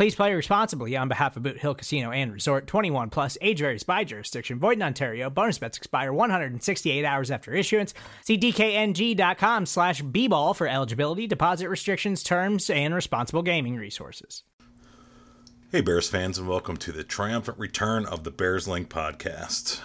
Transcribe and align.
Please 0.00 0.14
play 0.14 0.32
responsibly 0.32 0.96
on 0.96 1.08
behalf 1.08 1.36
of 1.36 1.42
Boot 1.42 1.58
Hill 1.58 1.74
Casino 1.74 2.10
and 2.10 2.32
Resort 2.32 2.66
21 2.66 3.10
plus 3.10 3.36
age 3.42 3.58
varies 3.58 3.82
by 3.82 4.02
jurisdiction. 4.02 4.58
Void 4.58 4.78
in 4.78 4.82
Ontario. 4.82 5.28
Bonus 5.28 5.58
bets 5.58 5.76
expire 5.76 6.10
168 6.10 7.04
hours 7.04 7.30
after 7.30 7.52
issuance. 7.52 7.92
See 8.24 8.38
DKNG.com 8.38 9.66
slash 9.66 10.00
B-ball 10.00 10.54
for 10.54 10.66
eligibility, 10.66 11.26
deposit 11.26 11.68
restrictions, 11.68 12.22
terms, 12.22 12.70
and 12.70 12.94
responsible 12.94 13.42
gaming 13.42 13.76
resources. 13.76 14.42
Hey, 15.70 15.82
Bears 15.82 16.08
fans, 16.08 16.38
and 16.38 16.48
welcome 16.48 16.78
to 16.78 16.92
the 16.92 17.04
triumphant 17.04 17.58
return 17.58 18.06
of 18.06 18.24
the 18.24 18.30
Bears 18.30 18.66
Link 18.66 18.88
podcast. 18.88 19.82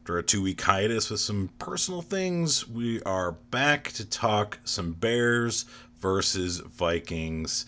After 0.00 0.18
a 0.18 0.24
two 0.24 0.42
week 0.42 0.60
hiatus 0.60 1.08
with 1.08 1.20
some 1.20 1.50
personal 1.60 2.02
things, 2.02 2.68
we 2.68 3.00
are 3.02 3.30
back 3.30 3.92
to 3.92 4.04
talk 4.04 4.58
some 4.64 4.94
Bears 4.94 5.66
versus 6.00 6.58
Vikings. 6.58 7.64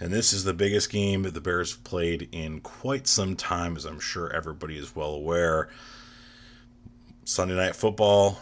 And 0.00 0.12
this 0.12 0.32
is 0.32 0.44
the 0.44 0.54
biggest 0.54 0.90
game 0.90 1.22
that 1.22 1.34
the 1.34 1.40
Bears 1.40 1.72
have 1.72 1.84
played 1.84 2.28
in 2.32 2.60
quite 2.60 3.06
some 3.06 3.36
time, 3.36 3.76
as 3.76 3.84
I'm 3.84 4.00
sure 4.00 4.32
everybody 4.32 4.76
is 4.76 4.94
well 4.94 5.12
aware. 5.14 5.68
Sunday 7.24 7.54
Night 7.54 7.76
Football, 7.76 8.38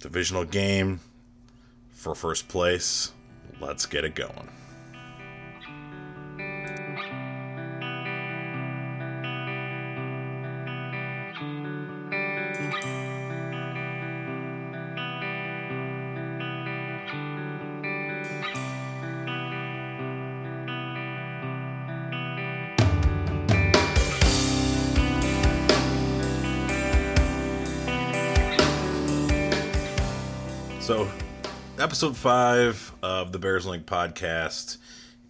divisional 0.00 0.44
game 0.44 1.00
for 1.92 2.14
first 2.14 2.48
place. 2.48 3.12
Let's 3.60 3.86
get 3.86 4.04
it 4.04 4.14
going. 4.14 4.48
Episode 32.02 32.16
five 32.16 32.92
of 33.00 33.30
the 33.30 33.38
Bears 33.38 33.64
Link 33.64 33.86
podcast, 33.86 34.78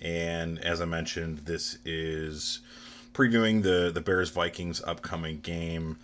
and 0.01 0.59
as 0.61 0.81
I 0.81 0.87
mentioned, 0.87 1.41
this 1.41 1.77
is 1.85 2.61
previewing 3.13 3.63
the 3.63 3.91
the 3.93 4.01
Bears 4.01 4.31
Vikings 4.31 4.81
upcoming 4.87 5.41
game. 5.41 5.99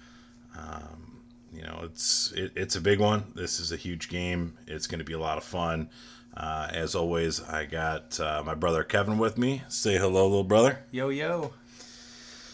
Um, 0.55 1.23
you 1.55 1.63
know, 1.63 1.81
it's 1.85 2.33
it, 2.33 2.53
it's 2.55 2.77
a 2.77 2.83
big 2.83 3.01
one. 3.01 3.33
This 3.35 3.61
is 3.61 3.73
a 3.73 3.77
huge 3.77 4.11
game. 4.11 4.59
It's 4.67 4.87
going 4.87 4.99
to 4.99 5.07
be 5.07 5.15
a 5.15 5.19
lot 5.19 5.39
of 5.39 5.45
fun. 5.45 5.89
Uh, 6.37 6.69
as 6.71 6.95
always, 6.95 7.43
I 7.43 7.65
got 7.65 8.21
uh, 8.21 8.43
my 8.45 8.55
brother 8.55 8.85
Kevin 8.85 9.17
with 9.17 9.39
me. 9.39 9.63
Say 9.69 9.97
hello, 9.97 10.25
little 10.25 10.45
brother. 10.45 10.81
Yo, 10.91 11.09
yo. 11.09 11.55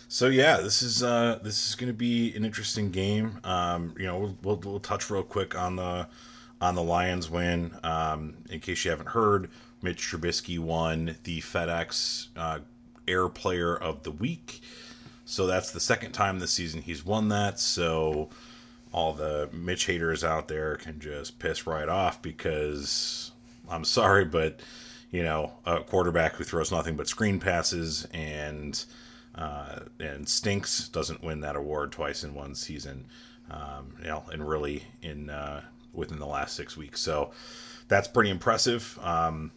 So 0.07 0.29
yeah, 0.29 0.59
this 0.59 0.83
is 0.83 1.03
uh, 1.03 1.41
this 1.43 1.69
is 1.69 1.75
going 1.75 1.91
to 1.91 1.93
be 1.93 2.33
an 2.37 2.45
interesting 2.45 2.93
game. 2.93 3.41
Um, 3.43 3.93
you 3.99 4.07
know, 4.07 4.19
we'll, 4.19 4.39
we'll, 4.45 4.57
we'll 4.59 4.79
touch 4.79 5.11
real 5.11 5.25
quick 5.25 5.59
on 5.59 5.75
the 5.75 6.07
on 6.65 6.75
the 6.75 6.83
Lions 6.83 7.31
win. 7.31 7.73
Um, 7.83 8.35
in 8.51 8.61
case 8.61 8.85
you 8.85 8.91
haven't 8.91 9.11
heard, 9.11 9.51
Mitch 9.83 10.03
Trubisky 10.03 10.59
won 10.59 11.17
the 11.25 11.41
FedEx 11.43 12.29
uh, 12.37 12.61
Air 13.07 13.29
Player 13.29 13.77
of 13.77 14.03
the 14.03 14.11
Week. 14.11 14.63
So 15.27 15.47
that's 15.47 15.71
the 15.71 15.81
second 15.81 16.13
time 16.13 16.39
this 16.39 16.53
season 16.53 16.83
he's 16.83 17.05
won 17.05 17.29
that. 17.29 17.61
So 17.61 18.31
all 18.93 19.13
the 19.13 19.49
Mitch 19.53 19.87
haters 19.87 20.25
out 20.25 20.49
there 20.49 20.77
can 20.77 21.01
just 21.01 21.39
piss 21.39 21.67
right 21.67 21.89
off 21.89 22.23
because 22.23 23.31
I'm 23.69 23.85
sorry, 23.85 24.25
but 24.25 24.61
you 25.11 25.23
know, 25.23 25.53
a 25.65 25.81
quarterback 25.81 26.35
who 26.35 26.45
throws 26.45 26.73
nothing 26.73 26.97
but 26.97 27.09
screen 27.09 27.39
passes 27.39 28.07
and 28.13 28.83
uh, 29.35 29.81
and 30.01 30.29
stinks 30.29 30.89
doesn't 30.89 31.23
win 31.23 31.41
that 31.41 31.57
award 31.57 31.93
twice 31.93 32.25
in 32.25 32.35
one 32.35 32.55
season. 32.55 33.07
Um, 33.51 33.95
you 34.01 34.09
know, 34.09 34.25
and 34.33 34.49
really 34.49 34.85
in 35.03 35.29
uh, 35.29 35.63
within 35.95 36.19
the 36.19 36.27
last 36.27 36.57
six 36.57 36.77
weeks. 36.77 37.01
So 37.01 37.31
that's 37.89 38.09
pretty 38.09 38.31
impressive. 38.31 38.99
Um, 39.03 39.53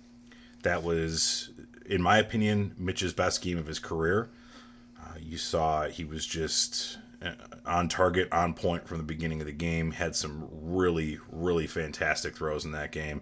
that 0.64 0.84
was, 0.84 1.50
in 1.86 2.02
my 2.02 2.18
opinion, 2.18 2.76
Mitch's 2.78 3.14
best 3.14 3.42
game 3.42 3.58
of 3.58 3.68
his 3.68 3.80
career. 3.80 4.30
Uh, 5.00 5.18
you 5.20 5.38
saw 5.38 5.88
he 5.88 6.04
was 6.04 6.26
just 6.26 6.98
uh, 7.22 7.32
on 7.66 7.88
target, 7.88 8.32
on 8.32 8.54
point 8.54 8.88
from 8.88 8.98
the 8.98 9.04
beginning 9.04 9.40
of 9.40 9.48
the 9.48 9.54
game. 9.54 9.92
Had 9.92 10.16
some 10.16 10.48
really, 10.52 11.20
really 11.32 11.68
fantastic 11.68 12.36
throws 12.36 12.66
in 12.66 12.72
that 12.72 12.92
game. 12.92 13.22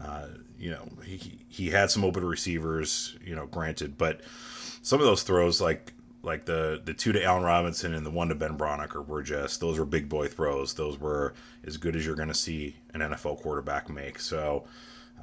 Uh, 0.00 0.28
you 0.58 0.70
know, 0.70 0.88
he 1.04 1.38
he 1.48 1.70
had 1.70 1.90
some 1.90 2.04
open 2.04 2.24
receivers. 2.24 3.16
You 3.24 3.34
know, 3.34 3.46
granted, 3.46 3.98
but 3.98 4.20
some 4.82 5.00
of 5.00 5.06
those 5.06 5.22
throws, 5.22 5.60
like 5.60 5.92
like 6.26 6.44
the 6.44 6.82
the 6.84 6.92
two 6.92 7.12
to 7.12 7.22
Allen 7.22 7.44
Robinson 7.44 7.94
and 7.94 8.04
the 8.04 8.10
one 8.10 8.28
to 8.28 8.34
Ben 8.34 8.58
Braunecker 8.58 9.06
were 9.06 9.22
just 9.22 9.60
those 9.60 9.78
were 9.78 9.86
big 9.86 10.08
boy 10.08 10.26
throws. 10.26 10.74
Those 10.74 11.00
were 11.00 11.32
as 11.64 11.76
good 11.76 11.94
as 11.94 12.04
you're 12.04 12.16
going 12.16 12.28
to 12.28 12.34
see 12.34 12.76
an 12.92 13.00
NFL 13.00 13.40
quarterback 13.40 13.88
make. 13.88 14.18
So 14.18 14.64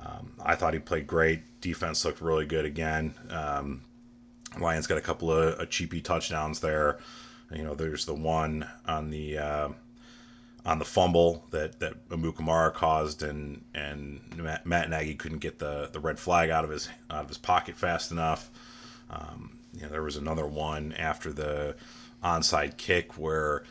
um, 0.04 0.32
I 0.44 0.56
thought 0.56 0.74
he 0.74 0.80
played 0.80 1.06
great. 1.06 1.62
Defense 1.62 2.04
looked 2.06 2.22
really 2.22 2.46
good 2.46 2.66
again. 2.66 3.14
Um, 3.30 3.82
Lions 4.60 4.88
got 4.88 4.98
a 4.98 5.02
couple 5.02 5.32
of, 5.32 5.60
of 5.60 5.70
cheapy 5.70 6.02
touchdowns 6.02 6.62
there. 6.62 7.00
You 7.52 7.64
know, 7.64 7.76
there's 7.76 8.06
the 8.06 8.16
one 8.16 8.68
on 8.86 9.10
the 9.12 9.38
uh, 9.38 9.70
on 10.66 10.80
the 10.80 10.86
fumble 10.86 11.46
that 11.52 11.80
that 11.82 12.08
Amukamara 12.10 12.74
caused, 12.74 13.24
and 13.24 13.64
and 13.76 14.22
Matt, 14.38 14.66
Matt 14.66 14.90
Nagy 14.90 15.16
couldn't 15.16 15.40
get 15.40 15.60
the 15.60 15.90
the 15.92 16.00
red 16.00 16.18
flag 16.18 16.50
out 16.50 16.64
of 16.64 16.70
his 16.70 16.88
out 17.12 17.24
of 17.24 17.28
his 17.28 17.38
pocket 17.38 17.76
fast 17.76 18.12
enough. 18.12 18.50
Um, 19.10 19.58
you 19.74 19.82
know, 19.84 19.90
there 19.90 20.04
was 20.04 20.18
another 20.18 20.46
one 20.46 20.94
after 20.94 21.34
the 21.34 21.76
onside 22.24 22.78
kick 22.78 23.18
where 23.18 23.64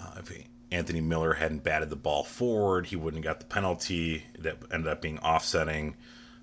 uh, 0.00 0.14
if 0.18 0.32
Anthony 0.70 1.00
Miller 1.00 1.34
hadn't 1.34 1.62
batted 1.62 1.90
the 1.90 1.96
ball 1.96 2.24
forward, 2.24 2.86
he 2.86 2.96
wouldn't 2.96 3.24
have 3.24 3.34
got 3.34 3.40
the 3.40 3.46
penalty 3.46 4.24
that 4.38 4.56
ended 4.72 4.90
up 4.90 5.00
being 5.00 5.18
offsetting. 5.20 5.94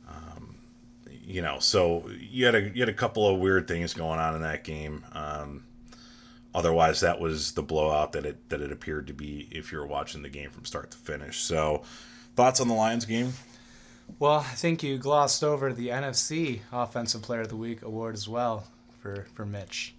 Um, 0.08 0.56
you 1.10 1.42
know, 1.42 1.60
so 1.60 2.10
you 2.20 2.46
had 2.46 2.56
a 2.56 2.62
you 2.62 2.82
had 2.82 2.90
a 2.90 2.94
couple 2.94 3.28
of 3.28 3.40
weird 3.40 3.68
things 3.68 3.94
going 3.94 4.20
on 4.20 4.36
in 4.36 4.42
that 4.42 4.64
game. 4.64 5.04
Um, 5.14 5.64
otherwise, 6.54 7.02
that 7.02 7.20
was 7.20 7.54
the 7.54 7.64
blowout 7.64 8.14
that 8.14 8.26
it 8.26 8.50
that 8.50 8.62
it 8.62 8.72
appeared 8.72 9.08
to 9.08 9.14
be 9.14 9.48
if 9.52 9.72
you 9.72 9.80
were 9.80 9.88
watching 9.88 10.22
the 10.22 10.30
game 10.30 10.50
from 10.50 10.66
start 10.66 10.92
to 10.92 10.98
finish. 10.98 11.40
So, 11.40 11.84
thoughts 12.36 12.60
on 12.60 12.68
the 12.68 12.74
Lions 12.74 13.06
game? 13.06 13.34
Well, 14.20 14.40
I 14.40 14.56
think 14.56 14.84
you 14.84 14.98
glossed 14.98 15.44
over 15.44 15.72
the 15.72 15.88
NFC 15.88 16.60
Offensive 16.72 17.22
Player 17.22 17.42
of 17.42 17.50
the 17.50 17.56
Week 17.56 17.82
award 17.82 18.14
as 18.14 18.28
well 18.28 18.66
for 19.02 19.26
for 19.34 19.46
Mitch. 19.46 19.94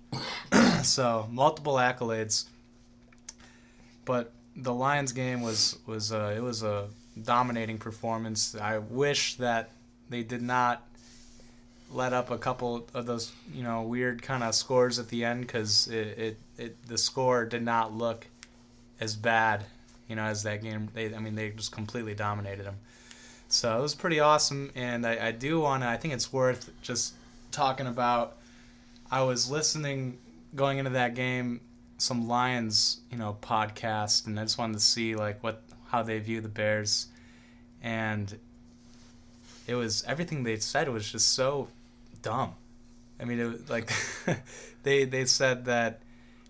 so 0.82 1.28
multiple 1.30 1.74
accolades, 1.74 2.46
but 4.04 4.32
the 4.56 4.72
Lions 4.72 5.12
game 5.12 5.42
was 5.42 5.78
was 5.86 6.12
uh, 6.12 6.32
it 6.36 6.40
was 6.40 6.62
a 6.62 6.88
dominating 7.20 7.78
performance. 7.78 8.54
I 8.54 8.78
wish 8.78 9.34
that 9.36 9.70
they 10.08 10.22
did 10.22 10.42
not 10.42 10.86
let 11.90 12.12
up 12.12 12.30
a 12.30 12.38
couple 12.38 12.86
of 12.94 13.06
those 13.06 13.32
you 13.52 13.62
know 13.62 13.82
weird 13.82 14.22
kind 14.22 14.42
of 14.42 14.54
scores 14.54 14.98
at 14.98 15.08
the 15.08 15.24
end 15.24 15.42
because 15.42 15.88
it, 15.88 16.18
it, 16.18 16.38
it 16.56 16.86
the 16.86 16.96
score 16.96 17.44
did 17.44 17.62
not 17.62 17.92
look 17.92 18.26
as 18.98 19.14
bad 19.14 19.64
you 20.08 20.16
know 20.16 20.24
as 20.24 20.42
that 20.44 20.62
game. 20.62 20.88
They 20.94 21.14
I 21.14 21.18
mean 21.18 21.34
they 21.34 21.50
just 21.50 21.72
completely 21.72 22.14
dominated 22.14 22.64
them. 22.64 22.76
So 23.48 23.78
it 23.78 23.82
was 23.82 23.94
pretty 23.94 24.18
awesome, 24.18 24.70
and 24.74 25.06
I, 25.06 25.28
I 25.28 25.32
do 25.32 25.60
want 25.60 25.82
to. 25.82 25.88
I 25.88 25.98
think 25.98 26.14
it's 26.14 26.32
worth 26.32 26.70
just 26.80 27.12
talking 27.50 27.86
about 27.86 28.38
I 29.12 29.22
was 29.22 29.50
listening 29.50 30.18
going 30.54 30.78
into 30.78 30.92
that 30.92 31.14
game 31.14 31.60
some 31.98 32.26
Lions, 32.26 33.00
you 33.10 33.18
know, 33.18 33.36
podcast, 33.40 34.26
and 34.26 34.40
I 34.40 34.42
just 34.42 34.58
wanted 34.58 34.74
to 34.74 34.80
see 34.80 35.14
like 35.14 35.42
what 35.42 35.62
how 35.88 36.02
they 36.02 36.18
view 36.18 36.40
the 36.40 36.48
Bears, 36.48 37.08
and 37.82 38.38
it 39.66 39.74
was 39.74 40.02
everything 40.04 40.42
they 40.42 40.56
said 40.56 40.88
was 40.88 41.12
just 41.12 41.28
so 41.28 41.68
dumb. 42.22 42.54
I 43.20 43.24
mean, 43.24 43.38
it 43.38 43.70
like 43.70 43.92
they 44.82 45.04
they 45.04 45.26
said 45.26 45.66
that 45.66 46.00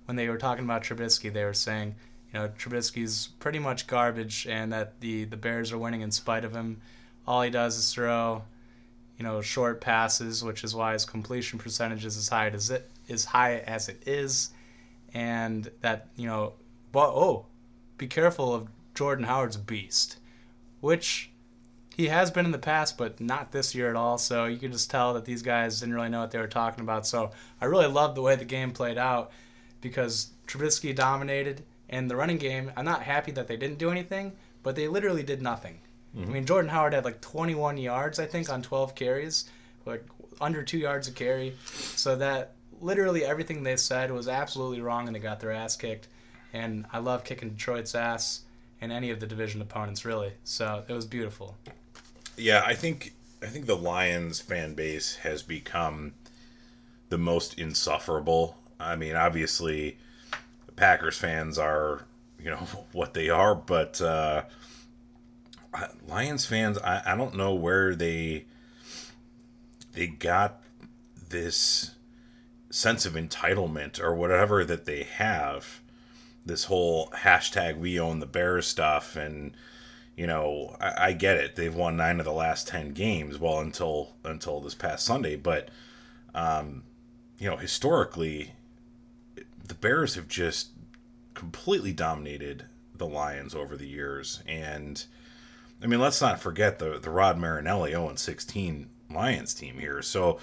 when 0.06 0.16
they 0.16 0.28
were 0.28 0.38
talking 0.38 0.64
about 0.64 0.84
Trubisky, 0.84 1.32
they 1.32 1.44
were 1.44 1.52
saying, 1.52 1.96
you 2.32 2.38
know, 2.38 2.48
Trubisky's 2.48 3.28
pretty 3.40 3.58
much 3.58 3.88
garbage, 3.88 4.46
and 4.46 4.72
that 4.72 5.00
the 5.00 5.24
the 5.24 5.36
Bears 5.36 5.72
are 5.72 5.78
winning 5.78 6.00
in 6.00 6.12
spite 6.12 6.44
of 6.44 6.54
him. 6.54 6.80
All 7.26 7.42
he 7.42 7.50
does 7.50 7.76
is 7.76 7.92
throw, 7.92 8.44
you 9.18 9.24
know, 9.24 9.40
short 9.40 9.80
passes, 9.80 10.42
which 10.42 10.64
is 10.64 10.74
why 10.74 10.92
his 10.92 11.04
completion 11.04 11.58
percentage 11.58 12.04
is 12.04 12.16
as 12.16 12.28
high 12.28 12.48
as 12.48 12.70
it 12.70 12.90
is 13.08 13.24
high 13.24 13.58
as 13.58 13.88
it 13.88 14.02
is, 14.06 14.50
and 15.14 15.70
that 15.80 16.08
you 16.16 16.26
know, 16.26 16.54
but 16.90 17.10
oh, 17.10 17.46
be 17.98 18.06
careful 18.06 18.54
of 18.54 18.68
Jordan 18.94 19.24
Howard's 19.24 19.56
beast, 19.56 20.18
which 20.80 21.30
he 21.96 22.08
has 22.08 22.30
been 22.30 22.46
in 22.46 22.52
the 22.52 22.58
past, 22.58 22.96
but 22.96 23.20
not 23.20 23.52
this 23.52 23.74
year 23.74 23.90
at 23.90 23.96
all. 23.96 24.16
So 24.16 24.46
you 24.46 24.56
can 24.56 24.72
just 24.72 24.90
tell 24.90 25.14
that 25.14 25.24
these 25.24 25.42
guys 25.42 25.80
didn't 25.80 25.94
really 25.94 26.08
know 26.08 26.20
what 26.20 26.30
they 26.30 26.38
were 26.38 26.46
talking 26.46 26.82
about. 26.82 27.06
So 27.06 27.30
I 27.60 27.66
really 27.66 27.86
love 27.86 28.14
the 28.14 28.22
way 28.22 28.34
the 28.34 28.46
game 28.46 28.72
played 28.72 28.96
out 28.96 29.30
because 29.82 30.30
Trubisky 30.46 30.94
dominated, 30.94 31.64
and 31.92 32.10
the 32.10 32.16
running 32.16 32.38
game. 32.38 32.72
I'm 32.76 32.86
not 32.86 33.02
happy 33.02 33.30
that 33.32 33.46
they 33.46 33.56
didn't 33.56 33.78
do 33.78 33.90
anything, 33.90 34.32
but 34.62 34.74
they 34.74 34.88
literally 34.88 35.22
did 35.22 35.42
nothing. 35.42 35.78
Mm-hmm. 36.16 36.30
I 36.30 36.32
mean, 36.32 36.46
Jordan 36.46 36.70
Howard 36.70 36.92
had 36.92 37.04
like 37.04 37.20
21 37.20 37.78
yards, 37.78 38.18
I 38.18 38.26
think, 38.26 38.50
on 38.50 38.62
12 38.62 38.94
carries, 38.94 39.46
like 39.86 40.04
under 40.40 40.62
two 40.62 40.78
yards 40.78 41.08
a 41.08 41.12
carry. 41.12 41.54
So 41.64 42.16
that 42.16 42.52
literally 42.80 43.24
everything 43.24 43.62
they 43.62 43.76
said 43.76 44.10
was 44.10 44.28
absolutely 44.28 44.80
wrong, 44.80 45.06
and 45.06 45.14
they 45.14 45.20
got 45.20 45.40
their 45.40 45.52
ass 45.52 45.76
kicked. 45.76 46.08
And 46.52 46.84
I 46.92 46.98
love 46.98 47.24
kicking 47.24 47.50
Detroit's 47.50 47.94
ass 47.94 48.42
and 48.80 48.92
any 48.92 49.10
of 49.10 49.20
the 49.20 49.26
division 49.26 49.62
opponents, 49.62 50.04
really. 50.04 50.32
So 50.44 50.84
it 50.86 50.92
was 50.92 51.06
beautiful. 51.06 51.56
Yeah, 52.36 52.62
I 52.66 52.74
think 52.74 53.14
I 53.42 53.46
think 53.46 53.66
the 53.66 53.76
Lions 53.76 54.40
fan 54.40 54.74
base 54.74 55.16
has 55.16 55.42
become 55.42 56.14
the 57.08 57.18
most 57.18 57.58
insufferable. 57.58 58.56
I 58.78 58.96
mean, 58.96 59.16
obviously, 59.16 59.98
Packers 60.76 61.16
fans 61.16 61.58
are 61.58 62.04
you 62.38 62.50
know 62.50 62.56
what 62.92 63.14
they 63.14 63.30
are, 63.30 63.54
but 63.54 64.00
uh, 64.00 64.42
Lions 66.06 66.44
fans, 66.44 66.78
I, 66.78 67.02
I 67.06 67.16
don't 67.16 67.36
know 67.36 67.54
where 67.54 67.94
they 67.94 68.46
they 69.92 70.06
got 70.06 70.62
this 71.28 71.94
sense 72.70 73.04
of 73.04 73.14
entitlement 73.14 74.00
or 74.00 74.14
whatever 74.14 74.64
that 74.64 74.84
they 74.84 75.02
have. 75.02 75.80
This 76.44 76.64
whole 76.64 77.08
hashtag 77.08 77.78
we 77.78 78.00
own 78.00 78.18
the 78.18 78.26
Bears 78.26 78.66
stuff 78.66 79.16
and 79.16 79.56
you 80.16 80.26
know, 80.26 80.76
I, 80.80 81.08
I, 81.08 81.12
get 81.12 81.38
it. 81.38 81.56
They've 81.56 81.74
won 81.74 81.96
nine 81.96 82.18
of 82.18 82.26
the 82.26 82.32
last 82.32 82.68
ten 82.68 82.92
games. 82.92 83.38
Well, 83.38 83.60
until 83.60 84.14
until 84.24 84.60
this 84.60 84.74
past 84.74 85.06
Sunday, 85.06 85.36
but 85.36 85.70
um, 86.34 86.82
you 87.38 87.48
know, 87.48 87.56
historically, 87.56 88.52
the 89.66 89.74
Bears 89.74 90.14
have 90.16 90.28
just 90.28 90.70
completely 91.34 91.92
dominated 91.92 92.66
the 92.94 93.06
Lions 93.06 93.54
over 93.54 93.76
the 93.76 93.88
years, 93.88 94.42
and 94.46 95.04
I 95.82 95.86
mean, 95.86 96.00
let's 96.00 96.20
not 96.20 96.40
forget 96.40 96.78
the 96.78 96.98
the 96.98 97.10
Rod 97.10 97.38
Marinelli 97.38 97.90
0 97.90 98.14
16 98.14 98.88
Lions 99.10 99.54
team 99.54 99.78
here. 99.78 100.02
So, 100.02 100.38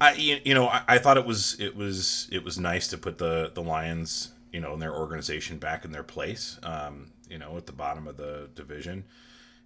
I 0.00 0.14
you, 0.14 0.54
know, 0.54 0.68
I, 0.68 0.82
I 0.88 0.98
thought 0.98 1.16
it 1.16 1.26
was 1.26 1.58
it 1.60 1.76
was 1.76 2.28
it 2.30 2.44
was 2.44 2.58
nice 2.58 2.88
to 2.88 2.98
put 2.98 3.18
the 3.18 3.50
the 3.54 3.62
Lions 3.62 4.32
you 4.52 4.60
know, 4.60 4.74
in 4.74 4.80
their 4.80 4.94
organization 4.94 5.58
back 5.58 5.84
in 5.84 5.92
their 5.92 6.02
place. 6.02 6.58
Um, 6.62 7.10
you 7.28 7.38
know, 7.38 7.56
at 7.56 7.66
the 7.66 7.72
bottom 7.72 8.06
of 8.06 8.16
the 8.16 8.50
division. 8.54 9.04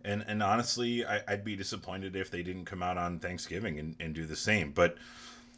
And 0.04 0.24
and 0.28 0.42
honestly, 0.42 1.04
I, 1.04 1.20
would 1.28 1.44
be 1.44 1.56
disappointed 1.56 2.14
if 2.14 2.30
they 2.30 2.44
didn't 2.44 2.64
come 2.64 2.82
out 2.82 2.96
on 2.96 3.18
Thanksgiving 3.18 3.80
and, 3.80 3.96
and 3.98 4.14
do 4.14 4.24
the 4.24 4.36
same. 4.36 4.70
But 4.70 4.96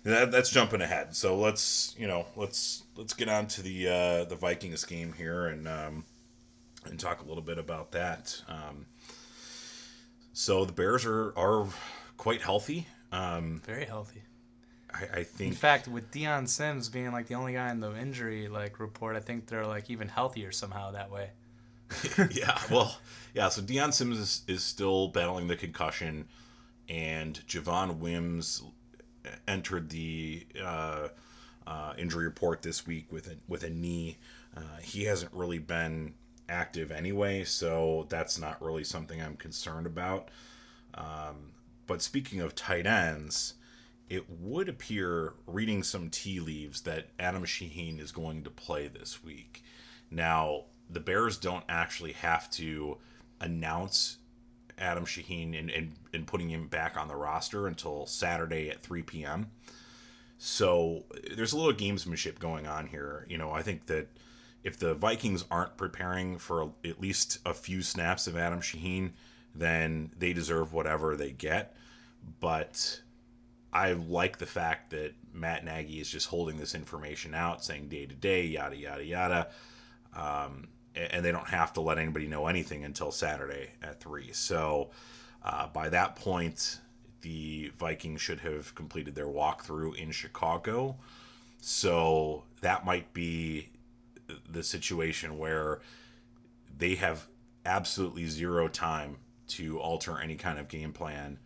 that, 0.04 0.32
that's 0.32 0.48
jumping 0.48 0.80
ahead. 0.80 1.14
So 1.14 1.36
let's 1.36 1.94
you 1.98 2.06
know 2.06 2.26
let's 2.34 2.84
let's 2.96 3.12
get 3.12 3.28
on 3.28 3.46
to 3.48 3.62
the 3.62 3.88
uh, 3.88 4.24
the 4.24 4.36
Vikings 4.36 4.84
game 4.84 5.12
here 5.12 5.48
and 5.48 5.68
um, 5.68 6.04
and 6.86 6.98
talk 6.98 7.22
a 7.22 7.26
little 7.26 7.42
bit 7.42 7.58
about 7.58 7.92
that. 7.92 8.40
Um, 8.48 8.86
so 10.32 10.64
the 10.64 10.72
Bears 10.72 11.04
are 11.04 11.36
are 11.36 11.66
quite 12.16 12.42
healthy. 12.42 12.86
Um, 13.12 13.60
Very 13.64 13.84
healthy. 13.84 14.22
I, 14.92 15.18
I, 15.20 15.22
think. 15.22 15.52
In 15.52 15.56
fact, 15.56 15.86
with 15.86 16.10
Dion 16.10 16.46
Sims 16.46 16.88
being 16.88 17.12
like 17.12 17.26
the 17.26 17.34
only 17.34 17.52
guy 17.52 17.70
in 17.70 17.80
the 17.80 17.94
injury 17.96 18.48
like 18.48 18.80
report, 18.80 19.16
I 19.16 19.20
think 19.20 19.46
they're 19.46 19.66
like 19.66 19.90
even 19.90 20.08
healthier 20.08 20.50
somehow 20.50 20.92
that 20.92 21.10
way. 21.10 21.30
yeah, 22.30 22.58
well, 22.70 22.98
yeah. 23.34 23.48
So 23.48 23.62
Dion 23.62 23.92
Sims 23.92 24.18
is, 24.18 24.42
is 24.46 24.62
still 24.62 25.08
battling 25.08 25.46
the 25.46 25.56
concussion, 25.56 26.26
and 26.88 27.34
Javon 27.46 27.98
Wims 27.98 28.62
entered 29.46 29.88
the 29.90 30.46
uh, 30.62 31.08
uh, 31.66 31.94
injury 31.98 32.24
report 32.24 32.62
this 32.62 32.86
week 32.86 33.10
with 33.12 33.26
a 33.28 33.36
with 33.46 33.62
a 33.62 33.70
knee. 33.70 34.18
Uh, 34.56 34.60
he 34.82 35.04
hasn't 35.04 35.32
really 35.32 35.58
been 35.58 36.14
active 36.48 36.90
anyway, 36.90 37.44
so 37.44 38.06
that's 38.08 38.38
not 38.38 38.62
really 38.62 38.84
something 38.84 39.20
I'm 39.20 39.36
concerned 39.36 39.86
about. 39.86 40.30
Um, 40.94 41.52
but 41.86 42.02
speaking 42.02 42.40
of 42.40 42.54
tight 42.54 42.86
ends, 42.86 43.54
it 44.08 44.24
would 44.40 44.68
appear, 44.68 45.34
reading 45.46 45.82
some 45.82 46.10
tea 46.10 46.40
leaves, 46.40 46.82
that 46.82 47.08
Adam 47.18 47.44
Shaheen 47.44 48.00
is 48.00 48.12
going 48.12 48.44
to 48.44 48.50
play 48.50 48.88
this 48.88 49.22
week. 49.22 49.62
Now, 50.10 50.64
the 50.88 51.00
Bears 51.00 51.36
don't 51.36 51.64
actually 51.68 52.12
have 52.12 52.50
to 52.52 52.96
announce 53.40 54.18
Adam 54.78 55.04
Shaheen 55.04 55.58
and, 55.58 55.70
and, 55.70 55.92
and 56.14 56.26
putting 56.26 56.48
him 56.48 56.68
back 56.68 56.96
on 56.96 57.08
the 57.08 57.16
roster 57.16 57.66
until 57.66 58.06
Saturday 58.06 58.70
at 58.70 58.82
3 58.82 59.02
p.m. 59.02 59.50
So 60.38 61.04
there's 61.36 61.52
a 61.52 61.58
little 61.58 61.74
gamesmanship 61.74 62.38
going 62.38 62.66
on 62.66 62.86
here. 62.86 63.26
You 63.28 63.38
know, 63.38 63.50
I 63.50 63.62
think 63.62 63.86
that 63.86 64.08
if 64.68 64.78
the 64.78 64.92
Vikings 64.92 65.46
aren't 65.50 65.78
preparing 65.78 66.36
for 66.36 66.70
at 66.84 67.00
least 67.00 67.38
a 67.46 67.54
few 67.54 67.80
snaps 67.80 68.26
of 68.26 68.36
Adam 68.36 68.60
Shaheen, 68.60 69.12
then 69.54 70.10
they 70.18 70.34
deserve 70.34 70.74
whatever 70.74 71.16
they 71.16 71.30
get. 71.30 71.74
But 72.38 73.00
I 73.72 73.94
like 73.94 74.36
the 74.36 74.44
fact 74.44 74.90
that 74.90 75.14
Matt 75.32 75.64
Nagy 75.64 76.00
is 76.00 76.10
just 76.10 76.28
holding 76.28 76.58
this 76.58 76.74
information 76.74 77.34
out, 77.34 77.64
saying 77.64 77.88
day 77.88 78.04
to 78.04 78.14
day, 78.14 78.44
yada 78.44 78.76
yada 78.76 79.02
yada. 79.02 79.48
Um, 80.14 80.68
and 80.94 81.24
they 81.24 81.32
don't 81.32 81.48
have 81.48 81.72
to 81.72 81.80
let 81.80 81.96
anybody 81.96 82.26
know 82.26 82.46
anything 82.46 82.84
until 82.84 83.10
Saturday 83.10 83.70
at 83.82 84.00
three. 84.00 84.32
So 84.32 84.90
uh, 85.42 85.68
by 85.68 85.88
that 85.88 86.14
point, 86.14 86.78
the 87.22 87.72
Vikings 87.78 88.20
should 88.20 88.40
have 88.40 88.74
completed 88.74 89.14
their 89.14 89.28
walkthrough 89.28 89.96
in 89.96 90.10
Chicago. 90.10 90.96
So 91.58 92.44
that 92.60 92.84
might 92.84 93.14
be 93.14 93.70
the 94.48 94.62
situation 94.62 95.38
where 95.38 95.80
they 96.76 96.94
have 96.96 97.26
absolutely 97.64 98.26
zero 98.26 98.68
time 98.68 99.16
to 99.48 99.78
alter 99.80 100.18
any 100.20 100.36
kind 100.36 100.58
of 100.58 100.68
game 100.68 100.92
plan 100.92 101.38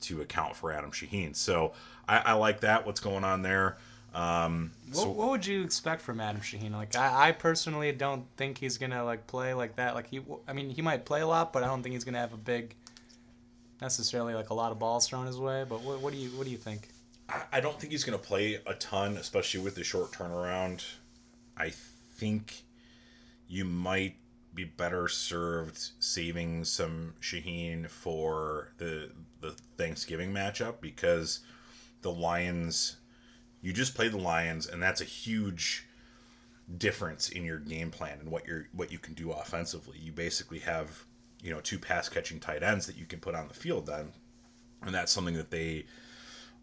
to 0.00 0.20
account 0.20 0.56
for 0.56 0.72
Adam 0.72 0.90
Shaheen. 0.90 1.34
So 1.34 1.72
I, 2.08 2.18
I 2.18 2.32
like 2.34 2.60
that. 2.60 2.86
What's 2.86 3.00
going 3.00 3.24
on 3.24 3.42
there? 3.42 3.78
Um, 4.14 4.72
what, 4.86 4.96
so, 4.96 5.10
what, 5.10 5.30
would 5.30 5.46
you 5.46 5.62
expect 5.62 6.00
from 6.00 6.20
Adam 6.20 6.40
Shaheen? 6.40 6.72
Like, 6.72 6.96
I, 6.96 7.28
I, 7.28 7.32
personally 7.32 7.92
don't 7.92 8.24
think 8.36 8.56
he's 8.56 8.78
gonna 8.78 9.04
like 9.04 9.26
play 9.26 9.52
like 9.52 9.76
that. 9.76 9.94
Like 9.94 10.08
he, 10.08 10.22
I 10.46 10.54
mean, 10.54 10.70
he 10.70 10.80
might 10.80 11.04
play 11.04 11.20
a 11.20 11.26
lot, 11.26 11.52
but 11.52 11.62
I 11.62 11.66
don't 11.66 11.82
think 11.82 11.92
he's 11.92 12.04
gonna 12.04 12.18
have 12.18 12.32
a 12.32 12.38
big, 12.38 12.74
necessarily 13.82 14.34
like 14.34 14.48
a 14.48 14.54
lot 14.54 14.72
of 14.72 14.78
balls 14.78 15.06
thrown 15.06 15.26
his 15.26 15.38
way. 15.38 15.64
But 15.68 15.82
what, 15.82 16.00
what 16.00 16.12
do 16.12 16.18
you, 16.18 16.30
what 16.30 16.44
do 16.44 16.50
you 16.50 16.56
think? 16.56 16.88
I, 17.28 17.42
I 17.52 17.60
don't 17.60 17.78
think 17.78 17.92
he's 17.92 18.02
gonna 18.02 18.16
play 18.16 18.58
a 18.66 18.74
ton, 18.74 19.18
especially 19.18 19.60
with 19.60 19.74
the 19.74 19.84
short 19.84 20.10
turnaround. 20.12 20.84
I 21.58 21.72
think 22.18 22.64
you 23.46 23.64
might 23.64 24.16
be 24.54 24.64
better 24.64 25.08
served 25.08 25.78
saving 26.00 26.64
some 26.64 27.14
Shaheen 27.20 27.88
for 27.88 28.72
the 28.78 29.10
the 29.40 29.54
Thanksgiving 29.76 30.32
matchup 30.32 30.80
because 30.80 31.40
the 32.02 32.10
Lions 32.10 32.96
you 33.60 33.72
just 33.72 33.94
play 33.94 34.08
the 34.08 34.18
Lions, 34.18 34.66
and 34.66 34.82
that's 34.82 35.00
a 35.00 35.04
huge 35.04 35.86
difference 36.76 37.30
in 37.30 37.44
your 37.44 37.58
game 37.58 37.90
plan 37.90 38.18
and 38.20 38.30
what 38.30 38.46
you're 38.46 38.68
what 38.72 38.92
you 38.92 38.98
can 38.98 39.14
do 39.14 39.32
offensively. 39.32 39.98
You 39.98 40.12
basically 40.12 40.60
have 40.60 41.04
you 41.42 41.50
know 41.50 41.60
two 41.60 41.78
pass 41.78 42.08
catching 42.08 42.40
tight 42.40 42.62
ends 42.62 42.86
that 42.86 42.96
you 42.96 43.06
can 43.06 43.20
put 43.20 43.34
on 43.34 43.48
the 43.48 43.54
field 43.54 43.86
then, 43.86 44.12
and 44.82 44.94
that's 44.94 45.12
something 45.12 45.34
that 45.34 45.50
they 45.50 45.86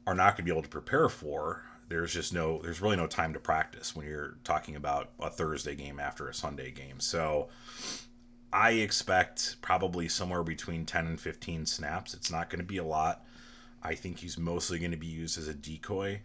are 0.08 0.16
not 0.16 0.32
going 0.32 0.38
to 0.38 0.44
be 0.44 0.52
able 0.52 0.64
to 0.64 0.70
prepare 0.70 1.10
for. 1.10 1.64
There's 1.88 2.13
just 2.13 2.34
no 2.34 2.60
there's 2.63 2.82
really 2.82 2.96
no 2.96 3.08
time 3.08 3.34
to 3.34 3.39
practice 3.39 3.96
when 3.96 4.06
you're 4.08 4.38
talking 4.44 4.75
about 4.75 5.12
a 5.20 5.30
Thursday 5.30 5.75
game 5.75 6.00
after 6.00 6.27
a 6.27 6.34
Sunday 6.34 6.72
game. 6.72 7.00
So 7.00 7.50
I 8.51 8.72
expect 8.72 9.58
probably 9.62 10.08
somewhere 10.08 10.44
between 10.44 10.86
10 10.86 11.08
and 11.08 11.20
15 11.20 11.65
snaps. 11.65 12.13
It's 12.13 12.32
not 12.32 12.50
going 12.50 12.62
to 12.62 12.65
be 12.65 12.77
a 12.77 12.84
lot. 12.84 13.25
I 13.84 13.96
think 13.96 14.20
he's 14.20 14.38
mostly 14.38 14.80
going 14.80 14.92
to 14.92 14.98
be 14.98 15.06
used 15.06 15.38
as 15.38 15.48
a 15.48 15.54
decoy 15.54 16.22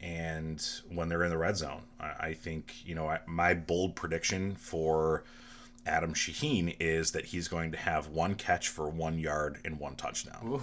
and 0.00 0.64
when 0.90 1.08
they're 1.08 1.24
in 1.24 1.30
the 1.30 1.38
red 1.38 1.56
zone. 1.56 1.82
I, 1.98 2.34
think, 2.34 2.74
you 2.84 2.94
know, 2.94 3.16
my 3.26 3.54
bold 3.54 3.96
prediction 3.96 4.54
for 4.54 5.24
Adam 5.86 6.14
Shaheen 6.14 6.76
is 6.78 7.12
that 7.12 7.26
he's 7.26 7.48
going 7.48 7.72
to 7.72 7.78
have 7.78 8.08
one 8.08 8.34
catch 8.34 8.68
for 8.68 8.88
one 8.88 9.18
yard 9.18 9.58
and 9.64 9.80
one 9.80 9.96
touchdown. 9.96 10.40
Ooh, 10.46 10.62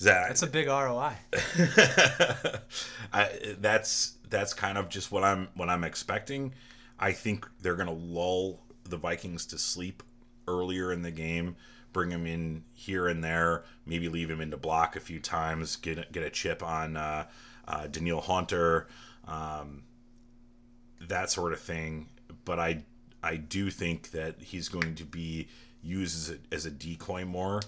That, 0.00 0.28
that's 0.28 0.42
a 0.42 0.46
big 0.46 0.66
ROI. 0.66 1.12
I, 3.12 3.54
that's 3.58 4.14
that's 4.30 4.54
kind 4.54 4.78
of 4.78 4.88
just 4.88 5.12
what 5.12 5.24
I'm 5.24 5.48
what 5.54 5.68
I'm 5.68 5.84
expecting. 5.84 6.54
I 6.98 7.12
think 7.12 7.46
they're 7.60 7.74
going 7.74 7.88
to 7.88 7.92
lull 7.92 8.60
the 8.84 8.96
Vikings 8.96 9.44
to 9.46 9.58
sleep 9.58 10.02
earlier 10.48 10.92
in 10.92 11.02
the 11.02 11.10
game, 11.10 11.56
bring 11.92 12.10
him 12.10 12.26
in 12.26 12.64
here 12.72 13.08
and 13.08 13.22
there, 13.22 13.64
maybe 13.84 14.08
leave 14.08 14.30
him 14.30 14.40
into 14.40 14.56
block 14.56 14.96
a 14.96 15.00
few 15.00 15.20
times, 15.20 15.76
get 15.76 16.10
get 16.12 16.22
a 16.22 16.30
chip 16.30 16.62
on 16.62 16.96
uh, 16.96 17.26
uh, 17.68 17.86
Danielle 17.86 18.22
Hunter, 18.22 18.86
um, 19.28 19.82
that 21.00 21.30
sort 21.30 21.52
of 21.52 21.60
thing. 21.60 22.08
But 22.46 22.58
I 22.58 22.84
I 23.22 23.36
do 23.36 23.70
think 23.70 24.12
that 24.12 24.40
he's 24.40 24.70
going 24.70 24.94
to 24.94 25.04
be 25.04 25.48
used 25.82 26.16
as 26.16 26.36
a, 26.36 26.54
as 26.54 26.66
a 26.66 26.70
decoy 26.70 27.26
more 27.26 27.60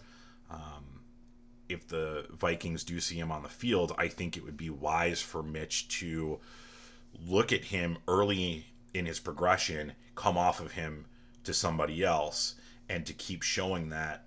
if 1.73 1.88
the 1.88 2.26
Vikings 2.31 2.85
do 2.85 3.00
see 3.00 3.17
him 3.17 3.33
on 3.33 3.43
the 3.43 3.49
field, 3.49 3.95
I 3.99 4.09
think 4.09 4.37
it 4.37 4.45
would 4.45 4.57
be 4.57 4.71
wise 4.71 5.21
for 5.21 5.43
Mitch 5.43 5.88
to 6.00 6.38
look 7.26 7.52
at 7.52 7.64
him 7.64 7.99
early 8.09 8.67
in 8.95 9.07
his 9.07 9.21
progression, 9.21 9.93
come 10.14 10.37
off 10.37 10.61
of 10.61 10.73
him 10.73 11.07
to 11.45 11.52
somebody 11.52 12.05
else, 12.05 12.55
and 12.88 13.07
to 13.07 13.12
keep 13.12 13.43
showing 13.43 13.88
that 13.91 14.26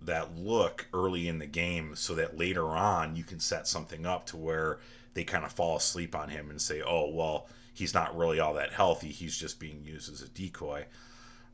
that 0.00 0.36
look 0.38 0.86
early 0.94 1.26
in 1.26 1.40
the 1.40 1.46
game 1.46 1.96
so 1.96 2.14
that 2.14 2.38
later 2.38 2.68
on 2.68 3.16
you 3.16 3.24
can 3.24 3.40
set 3.40 3.66
something 3.66 4.06
up 4.06 4.26
to 4.26 4.36
where 4.36 4.78
they 5.14 5.24
kind 5.24 5.44
of 5.44 5.50
fall 5.50 5.76
asleep 5.76 6.14
on 6.14 6.28
him 6.28 6.50
and 6.50 6.62
say, 6.62 6.80
"Oh, 6.80 7.10
well, 7.10 7.48
he's 7.74 7.94
not 7.94 8.16
really 8.16 8.38
all 8.38 8.54
that 8.54 8.72
healthy. 8.72 9.08
He's 9.08 9.36
just 9.36 9.58
being 9.58 9.82
used 9.84 10.12
as 10.12 10.22
a 10.22 10.28
decoy." 10.28 10.86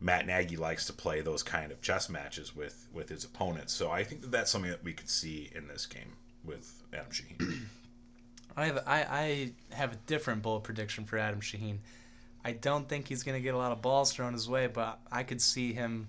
Matt 0.00 0.26
Nagy 0.26 0.56
likes 0.56 0.86
to 0.86 0.92
play 0.92 1.20
those 1.20 1.42
kind 1.42 1.72
of 1.72 1.80
chess 1.80 2.08
matches 2.08 2.54
with 2.54 2.88
with 2.92 3.08
his 3.08 3.24
opponents. 3.24 3.72
So 3.72 3.90
I 3.90 4.04
think 4.04 4.22
that 4.22 4.30
that's 4.30 4.50
something 4.50 4.70
that 4.70 4.84
we 4.84 4.92
could 4.92 5.08
see 5.08 5.50
in 5.54 5.68
this 5.68 5.86
game 5.86 6.12
with 6.44 6.82
Adam 6.92 7.10
Shaheen. 7.10 7.66
I 8.56 8.66
have 8.66 8.82
I, 8.86 9.00
I 9.00 9.52
have 9.74 9.92
a 9.92 9.96
different 10.06 10.42
bold 10.42 10.64
prediction 10.64 11.04
for 11.04 11.18
Adam 11.18 11.40
Shaheen. 11.40 11.78
I 12.44 12.52
don't 12.52 12.88
think 12.88 13.08
he's 13.08 13.22
going 13.22 13.38
to 13.38 13.42
get 13.42 13.54
a 13.54 13.58
lot 13.58 13.72
of 13.72 13.80
balls 13.80 14.12
thrown 14.12 14.34
his 14.34 14.48
way, 14.48 14.66
but 14.66 15.00
I 15.10 15.22
could 15.22 15.40
see 15.40 15.72
him. 15.72 16.08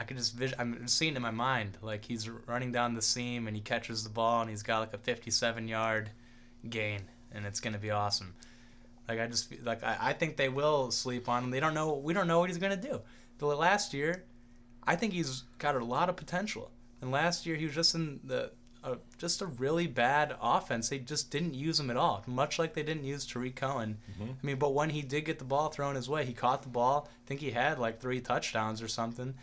I 0.00 0.04
could 0.04 0.16
just 0.16 0.34
vision. 0.34 0.56
I'm 0.58 0.88
seeing 0.88 1.14
in 1.14 1.22
my 1.22 1.30
mind 1.30 1.78
like 1.82 2.04
he's 2.04 2.28
running 2.28 2.72
down 2.72 2.94
the 2.94 3.02
seam 3.02 3.46
and 3.46 3.54
he 3.54 3.62
catches 3.62 4.02
the 4.02 4.10
ball 4.10 4.40
and 4.40 4.50
he's 4.50 4.62
got 4.62 4.80
like 4.80 4.94
a 4.94 4.98
57 4.98 5.68
yard 5.68 6.10
gain 6.68 7.02
and 7.30 7.46
it's 7.46 7.60
going 7.60 7.74
to 7.74 7.78
be 7.78 7.90
awesome. 7.90 8.34
Like 9.08 9.20
I 9.20 9.26
just 9.26 9.52
like 9.62 9.82
I, 9.82 9.96
I 10.00 10.12
think 10.12 10.36
they 10.36 10.48
will 10.48 10.90
sleep 10.90 11.28
on 11.28 11.44
him. 11.44 11.50
They 11.50 11.60
don't 11.60 11.74
know. 11.74 11.94
We 11.94 12.14
don't 12.14 12.26
know 12.26 12.38
what 12.38 12.48
he's 12.48 12.58
going 12.58 12.78
to 12.78 12.88
do. 12.88 13.00
The 13.38 13.46
last 13.46 13.92
year, 13.92 14.24
I 14.84 14.96
think 14.96 15.12
he's 15.12 15.42
got 15.58 15.76
a 15.76 15.84
lot 15.84 16.08
of 16.08 16.16
potential. 16.16 16.70
And 17.00 17.10
last 17.10 17.44
year 17.44 17.56
he 17.56 17.66
was 17.66 17.74
just 17.74 17.94
in 17.94 18.20
the 18.24 18.52
uh, 18.82 18.96
just 19.18 19.40
a 19.40 19.46
really 19.46 19.86
bad 19.86 20.34
offense. 20.40 20.88
They 20.90 20.98
just 20.98 21.30
didn't 21.30 21.54
use 21.54 21.80
him 21.80 21.90
at 21.90 21.96
all, 21.96 22.22
much 22.26 22.58
like 22.58 22.74
they 22.74 22.82
didn't 22.82 23.04
use 23.04 23.26
Tarik 23.26 23.56
Cohen. 23.56 23.98
I 24.42 24.46
mean, 24.46 24.56
but 24.56 24.74
when 24.74 24.90
he 24.90 25.00
did 25.02 25.24
get 25.24 25.38
the 25.38 25.44
ball 25.44 25.70
thrown 25.70 25.94
his 25.94 26.08
way, 26.08 26.24
he 26.24 26.34
caught 26.34 26.62
the 26.62 26.68
ball. 26.68 27.08
I 27.08 27.26
think 27.26 27.40
he 27.40 27.50
had 27.50 27.78
like 27.78 28.00
three 28.00 28.20
touchdowns 28.20 28.82
or 28.82 28.88
something. 28.88 29.34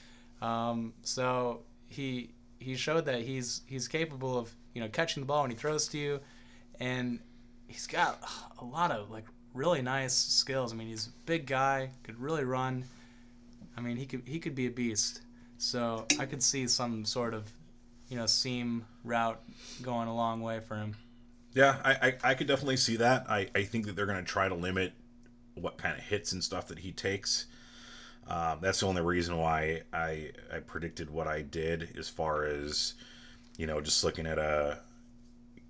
Um, 0.42 0.94
so 1.02 1.62
he 1.88 2.32
he 2.60 2.76
showed 2.76 3.06
that 3.06 3.22
he's 3.22 3.62
he's 3.66 3.88
capable 3.88 4.38
of 4.38 4.56
you 4.74 4.82
know 4.82 4.90
catching 4.90 5.22
the 5.22 5.28
ball 5.28 5.42
when 5.42 5.52
he 5.52 5.58
throws 5.58 5.88
to 5.90 5.98
you, 5.98 6.20
and 6.80 7.20
he's 7.68 7.88
got 7.88 8.24
a 8.60 8.66
lot 8.66 8.92
of 8.92 9.10
like 9.10 9.26
really 9.54 9.82
nice 9.82 10.14
skills. 10.14 10.74
I 10.74 10.76
mean, 10.76 10.88
he's 10.88 11.08
a 11.08 11.26
big 11.26 11.46
guy, 11.46 11.92
could 12.04 12.20
really 12.20 12.44
run. 12.44 12.86
I 13.78 13.82
mean, 13.82 13.98
he 13.98 14.06
could 14.06 14.24
he 14.26 14.40
could 14.40 14.56
be 14.56 14.68
a 14.68 14.72
beast. 14.72 15.22
So 15.58 16.06
I 16.20 16.26
could 16.26 16.42
see 16.42 16.68
some 16.68 17.06
sort 17.06 17.34
of, 17.34 17.52
you 18.10 18.18
know, 18.18 18.26
seam 18.26 18.86
route 19.04 19.40
going 19.82 20.08
a 20.08 20.16
long 20.16 20.42
way 20.42 20.60
for 20.60 20.76
him. 20.76 20.96
Yeah, 21.54 21.78
I, 21.84 21.92
I, 21.92 22.32
I 22.32 22.34
could 22.34 22.48
definitely 22.48 22.78
see 22.78 22.96
that. 22.96 23.30
I, 23.30 23.50
I 23.54 23.64
think 23.64 23.86
that 23.86 23.96
they're 23.96 24.06
going 24.06 24.18
to 24.18 24.24
try 24.24 24.48
to 24.48 24.56
limit 24.56 24.94
what 25.56 25.78
kind 25.78 25.96
of 25.96 26.04
hits 26.04 26.32
and 26.32 26.44
stuff 26.44 26.68
that 26.70 26.80
he 26.80 26.92
takes. 26.92 27.46
Um, 28.28 28.60
that's 28.62 28.80
the 28.80 28.88
only 28.88 29.02
reason 29.02 29.38
why 29.38 29.82
I 29.92 30.32
I 30.54 30.60
predicted 30.60 31.10
what 31.10 31.28
I 31.28 31.42
did 31.42 31.96
as 31.98 32.08
far 32.08 32.46
as 32.46 32.94
you 33.58 33.68
know 33.68 33.82
just 33.82 34.04
looking 34.04 34.26
at 34.26 34.38
a 34.38 34.80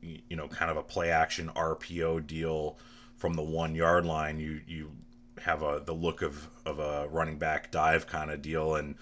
you 0.02 0.36
know 0.36 0.48
kind 0.48 0.70
of 0.70 0.78
a 0.78 0.84
play 0.84 1.10
action 1.12 1.50
RPO 1.56 2.28
deal 2.28 2.78
from 3.22 3.36
the 3.36 3.44
one 3.44 3.76
yard 3.76 4.04
line. 4.04 4.40
You 4.40 4.62
you 4.68 4.92
have 5.40 5.62
a 5.62 5.82
the 5.86 5.94
look 5.94 6.24
of 6.24 6.50
of 6.66 6.80
a 6.80 7.08
running 7.10 7.38
back 7.38 7.72
dive 7.72 8.08
kind 8.08 8.32
of 8.32 8.42
deal 8.42 8.76
and 8.76 8.96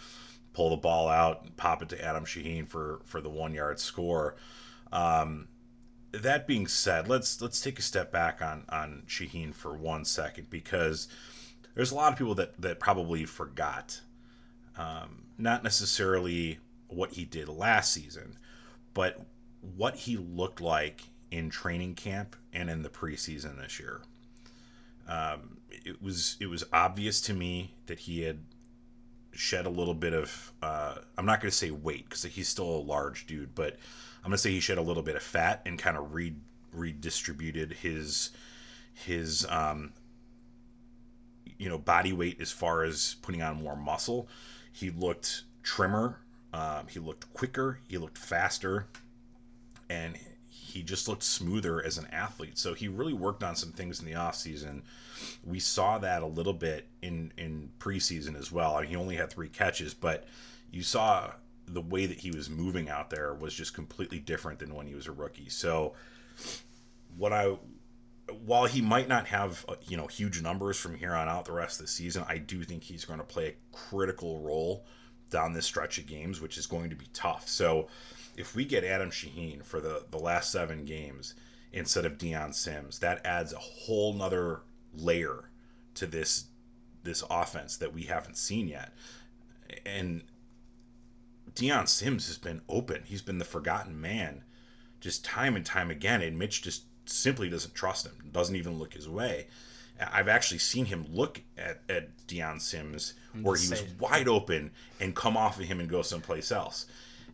pull 0.51 0.71
the 0.71 0.75
ball 0.75 1.07
out 1.07 1.43
and 1.43 1.55
pop 1.55 1.81
it 1.81 1.89
to 1.89 2.03
Adam 2.03 2.25
Shaheen 2.25 2.67
for 2.67 2.99
for 3.05 3.21
the 3.21 3.29
one 3.29 3.53
yard 3.53 3.79
score. 3.79 4.35
Um, 4.91 5.47
that 6.11 6.47
being 6.47 6.67
said, 6.67 7.07
let's 7.07 7.41
let's 7.41 7.61
take 7.61 7.79
a 7.79 7.81
step 7.81 8.11
back 8.11 8.41
on 8.41 8.65
on 8.67 9.03
Shaheen 9.07 9.55
for 9.55 9.73
one 9.73 10.03
second 10.03 10.49
because 10.49 11.07
there's 11.73 11.91
a 11.91 11.95
lot 11.95 12.11
of 12.11 12.17
people 12.17 12.35
that 12.35 12.59
that 12.61 12.77
probably 12.77 13.23
forgot, 13.23 14.01
um, 14.77 15.23
not 15.37 15.63
necessarily 15.63 16.59
what 16.89 17.11
he 17.11 17.23
did 17.23 17.47
last 17.47 17.93
season, 17.93 18.37
but 18.93 19.25
what 19.77 19.95
he 19.95 20.17
looked 20.17 20.59
like 20.59 21.03
in 21.31 21.49
training 21.49 21.95
camp 21.95 22.35
and 22.51 22.69
in 22.69 22.81
the 22.81 22.89
preseason 22.89 23.61
this 23.61 23.79
year. 23.79 24.01
Um, 25.09 25.57
it 25.69 26.01
was 26.01 26.37
it 26.39 26.47
was 26.47 26.63
obvious 26.71 27.19
to 27.21 27.33
me 27.33 27.73
that 27.87 27.99
he 27.99 28.21
had 28.21 28.39
shed 29.33 29.65
a 29.65 29.69
little 29.69 29.93
bit 29.93 30.13
of 30.13 30.53
uh, 30.61 30.95
I'm 31.17 31.25
not 31.25 31.41
going 31.41 31.49
to 31.49 31.55
say 31.55 31.71
weight 31.71 32.05
because 32.05 32.23
he's 32.23 32.47
still 32.47 32.69
a 32.69 32.83
large 32.83 33.25
dude, 33.25 33.55
but 33.55 33.77
I'm 34.23 34.29
going 34.29 34.33
to 34.33 34.37
say 34.37 34.51
he 34.51 34.59
shed 34.59 34.77
a 34.77 34.81
little 34.81 35.03
bit 35.03 35.15
of 35.15 35.23
fat 35.23 35.61
and 35.65 35.79
kind 35.79 35.97
of 35.97 36.13
re- 36.13 36.35
redistributed 36.71 37.73
his 37.73 38.31
his 38.93 39.45
um, 39.49 39.93
you 41.57 41.69
know 41.69 41.77
body 41.77 42.13
weight 42.13 42.39
as 42.39 42.51
far 42.51 42.83
as 42.83 43.15
putting 43.21 43.41
on 43.41 43.63
more 43.63 43.75
muscle. 43.75 44.27
He 44.71 44.91
looked 44.91 45.43
trimmer. 45.63 46.19
Um, 46.53 46.87
he 46.87 46.99
looked 46.99 47.31
quicker. 47.33 47.79
He 47.87 47.97
looked 47.97 48.17
faster, 48.17 48.87
and 49.89 50.17
he 50.69 50.83
just 50.83 51.07
looked 51.07 51.23
smoother 51.23 51.83
as 51.83 51.97
an 51.97 52.07
athlete. 52.11 52.57
So 52.57 52.73
he 52.73 52.87
really 52.87 53.13
worked 53.13 53.43
on 53.43 53.55
some 53.55 53.71
things 53.71 53.99
in 53.99 54.05
the 54.05 54.15
off 54.15 54.35
season. 54.35 54.83
We 55.43 55.59
saw 55.59 55.97
that 55.97 56.21
a 56.21 56.27
little 56.27 56.53
bit 56.53 56.87
in 57.01 57.33
in 57.37 57.71
preseason 57.79 58.37
as 58.37 58.51
well. 58.51 58.75
I 58.75 58.81
mean, 58.81 58.89
he 58.91 58.95
only 58.95 59.15
had 59.15 59.29
three 59.29 59.49
catches, 59.49 59.93
but 59.93 60.25
you 60.71 60.83
saw 60.83 61.31
the 61.67 61.81
way 61.81 62.05
that 62.05 62.19
he 62.19 62.31
was 62.31 62.49
moving 62.49 62.89
out 62.89 63.09
there 63.09 63.33
was 63.33 63.53
just 63.53 63.73
completely 63.73 64.19
different 64.19 64.59
than 64.59 64.73
when 64.73 64.87
he 64.87 64.95
was 64.95 65.07
a 65.07 65.11
rookie. 65.11 65.49
So 65.49 65.93
what 67.17 67.33
I 67.33 67.57
while 68.45 68.65
he 68.65 68.81
might 68.81 69.07
not 69.07 69.27
have 69.27 69.65
uh, 69.67 69.75
you 69.87 69.97
know 69.97 70.07
huge 70.07 70.41
numbers 70.41 70.77
from 70.77 70.95
here 70.95 71.13
on 71.13 71.27
out 71.27 71.45
the 71.45 71.51
rest 71.51 71.79
of 71.79 71.85
the 71.85 71.91
season, 71.91 72.23
I 72.27 72.37
do 72.37 72.63
think 72.63 72.83
he's 72.83 73.05
going 73.05 73.19
to 73.19 73.25
play 73.25 73.47
a 73.47 73.75
critical 73.75 74.39
role 74.39 74.85
down 75.29 75.53
this 75.53 75.65
stretch 75.65 75.97
of 75.97 76.07
games, 76.07 76.41
which 76.41 76.57
is 76.57 76.65
going 76.65 76.89
to 76.89 76.95
be 76.95 77.07
tough. 77.13 77.47
So 77.47 77.87
if 78.39 78.55
we 78.55 78.63
get 78.63 78.85
Adam 78.85 79.11
Shaheen 79.11 79.63
for 79.63 79.81
the 79.81 80.05
the 80.09 80.17
last 80.17 80.51
seven 80.51 80.85
games 80.85 81.35
instead 81.73 82.05
of 82.05 82.17
Dion 82.17 82.53
Sims, 82.53 82.99
that 82.99 83.23
adds 83.25 83.53
a 83.53 83.59
whole 83.59 84.13
nother 84.13 84.61
layer 84.93 85.49
to 85.95 86.07
this 86.07 86.45
this 87.03 87.23
offense 87.29 87.77
that 87.77 87.93
we 87.93 88.03
haven't 88.03 88.37
seen 88.37 88.67
yet. 88.69 88.93
And 89.85 90.23
Dion 91.53 91.85
Sims 91.85 92.27
has 92.27 92.37
been 92.37 92.61
open. 92.69 93.03
He's 93.05 93.21
been 93.21 93.39
the 93.39 93.45
forgotten 93.45 93.99
man 93.99 94.43
just 95.01 95.25
time 95.25 95.55
and 95.55 95.65
time 95.65 95.91
again. 95.91 96.21
And 96.21 96.39
Mitch 96.39 96.61
just 96.61 96.83
simply 97.05 97.49
doesn't 97.49 97.75
trust 97.75 98.05
him, 98.05 98.13
doesn't 98.31 98.55
even 98.55 98.79
look 98.79 98.93
his 98.93 99.07
way. 99.09 99.47
I've 99.99 100.29
actually 100.29 100.59
seen 100.59 100.85
him 100.85 101.05
look 101.11 101.41
at, 101.57 101.81
at 101.89 102.25
Dion 102.25 102.61
Sims 102.61 103.15
where 103.41 103.57
he 103.57 103.69
was 103.69 103.83
wide 103.99 104.29
open 104.29 104.71
and 105.01 105.13
come 105.13 105.35
off 105.35 105.59
of 105.59 105.65
him 105.65 105.81
and 105.81 105.89
go 105.89 106.01
someplace 106.01 106.53
else. 106.53 106.85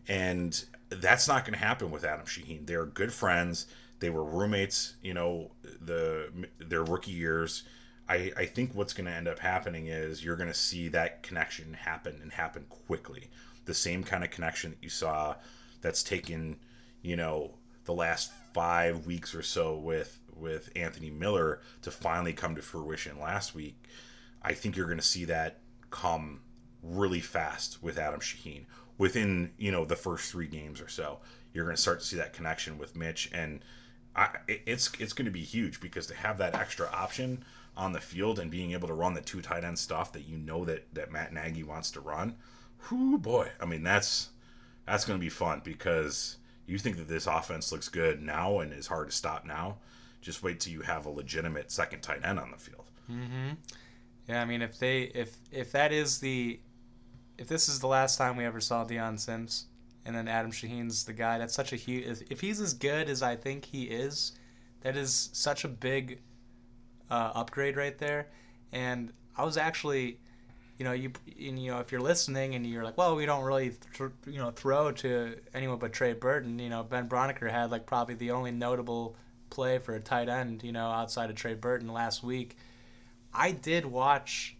And 0.07 0.65
that's 0.89 1.27
not 1.27 1.45
going 1.45 1.53
to 1.53 1.65
happen 1.65 1.91
with 1.91 2.03
Adam 2.03 2.25
Shaheen. 2.25 2.65
They're 2.65 2.85
good 2.85 3.13
friends. 3.13 3.67
They 3.99 4.09
were 4.09 4.23
roommates, 4.23 4.95
you 5.01 5.13
know, 5.13 5.51
the 5.63 6.29
their 6.59 6.83
rookie 6.83 7.11
years. 7.11 7.63
I, 8.07 8.31
I 8.37 8.45
think 8.45 8.75
what's 8.75 8.93
going 8.93 9.07
to 9.07 9.11
end 9.11 9.27
up 9.27 9.39
happening 9.39 9.87
is 9.87 10.23
you're 10.23 10.35
going 10.35 10.49
to 10.49 10.53
see 10.53 10.89
that 10.89 11.23
connection 11.23 11.73
happen 11.73 12.19
and 12.21 12.31
happen 12.31 12.65
quickly. 12.69 13.29
The 13.65 13.73
same 13.73 14.03
kind 14.03 14.23
of 14.23 14.29
connection 14.29 14.71
that 14.71 14.83
you 14.83 14.89
saw 14.89 15.35
that's 15.81 16.03
taken, 16.03 16.57
you 17.01 17.15
know, 17.15 17.55
the 17.85 17.93
last 17.93 18.31
five 18.53 19.07
weeks 19.07 19.33
or 19.33 19.41
so 19.41 19.75
with 19.77 20.19
with 20.35 20.69
Anthony 20.75 21.09
Miller 21.09 21.61
to 21.81 21.89
finally 21.91 22.33
come 22.33 22.55
to 22.55 22.61
fruition 22.61 23.19
last 23.19 23.55
week. 23.55 23.75
I 24.41 24.53
think 24.53 24.75
you're 24.75 24.85
going 24.85 24.99
to 24.99 25.03
see 25.03 25.25
that 25.25 25.61
come 25.89 26.41
really 26.83 27.21
fast 27.21 27.81
with 27.81 27.97
Adam 27.97 28.19
Shaheen 28.19 28.65
within 28.97 29.51
you 29.57 29.71
know 29.71 29.85
the 29.85 29.95
first 29.95 30.31
three 30.31 30.47
games 30.47 30.81
or 30.81 30.87
so. 30.87 31.19
You're 31.53 31.65
going 31.65 31.75
to 31.75 31.81
start 31.81 32.01
to 32.01 32.05
see 32.05 32.17
that 32.17 32.33
connection 32.33 32.77
with 32.77 32.95
Mitch, 32.95 33.29
and 33.33 33.63
I, 34.15 34.29
it's 34.47 34.91
it's 34.99 35.13
going 35.13 35.25
to 35.25 35.31
be 35.31 35.43
huge 35.43 35.79
because 35.79 36.07
to 36.07 36.15
have 36.15 36.37
that 36.37 36.55
extra 36.55 36.87
option 36.87 37.43
on 37.77 37.91
the 37.91 37.99
field 37.99 38.39
and 38.39 38.49
being 38.49 38.71
able 38.71 38.87
to 38.87 38.93
run 38.93 39.13
the 39.13 39.21
two 39.21 39.41
tight 39.41 39.63
end 39.63 39.77
stuff 39.77 40.13
that 40.13 40.27
you 40.27 40.37
know 40.37 40.65
that 40.65 40.93
that 40.93 41.11
Matt 41.11 41.33
Nagy 41.33 41.63
wants 41.63 41.91
to 41.91 41.99
run, 41.99 42.35
whoo 42.89 43.17
boy. 43.17 43.49
I 43.59 43.65
mean 43.65 43.83
that's 43.83 44.29
that's 44.85 45.05
going 45.05 45.19
to 45.19 45.23
be 45.23 45.29
fun 45.29 45.61
because 45.63 46.37
you 46.67 46.77
think 46.77 46.97
that 46.97 47.07
this 47.07 47.27
offense 47.27 47.71
looks 47.71 47.89
good 47.89 48.21
now 48.21 48.59
and 48.59 48.73
is 48.73 48.87
hard 48.87 49.09
to 49.09 49.15
stop 49.15 49.45
now. 49.45 49.77
Just 50.21 50.41
wait 50.41 50.59
till 50.59 50.73
you 50.73 50.81
have 50.81 51.05
a 51.05 51.09
legitimate 51.09 51.71
second 51.71 52.01
tight 52.01 52.25
end 52.25 52.39
on 52.39 52.51
the 52.51 52.57
field. 52.57 52.85
Mm-hmm. 53.11 53.51
Yeah, 54.27 54.41
I 54.41 54.45
mean, 54.45 54.61
if 54.61 54.79
they 54.79 55.03
if 55.03 55.35
if 55.51 55.71
that 55.73 55.91
is 55.91 56.19
the 56.19 56.59
if 57.37 57.47
this 57.47 57.67
is 57.67 57.79
the 57.79 57.87
last 57.87 58.17
time 58.17 58.37
we 58.37 58.45
ever 58.45 58.61
saw 58.61 58.83
Dion 58.83 59.17
Sims, 59.17 59.65
and 60.05 60.15
then 60.15 60.27
Adam 60.27 60.51
Shaheen's 60.51 61.03
the 61.03 61.13
guy, 61.13 61.37
that's 61.37 61.53
such 61.53 61.73
a 61.73 61.75
huge. 61.75 62.05
If, 62.05 62.31
if 62.31 62.41
he's 62.41 62.61
as 62.61 62.73
good 62.73 63.09
as 63.09 63.23
I 63.23 63.35
think 63.35 63.65
he 63.65 63.85
is, 63.85 64.33
that 64.81 64.95
is 64.95 65.29
such 65.33 65.63
a 65.63 65.67
big 65.67 66.19
uh, 67.09 67.31
upgrade 67.33 67.75
right 67.75 67.97
there. 67.97 68.27
And 68.71 69.11
I 69.35 69.43
was 69.43 69.57
actually, 69.57 70.19
you 70.77 70.85
know, 70.85 70.91
you 70.91 71.11
and, 71.39 71.57
you 71.57 71.71
know, 71.71 71.79
if 71.79 71.91
you're 71.91 72.01
listening 72.01 72.53
and 72.53 72.65
you're 72.65 72.83
like, 72.83 72.97
well, 72.97 73.15
we 73.15 73.25
don't 73.25 73.43
really, 73.43 73.73
th- 73.97 74.11
you 74.27 74.37
know, 74.37 74.51
throw 74.51 74.91
to 74.91 75.37
anyone 75.53 75.79
but 75.79 75.91
Trey 75.91 76.13
Burton. 76.13 76.59
You 76.59 76.69
know, 76.69 76.83
Ben 76.83 77.09
Braunecker 77.09 77.49
had 77.49 77.71
like 77.71 77.85
probably 77.85 78.15
the 78.15 78.31
only 78.31 78.51
notable 78.51 79.15
play 79.49 79.79
for 79.79 79.95
a 79.95 79.99
tight 79.99 80.29
end, 80.29 80.63
you 80.63 80.71
know, 80.71 80.87
outside 80.87 81.29
of 81.29 81.35
Trey 81.35 81.55
Burton 81.55 81.91
last 81.91 82.23
week. 82.23 82.57
I 83.33 83.51
did 83.51 83.85
watch 83.85 84.55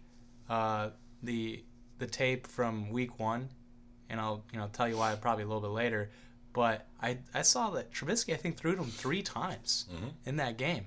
uh, 0.50 0.90
the 1.22 1.62
the 1.98 2.06
tape 2.06 2.46
from 2.46 2.90
week 2.90 3.18
one, 3.18 3.48
and 4.08 4.20
I'll 4.20 4.44
you 4.52 4.58
know 4.58 4.68
tell 4.72 4.88
you 4.88 4.96
why 4.96 5.14
probably 5.16 5.44
a 5.44 5.46
little 5.46 5.62
bit 5.62 5.70
later. 5.70 6.10
But 6.52 6.86
I 7.02 7.18
I 7.34 7.42
saw 7.42 7.70
that 7.70 7.92
Trubisky 7.92 8.32
I 8.32 8.36
think 8.36 8.56
threw 8.56 8.74
to 8.76 8.82
him 8.82 8.90
three 8.90 9.22
times 9.22 9.86
Mhm. 9.92 10.12
in 10.24 10.36
that 10.36 10.56
game, 10.56 10.86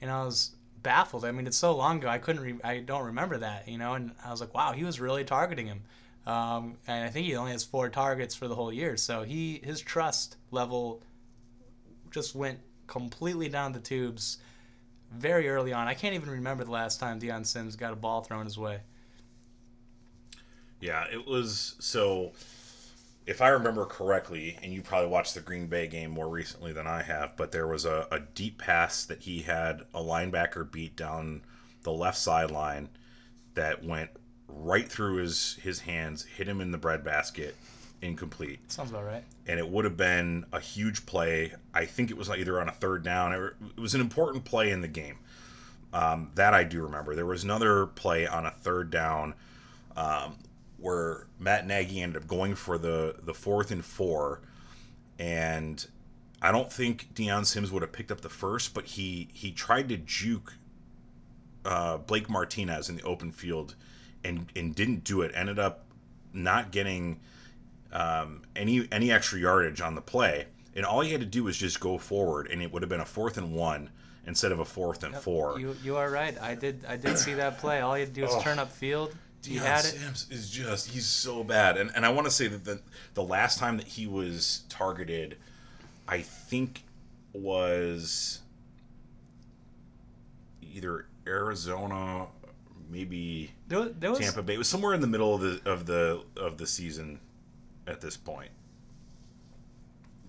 and 0.00 0.10
I 0.10 0.24
was 0.24 0.54
baffled. 0.82 1.24
I 1.24 1.32
mean, 1.32 1.46
it's 1.46 1.56
so 1.56 1.74
long 1.76 1.98
ago 1.98 2.08
I 2.08 2.18
couldn't 2.18 2.42
re- 2.42 2.60
I 2.62 2.78
don't 2.78 3.04
remember 3.06 3.38
that 3.38 3.66
you 3.68 3.78
know, 3.78 3.94
and 3.94 4.12
I 4.24 4.30
was 4.30 4.40
like, 4.40 4.54
wow, 4.54 4.72
he 4.72 4.84
was 4.84 5.00
really 5.00 5.24
targeting 5.24 5.66
him. 5.66 5.82
Um, 6.26 6.76
and 6.86 7.04
I 7.04 7.08
think 7.10 7.26
he 7.26 7.34
only 7.36 7.52
has 7.52 7.64
four 7.64 7.88
targets 7.88 8.34
for 8.34 8.48
the 8.48 8.54
whole 8.54 8.72
year, 8.72 8.96
so 8.96 9.22
he 9.22 9.60
his 9.64 9.80
trust 9.80 10.36
level 10.50 11.02
just 12.10 12.34
went 12.34 12.60
completely 12.86 13.48
down 13.48 13.72
the 13.72 13.80
tubes 13.80 14.38
very 15.10 15.48
early 15.48 15.72
on. 15.72 15.88
I 15.88 15.94
can't 15.94 16.14
even 16.14 16.30
remember 16.30 16.64
the 16.64 16.70
last 16.70 17.00
time 17.00 17.18
Dion 17.18 17.44
Sims 17.44 17.76
got 17.76 17.92
a 17.92 17.96
ball 17.96 18.22
thrown 18.22 18.44
his 18.44 18.58
way. 18.58 18.80
Yeah, 20.80 21.04
it 21.12 21.26
was 21.26 21.76
so. 21.78 22.32
If 23.26 23.42
I 23.42 23.48
remember 23.48 23.84
correctly, 23.84 24.56
and 24.62 24.72
you 24.72 24.80
probably 24.80 25.10
watched 25.10 25.34
the 25.34 25.40
Green 25.40 25.66
Bay 25.66 25.86
game 25.86 26.10
more 26.10 26.28
recently 26.28 26.72
than 26.72 26.86
I 26.86 27.02
have, 27.02 27.36
but 27.36 27.52
there 27.52 27.66
was 27.66 27.84
a, 27.84 28.06
a 28.10 28.20
deep 28.20 28.56
pass 28.58 29.04
that 29.04 29.20
he 29.20 29.42
had 29.42 29.82
a 29.92 30.00
linebacker 30.00 30.70
beat 30.70 30.96
down 30.96 31.42
the 31.82 31.92
left 31.92 32.16
sideline 32.16 32.88
that 33.54 33.84
went 33.84 34.10
right 34.48 34.88
through 34.88 35.16
his 35.16 35.58
his 35.62 35.80
hands, 35.80 36.24
hit 36.24 36.48
him 36.48 36.60
in 36.60 36.70
the 36.70 36.78
breadbasket, 36.78 37.54
incomplete. 38.00 38.60
Sounds 38.70 38.90
about 38.90 39.04
right. 39.04 39.24
and 39.46 39.58
it 39.58 39.68
would 39.68 39.84
have 39.84 39.96
been 39.96 40.46
a 40.52 40.60
huge 40.60 41.04
play. 41.06 41.52
I 41.74 41.84
think 41.84 42.10
it 42.10 42.16
was 42.16 42.30
either 42.30 42.60
on 42.60 42.68
a 42.68 42.72
third 42.72 43.02
down 43.02 43.32
or 43.32 43.56
it 43.76 43.80
was 43.80 43.94
an 43.94 44.00
important 44.00 44.44
play 44.44 44.70
in 44.70 44.80
the 44.80 44.88
game. 44.88 45.18
Um, 45.92 46.30
that 46.34 46.52
I 46.52 46.64
do 46.64 46.82
remember. 46.82 47.14
There 47.14 47.26
was 47.26 47.44
another 47.44 47.86
play 47.86 48.26
on 48.26 48.44
a 48.44 48.50
third 48.50 48.90
down 48.90 49.34
um, 49.96 50.36
where 50.78 51.26
Matt 51.38 51.66
Nagy 51.66 52.00
ended 52.00 52.22
up 52.22 52.28
going 52.28 52.54
for 52.54 52.78
the 52.78 53.16
the 53.22 53.34
fourth 53.34 53.70
and 53.70 53.84
four, 53.84 54.40
and 55.18 55.86
I 56.40 56.52
don't 56.52 56.72
think 56.72 57.12
Dion 57.14 57.44
Sims 57.44 57.70
would 57.72 57.82
have 57.82 57.92
picked 57.92 58.10
up 58.12 58.20
the 58.20 58.28
first, 58.28 58.74
but 58.74 58.84
he 58.86 59.28
he 59.32 59.50
tried 59.52 59.88
to 59.90 59.96
juke 59.96 60.54
uh, 61.64 61.98
Blake 61.98 62.30
Martinez 62.30 62.88
in 62.88 62.96
the 62.96 63.02
open 63.02 63.32
field, 63.32 63.74
and 64.24 64.46
and 64.54 64.74
didn't 64.74 65.04
do 65.04 65.22
it. 65.22 65.32
Ended 65.34 65.58
up 65.58 65.84
not 66.32 66.70
getting 66.70 67.20
um, 67.92 68.42
any 68.54 68.86
any 68.92 69.10
extra 69.10 69.38
yardage 69.40 69.80
on 69.80 69.94
the 69.94 70.00
play, 70.00 70.46
and 70.76 70.86
all 70.86 71.00
he 71.00 71.10
had 71.10 71.20
to 71.20 71.26
do 71.26 71.44
was 71.44 71.56
just 71.56 71.80
go 71.80 71.98
forward, 71.98 72.48
and 72.50 72.62
it 72.62 72.72
would 72.72 72.82
have 72.82 72.88
been 72.88 73.00
a 73.00 73.04
fourth 73.06 73.36
and 73.36 73.52
one 73.52 73.90
instead 74.26 74.52
of 74.52 74.60
a 74.60 74.64
fourth 74.64 75.02
and 75.02 75.14
four. 75.16 75.58
You 75.58 75.74
you 75.82 75.96
are 75.96 76.08
right. 76.10 76.40
I 76.40 76.54
did 76.54 76.84
I 76.88 76.96
did 76.96 77.18
see 77.18 77.34
that 77.34 77.58
play. 77.58 77.80
All 77.80 77.96
you 77.98 78.04
had 78.04 78.14
to 78.14 78.20
do 78.20 78.22
was 78.26 78.34
Oh. 78.34 78.40
turn 78.42 78.58
up 78.58 78.70
field. 78.70 79.16
He 79.44 79.54
Dion 79.54 79.66
had. 79.66 79.84
Sims 79.84 80.26
is 80.30 80.50
just 80.50 80.90
he's 80.90 81.06
so 81.06 81.44
bad, 81.44 81.76
and 81.76 81.90
and 81.94 82.04
I 82.04 82.10
want 82.10 82.26
to 82.26 82.30
say 82.30 82.48
that 82.48 82.64
the 82.64 82.80
the 83.14 83.22
last 83.22 83.58
time 83.58 83.76
that 83.76 83.86
he 83.86 84.06
was 84.06 84.62
targeted, 84.68 85.36
I 86.06 86.20
think 86.22 86.82
was 87.32 88.40
either 90.62 91.06
Arizona, 91.26 92.26
maybe 92.90 93.52
There 93.68 93.88
there 93.88 94.10
was 94.10 94.18
Tampa 94.18 94.42
Bay. 94.42 94.54
It 94.54 94.58
was 94.58 94.68
somewhere 94.68 94.94
in 94.94 95.00
the 95.00 95.06
middle 95.06 95.34
of 95.34 95.40
the 95.40 95.60
of 95.70 95.86
the 95.86 96.22
of 96.36 96.58
the 96.58 96.66
season 96.66 97.20
at 97.86 98.00
this 98.00 98.16
point. 98.16 98.50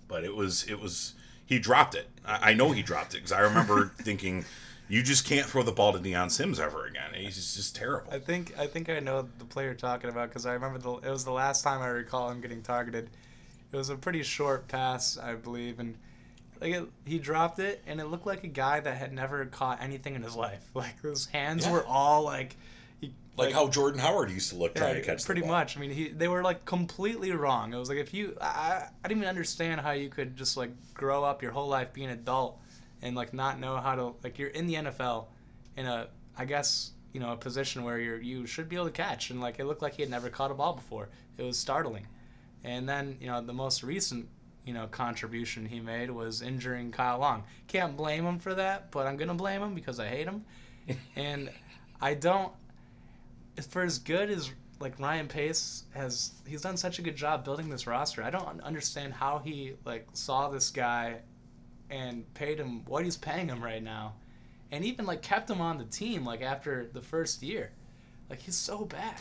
But 0.07 0.23
it 0.23 0.35
was 0.35 0.63
it 0.67 0.79
was 0.79 1.13
he 1.45 1.59
dropped 1.59 1.95
it. 1.95 2.07
I, 2.25 2.51
I 2.51 2.53
know 2.53 2.71
he 2.71 2.81
dropped 2.81 3.13
it 3.13 3.17
because 3.17 3.31
I 3.31 3.41
remember 3.41 3.91
thinking, 4.01 4.45
you 4.89 5.03
just 5.03 5.23
can't 5.25 5.45
throw 5.45 5.61
the 5.63 5.71
ball 5.71 5.93
to 5.93 5.99
Dion 5.99 6.29
Sims 6.29 6.59
ever 6.59 6.85
again. 6.87 7.11
He's 7.13 7.35
just, 7.35 7.55
just 7.55 7.75
terrible. 7.75 8.11
I 8.11 8.19
think 8.19 8.57
I 8.57 8.65
think 8.67 8.89
I 8.89 8.99
know 8.99 9.27
the 9.37 9.45
player 9.45 9.73
talking 9.75 10.09
about 10.09 10.29
because 10.29 10.45
I 10.45 10.53
remember 10.53 10.79
the 10.79 10.93
it 11.07 11.09
was 11.11 11.23
the 11.23 11.31
last 11.31 11.63
time 11.63 11.81
I 11.81 11.87
recall 11.87 12.29
him 12.29 12.41
getting 12.41 12.61
targeted. 12.63 13.09
It 13.71 13.77
was 13.77 13.89
a 13.89 13.95
pretty 13.95 14.23
short 14.23 14.67
pass, 14.67 15.17
I 15.17 15.35
believe, 15.35 15.79
and 15.79 15.95
like 16.59 16.73
it, 16.73 16.83
he 17.05 17.19
dropped 17.19 17.59
it, 17.59 17.83
and 17.85 18.01
it 18.01 18.05
looked 18.07 18.25
like 18.25 18.43
a 18.43 18.47
guy 18.47 18.79
that 18.79 18.97
had 18.97 19.13
never 19.13 19.45
caught 19.45 19.81
anything 19.81 20.15
in 20.15 20.23
his 20.23 20.35
life. 20.35 20.65
Like 20.73 20.99
his 21.01 21.27
hands 21.27 21.65
Yeah. 21.65 21.73
were 21.73 21.85
all 21.85 22.23
like, 22.23 22.57
he, 22.99 23.13
like, 23.37 23.53
how 23.53 23.67
Jordan 23.67 23.99
Howard 23.99 24.31
used 24.31 24.49
to 24.49 24.55
look 24.57 24.73
trying 24.73 24.95
to 24.95 25.01
catch 25.03 25.23
pretty 25.23 25.43
much. 25.43 25.77
I 25.77 25.79
mean, 25.81 25.91
he 25.91 26.09
they 26.09 26.27
were 26.27 26.41
like 26.41 26.65
completely 26.65 27.31
wrong. 27.31 27.73
It 27.73 27.77
was 27.77 27.89
like 27.89 27.99
if 27.99 28.11
you, 28.11 28.35
I, 28.41 28.87
I 29.03 29.07
didn't 29.07 29.19
even 29.19 29.29
understand 29.29 29.81
how 29.81 29.91
you 29.91 30.09
could 30.09 30.35
just 30.35 30.57
like 30.57 30.71
grow 30.95 31.23
up 31.23 31.43
your 31.43 31.51
whole 31.51 31.67
life 31.67 31.93
being 31.93 32.07
an 32.09 32.13
adult 32.13 32.59
and 33.01 33.15
like 33.15 33.33
not 33.33 33.59
know 33.59 33.77
how 33.77 33.95
to 33.95 34.13
like 34.23 34.39
you're 34.39 34.49
in 34.49 34.67
the 34.67 34.75
NFL 34.75 35.25
in 35.77 35.85
a 35.85 36.07
I 36.37 36.45
guess 36.45 36.91
you 37.13 37.19
know 37.19 37.31
a 37.31 37.37
position 37.37 37.83
where 37.83 37.99
you're 37.99 38.21
you 38.21 38.45
should 38.45 38.69
be 38.69 38.75
able 38.75 38.85
to 38.85 38.91
catch 38.91 39.29
and 39.29 39.41
like 39.41 39.59
it 39.59 39.65
looked 39.65 39.81
like 39.81 39.95
he 39.95 40.01
had 40.01 40.11
never 40.11 40.29
caught 40.29 40.51
a 40.51 40.53
ball 40.53 40.73
before. 40.73 41.09
It 41.37 41.43
was 41.43 41.57
startling. 41.57 42.07
And 42.63 42.87
then 42.87 43.17
you 43.19 43.27
know 43.27 43.41
the 43.41 43.53
most 43.53 43.83
recent 43.83 44.27
you 44.65 44.73
know 44.73 44.87
contribution 44.87 45.65
he 45.65 45.79
made 45.79 46.11
was 46.11 46.41
injuring 46.41 46.91
Kyle 46.91 47.19
Long. 47.19 47.43
Can't 47.67 47.95
blame 47.95 48.25
him 48.25 48.39
for 48.39 48.53
that, 48.55 48.91
but 48.91 49.07
I'm 49.07 49.17
gonna 49.17 49.33
blame 49.33 49.61
him 49.61 49.73
because 49.73 49.99
I 49.99 50.07
hate 50.07 50.27
him. 50.27 50.45
and 51.15 51.49
I 52.01 52.13
don't 52.13 52.51
for 53.69 53.83
as 53.83 53.99
good 53.99 54.29
as 54.29 54.51
like 54.79 54.97
Ryan 54.99 55.27
Pace 55.27 55.83
has 55.93 56.31
he's 56.47 56.61
done 56.61 56.77
such 56.77 56.99
a 56.99 57.01
good 57.01 57.15
job 57.15 57.43
building 57.43 57.69
this 57.69 57.87
roster. 57.87 58.23
I 58.23 58.29
don't 58.29 58.61
understand 58.61 59.13
how 59.13 59.39
he 59.39 59.73
like 59.85 60.07
saw 60.13 60.49
this 60.49 60.69
guy 60.69 61.19
and 61.89 62.31
paid 62.33 62.59
him 62.59 62.83
what 62.85 63.03
he's 63.03 63.17
paying 63.17 63.47
him 63.47 63.63
right 63.63 63.83
now. 63.83 64.13
And 64.71 64.85
even 64.85 65.05
like 65.05 65.21
kept 65.21 65.49
him 65.49 65.61
on 65.61 65.77
the 65.77 65.85
team 65.85 66.25
like 66.25 66.41
after 66.41 66.89
the 66.93 67.01
first 67.01 67.41
year. 67.41 67.71
Like 68.29 68.39
he's 68.39 68.55
so 68.55 68.85
bad. 68.85 69.15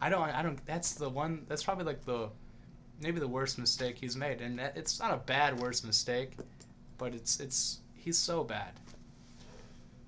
I 0.00 0.08
don't 0.08 0.28
I 0.30 0.42
don't 0.42 0.64
that's 0.66 0.94
the 0.94 1.08
one 1.08 1.44
that's 1.48 1.62
probably 1.62 1.84
like 1.84 2.04
the 2.04 2.28
maybe 3.00 3.18
the 3.18 3.28
worst 3.28 3.58
mistake 3.58 3.98
he's 3.98 4.16
made. 4.16 4.40
And 4.40 4.58
that- 4.58 4.76
it's 4.76 5.00
not 5.00 5.12
a 5.12 5.16
bad 5.16 5.58
worst 5.58 5.84
mistake, 5.84 6.32
but 6.98 7.14
it's 7.14 7.40
it's 7.40 7.80
he's 7.94 8.18
so 8.18 8.44
bad. 8.44 8.72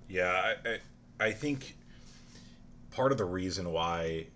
Yeah, 0.09 0.55
I, 0.65 0.69
I, 0.69 1.27
I 1.29 1.33
think 1.33 1.77
part 2.91 3.11
of 3.11 3.19
the 3.19 3.25
reason 3.25 3.73
why 3.73 4.27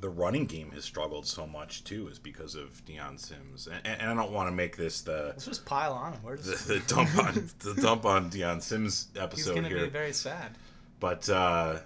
the 0.00 0.08
running 0.08 0.44
game 0.44 0.70
has 0.72 0.84
struggled 0.84 1.26
so 1.26 1.46
much 1.46 1.84
too 1.84 2.08
is 2.08 2.18
because 2.18 2.54
of 2.54 2.84
Dion 2.84 3.16
Sims, 3.16 3.66
and, 3.66 4.00
and 4.00 4.10
I 4.10 4.14
don't 4.22 4.32
want 4.32 4.48
to 4.48 4.54
make 4.54 4.76
this 4.76 5.00
the 5.00 5.26
Let's 5.28 5.46
just 5.46 5.64
pile 5.64 5.92
on 5.92 6.12
him. 6.12 6.20
We're 6.22 6.36
the, 6.36 6.52
just, 6.52 6.68
the 6.68 6.80
dump 6.80 7.16
on 7.18 7.50
the 7.60 7.74
dump 7.80 8.04
on 8.04 8.28
Dion 8.28 8.60
Sims 8.60 9.08
he's 9.14 9.22
episode 9.22 9.54
gonna 9.54 9.68
here, 9.68 9.84
be 9.84 9.90
very 9.90 10.12
sad. 10.12 10.52
but 11.00 11.28
uh, 11.30 11.78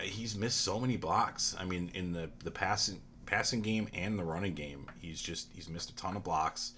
he's 0.00 0.36
missed 0.36 0.60
so 0.60 0.78
many 0.78 0.96
blocks. 0.96 1.56
I 1.58 1.64
mean, 1.64 1.90
in 1.94 2.12
the 2.12 2.30
the 2.44 2.50
passing 2.50 3.00
passing 3.26 3.62
game 3.62 3.88
and 3.94 4.18
the 4.18 4.24
running 4.24 4.54
game, 4.54 4.86
he's 5.00 5.20
just 5.20 5.48
he's 5.54 5.68
missed 5.68 5.90
a 5.90 5.96
ton 5.96 6.16
of 6.16 6.22
blocks. 6.22 6.74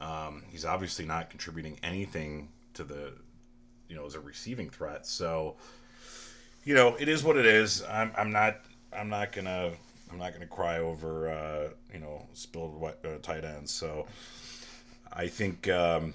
Um, 0.00 0.44
he's 0.48 0.64
obviously 0.64 1.04
not 1.04 1.30
contributing 1.30 1.78
anything 1.82 2.50
to 2.74 2.84
the 2.84 3.12
you 3.88 3.96
know 3.96 4.06
as 4.06 4.14
a 4.14 4.20
receiving 4.20 4.70
threat. 4.70 5.06
So 5.06 5.56
you 6.64 6.74
know 6.74 6.94
it 6.96 7.08
is 7.08 7.24
what 7.24 7.36
it 7.36 7.46
is. 7.46 7.82
I'm 7.82 8.12
I'm 8.16 8.30
not 8.30 8.60
I'm 8.92 9.08
not 9.08 9.32
gonna 9.32 9.72
I'm 10.10 10.18
not 10.18 10.32
gonna 10.32 10.46
cry 10.46 10.78
over 10.78 11.28
uh, 11.28 11.68
you 11.92 12.00
know 12.00 12.26
spilled 12.34 12.80
wet, 12.80 12.98
uh, 13.04 13.18
tight 13.22 13.44
ends. 13.44 13.72
So 13.72 14.06
I 15.12 15.28
think. 15.28 15.68
Um, 15.68 16.14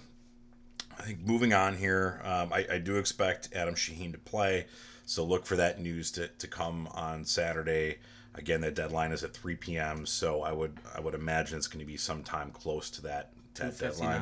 I 0.99 1.01
think 1.01 1.25
moving 1.25 1.53
on 1.53 1.75
here, 1.75 2.21
um, 2.23 2.53
I, 2.53 2.67
I 2.73 2.77
do 2.77 2.97
expect 2.97 3.49
Adam 3.55 3.73
Shaheen 3.73 4.11
to 4.11 4.19
play, 4.19 4.67
so 5.07 5.23
look 5.23 5.45
for 5.45 5.55
that 5.55 5.81
news 5.81 6.11
to, 6.11 6.27
to 6.27 6.47
come 6.47 6.87
on 6.93 7.25
Saturday. 7.25 7.97
Again, 8.35 8.61
the 8.61 8.71
deadline 8.71 9.11
is 9.11 9.23
at 9.23 9.33
3 9.33 9.55
p.m., 9.55 10.05
so 10.05 10.43
I 10.43 10.51
would 10.51 10.77
I 10.95 10.99
would 10.99 11.13
imagine 11.13 11.57
it's 11.57 11.67
going 11.67 11.83
to 11.83 11.91
be 11.91 11.97
sometime 11.97 12.51
close 12.51 12.89
to 12.91 13.01
that, 13.03 13.31
that 13.55 13.77
deadline. 13.77 14.21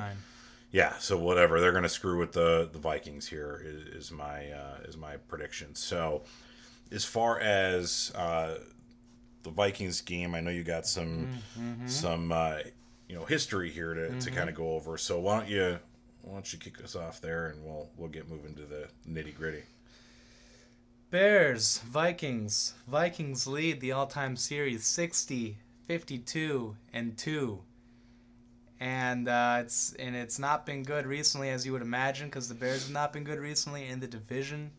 yeah, 0.72 0.94
so 1.00 1.18
whatever 1.18 1.60
they're 1.60 1.72
going 1.72 1.84
to 1.84 1.90
screw 1.90 2.18
with 2.18 2.32
the 2.32 2.70
the 2.72 2.80
Vikings 2.80 3.28
here 3.28 3.62
is, 3.66 4.06
is 4.06 4.12
my 4.12 4.50
uh, 4.52 4.78
is 4.86 4.98
my 4.98 5.18
prediction. 5.18 5.76
So 5.76 6.24
as 6.92 7.06
far 7.06 7.40
as 7.40 8.12
uh, 8.16 8.56
the 9.44 9.50
Vikings 9.50 10.02
game, 10.02 10.36
I 10.36 10.42
know 10.42 10.52
you 10.52 10.64
got 10.64 10.86
some 10.86 11.28
mm-hmm. 11.58 11.88
some 11.88 12.32
uh, 12.32 12.60
you 13.08 13.16
know 13.16 13.26
history 13.26 13.72
here 13.72 13.94
to, 13.94 14.02
mm-hmm. 14.02 14.20
to 14.20 14.32
kind 14.32 14.50
of 14.50 14.56
go 14.56 14.74
over. 14.74 14.98
So 14.98 15.20
why 15.20 15.40
don't 15.40 15.50
you 15.50 15.80
why 16.22 16.34
don't 16.34 16.54
you 16.54 16.60
kick 16.60 16.84
us 16.84 16.96
off 16.96 17.22
there 17.22 17.48
and 17.48 17.64
we'll 17.64 17.90
we'll 17.98 18.10
get 18.10 18.30
moving 18.30 18.56
to 18.56 18.64
the 18.64 18.88
nitty 19.10 19.36
gritty. 19.36 19.64
Bears, 21.10 21.80
Vikings. 21.80 22.74
Vikings 22.88 23.46
lead 23.46 23.82
the 23.82 23.92
all-time 23.92 24.38
series 24.38 24.86
60, 24.86 25.58
52 25.86 26.78
and 26.94 27.18
2 27.18 27.60
and 28.82 29.30
uh, 29.30 29.60
it's 29.60 29.94
and 30.00 30.16
it's 30.16 30.40
not 30.40 30.66
been 30.66 30.82
good 30.82 31.06
recently, 31.06 31.50
as 31.50 31.66
you 31.66 31.72
would 31.72 31.84
imagine, 31.84 32.28
because 32.28 32.50
the 32.50 32.56
Bears 32.56 32.84
have 32.84 32.92
not 32.92 33.14
been 33.14 33.24
good 33.24 33.38
recently 33.38 33.88
in 33.88 34.00
the 34.00 34.08
division. 34.08 34.72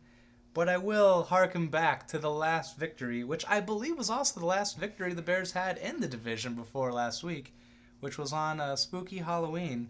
But 0.54 0.68
I 0.68 0.76
will 0.76 1.24
harken 1.24 1.68
back 1.68 2.06
to 2.08 2.18
the 2.18 2.30
last 2.30 2.76
victory, 2.76 3.24
which 3.24 3.44
I 3.48 3.60
believe 3.60 3.96
was 3.96 4.10
also 4.10 4.38
the 4.38 4.46
last 4.46 4.78
victory 4.78 5.14
the 5.14 5.22
Bears 5.22 5.52
had 5.52 5.78
in 5.78 6.00
the 6.00 6.08
division 6.08 6.54
before 6.54 6.92
last 6.92 7.24
week, 7.24 7.54
which 8.00 8.18
was 8.18 8.32
on 8.32 8.60
a 8.60 8.76
spooky 8.76 9.18
Halloween 9.18 9.88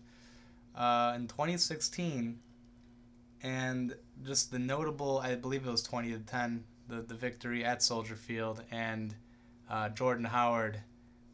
uh, 0.76 1.14
in 1.16 1.26
2016, 1.26 2.38
and 3.42 3.96
just 4.24 4.52
the 4.52 4.58
notable, 4.58 5.18
I 5.18 5.34
believe 5.34 5.66
it 5.66 5.70
was 5.70 5.82
20 5.82 6.12
to 6.12 6.18
10, 6.20 6.64
the 6.88 7.02
the 7.02 7.14
victory 7.14 7.64
at 7.64 7.82
Soldier 7.82 8.14
Field, 8.14 8.62
and 8.70 9.14
uh, 9.68 9.88
Jordan 9.88 10.26
Howard 10.26 10.80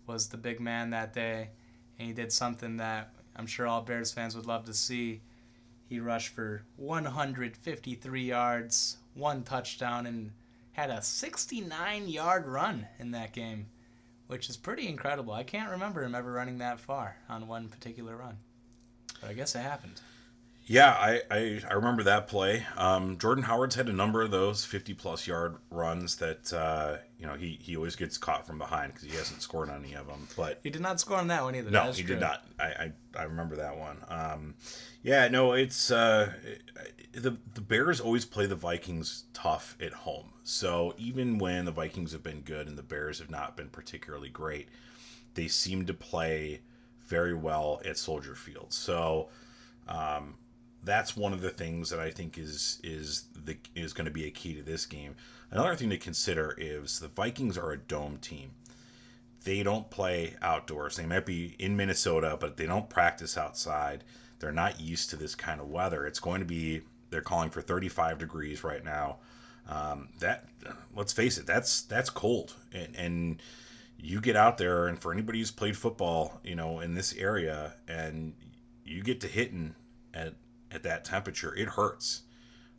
was 0.06 0.28
the 0.28 0.36
big 0.36 0.60
man 0.60 0.90
that 0.90 1.12
day. 1.12 1.50
And 1.98 2.08
he 2.08 2.14
did 2.14 2.32
something 2.32 2.78
that 2.78 3.12
I'm 3.36 3.46
sure 3.46 3.66
all 3.66 3.82
Bears 3.82 4.12
fans 4.12 4.34
would 4.34 4.46
love 4.46 4.64
to 4.66 4.74
see. 4.74 5.20
He 5.88 6.00
rushed 6.00 6.34
for 6.34 6.62
153 6.76 8.22
yards, 8.22 8.98
one 9.18 9.42
touchdown, 9.42 10.06
and 10.06 10.32
had 10.72 10.90
a 10.90 11.02
69 11.02 12.08
yard 12.08 12.46
run 12.46 12.86
in 12.98 13.10
that 13.10 13.32
game, 13.32 13.66
which 14.28 14.48
is 14.48 14.56
pretty 14.56 14.88
incredible. 14.88 15.32
I 15.32 15.42
can't 15.42 15.70
remember 15.70 16.02
him 16.02 16.14
ever 16.14 16.32
running 16.32 16.58
that 16.58 16.80
far 16.80 17.16
on 17.28 17.48
one 17.48 17.68
particular 17.68 18.16
run, 18.16 18.38
but 19.20 19.30
I 19.30 19.34
guess 19.34 19.54
it 19.54 19.60
happened. 19.60 20.00
Yeah, 20.70 20.90
I, 20.90 21.22
I, 21.30 21.60
I 21.66 21.72
remember 21.72 22.02
that 22.02 22.28
play. 22.28 22.66
Um, 22.76 23.16
Jordan 23.16 23.42
Howard's 23.42 23.74
had 23.74 23.88
a 23.88 23.92
number 23.92 24.20
of 24.20 24.30
those 24.30 24.66
50 24.66 24.92
plus 24.92 25.26
yard 25.26 25.56
runs 25.70 26.16
that, 26.16 26.52
uh, 26.52 26.98
you 27.18 27.26
know, 27.26 27.32
he, 27.32 27.58
he 27.58 27.74
always 27.74 27.96
gets 27.96 28.18
caught 28.18 28.46
from 28.46 28.58
behind 28.58 28.92
because 28.92 29.08
he 29.08 29.16
hasn't 29.16 29.40
scored 29.40 29.70
on 29.70 29.82
any 29.82 29.94
of 29.94 30.06
them. 30.06 30.28
But 30.36 30.60
he 30.62 30.68
did 30.68 30.82
not 30.82 31.00
score 31.00 31.16
on 31.16 31.28
that 31.28 31.42
one 31.42 31.54
either. 31.54 31.70
No, 31.70 31.90
he 31.90 32.02
true. 32.02 32.14
did 32.14 32.20
not. 32.20 32.44
I, 32.60 32.64
I, 32.64 32.92
I 33.18 33.22
remember 33.22 33.56
that 33.56 33.78
one. 33.78 33.96
Um, 34.08 34.56
yeah, 35.02 35.26
no, 35.28 35.54
it's 35.54 35.90
uh, 35.90 36.34
the 37.12 37.38
the 37.54 37.62
Bears 37.62 37.98
always 37.98 38.26
play 38.26 38.44
the 38.44 38.54
Vikings 38.54 39.24
tough 39.32 39.74
at 39.80 39.94
home. 39.94 40.34
So 40.44 40.94
even 40.98 41.38
when 41.38 41.64
the 41.64 41.72
Vikings 41.72 42.12
have 42.12 42.22
been 42.22 42.42
good 42.42 42.66
and 42.68 42.76
the 42.76 42.82
Bears 42.82 43.20
have 43.20 43.30
not 43.30 43.56
been 43.56 43.70
particularly 43.70 44.28
great, 44.28 44.68
they 45.32 45.48
seem 45.48 45.86
to 45.86 45.94
play 45.94 46.60
very 47.06 47.32
well 47.32 47.80
at 47.86 47.96
Soldier 47.96 48.34
Field. 48.34 48.74
So. 48.74 49.30
Um, 49.88 50.34
that's 50.84 51.16
one 51.16 51.32
of 51.32 51.40
the 51.40 51.50
things 51.50 51.90
that 51.90 52.00
I 52.00 52.10
think 52.10 52.38
is 52.38 52.80
is 52.82 53.24
the 53.44 53.56
is 53.74 53.92
going 53.92 54.06
to 54.06 54.10
be 54.10 54.26
a 54.26 54.30
key 54.30 54.54
to 54.54 54.62
this 54.62 54.86
game. 54.86 55.16
Another 55.50 55.74
thing 55.74 55.90
to 55.90 55.98
consider 55.98 56.54
is 56.58 57.00
the 57.00 57.08
Vikings 57.08 57.58
are 57.58 57.72
a 57.72 57.78
dome 57.78 58.18
team. 58.18 58.52
They 59.44 59.62
don't 59.62 59.90
play 59.90 60.34
outdoors. 60.42 60.96
They 60.96 61.06
might 61.06 61.24
be 61.24 61.54
in 61.58 61.76
Minnesota, 61.76 62.36
but 62.38 62.56
they 62.56 62.66
don't 62.66 62.90
practice 62.90 63.38
outside. 63.38 64.04
They're 64.40 64.52
not 64.52 64.80
used 64.80 65.10
to 65.10 65.16
this 65.16 65.34
kind 65.34 65.60
of 65.60 65.68
weather. 65.68 66.06
It's 66.06 66.20
going 66.20 66.40
to 66.40 66.46
be 66.46 66.82
they're 67.10 67.22
calling 67.22 67.50
for 67.50 67.62
35 67.62 68.18
degrees 68.18 68.62
right 68.62 68.84
now. 68.84 69.16
Um, 69.68 70.08
that 70.20 70.48
let's 70.94 71.12
face 71.12 71.38
it, 71.38 71.46
that's 71.46 71.82
that's 71.82 72.08
cold, 72.08 72.54
and, 72.72 72.96
and 72.96 73.42
you 73.98 74.20
get 74.20 74.36
out 74.36 74.56
there, 74.56 74.86
and 74.86 74.98
for 74.98 75.12
anybody 75.12 75.40
who's 75.40 75.50
played 75.50 75.76
football, 75.76 76.40
you 76.42 76.54
know, 76.54 76.80
in 76.80 76.94
this 76.94 77.14
area, 77.14 77.74
and 77.86 78.32
you 78.84 79.02
get 79.02 79.20
to 79.20 79.28
hitting 79.28 79.74
at 80.14 80.34
at 80.70 80.82
that 80.82 81.04
temperature, 81.04 81.54
it 81.54 81.68
hurts. 81.68 82.22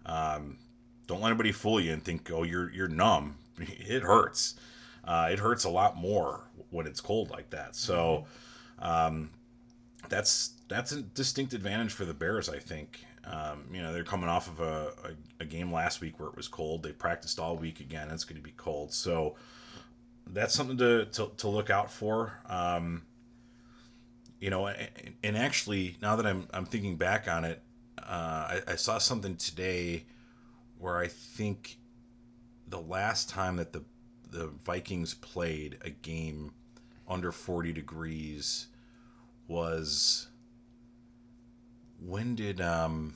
Um, 0.05 0.57
don't 1.07 1.21
let 1.21 1.29
anybody 1.29 1.51
fool 1.51 1.79
you 1.79 1.91
and 1.93 2.03
think, 2.03 2.29
oh, 2.31 2.43
you're 2.43 2.71
you're 2.71 2.87
numb. 2.87 3.37
It 3.59 4.03
hurts. 4.03 4.55
Uh, 5.03 5.29
it 5.31 5.39
hurts 5.39 5.65
a 5.65 5.69
lot 5.69 5.97
more 5.97 6.41
when 6.69 6.85
it's 6.87 7.01
cold 7.01 7.29
like 7.29 7.49
that. 7.49 7.75
So 7.75 8.25
um, 8.79 9.31
that's 10.07 10.53
that's 10.69 10.91
a 10.91 11.01
distinct 11.01 11.53
advantage 11.53 11.91
for 11.91 12.05
the 12.05 12.13
Bears, 12.13 12.47
I 12.47 12.59
think. 12.59 13.05
Um, 13.25 13.65
you 13.71 13.81
know, 13.81 13.91
they're 13.91 14.03
coming 14.03 14.29
off 14.29 14.47
of 14.47 14.59
a, 14.59 14.93
a, 15.03 15.43
a, 15.43 15.45
game 15.45 15.71
last 15.71 15.99
week 16.01 16.19
where 16.19 16.29
it 16.29 16.35
was 16.35 16.47
cold. 16.47 16.83
They 16.83 16.91
practiced 16.91 17.37
all 17.37 17.57
week 17.57 17.79
again. 17.79 18.09
It's 18.09 18.23
going 18.23 18.37
to 18.37 18.41
be 18.41 18.53
cold. 18.55 18.93
So 18.93 19.35
that's 20.25 20.53
something 20.53 20.77
to, 20.77 21.05
to, 21.05 21.31
to 21.37 21.47
look 21.47 21.69
out 21.69 21.91
for. 21.91 22.39
Um, 22.47 23.03
you 24.39 24.49
know, 24.49 24.67
and, 24.67 25.15
and, 25.23 25.37
actually, 25.37 25.97
now 26.01 26.15
that 26.15 26.25
I'm, 26.25 26.47
I'm 26.53 26.65
thinking 26.65 26.95
back 26.95 27.27
on 27.27 27.43
it, 27.43 27.61
uh, 28.07 28.59
I, 28.59 28.61
I 28.67 28.75
saw 28.75 28.97
something 28.97 29.35
today 29.35 30.05
where 30.77 30.97
I 30.97 31.07
think 31.07 31.77
the 32.67 32.79
last 32.79 33.29
time 33.29 33.57
that 33.57 33.73
the 33.73 33.83
the 34.31 34.47
Vikings 34.63 35.15
played 35.15 35.79
a 35.83 35.89
game 35.89 36.51
under 37.07 37.31
40 37.31 37.73
degrees 37.73 38.67
was 39.47 40.27
when 41.99 42.35
did 42.35 42.61
um 42.61 43.15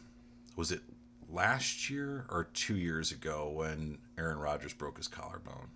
was 0.55 0.71
it 0.71 0.81
last 1.29 1.89
year 1.89 2.25
or 2.29 2.45
2 2.53 2.75
years 2.75 3.11
ago 3.11 3.51
when 3.55 3.99
Aaron 4.17 4.37
Rodgers 4.37 4.73
broke 4.73 4.97
his 4.97 5.07
collarbone? 5.07 5.67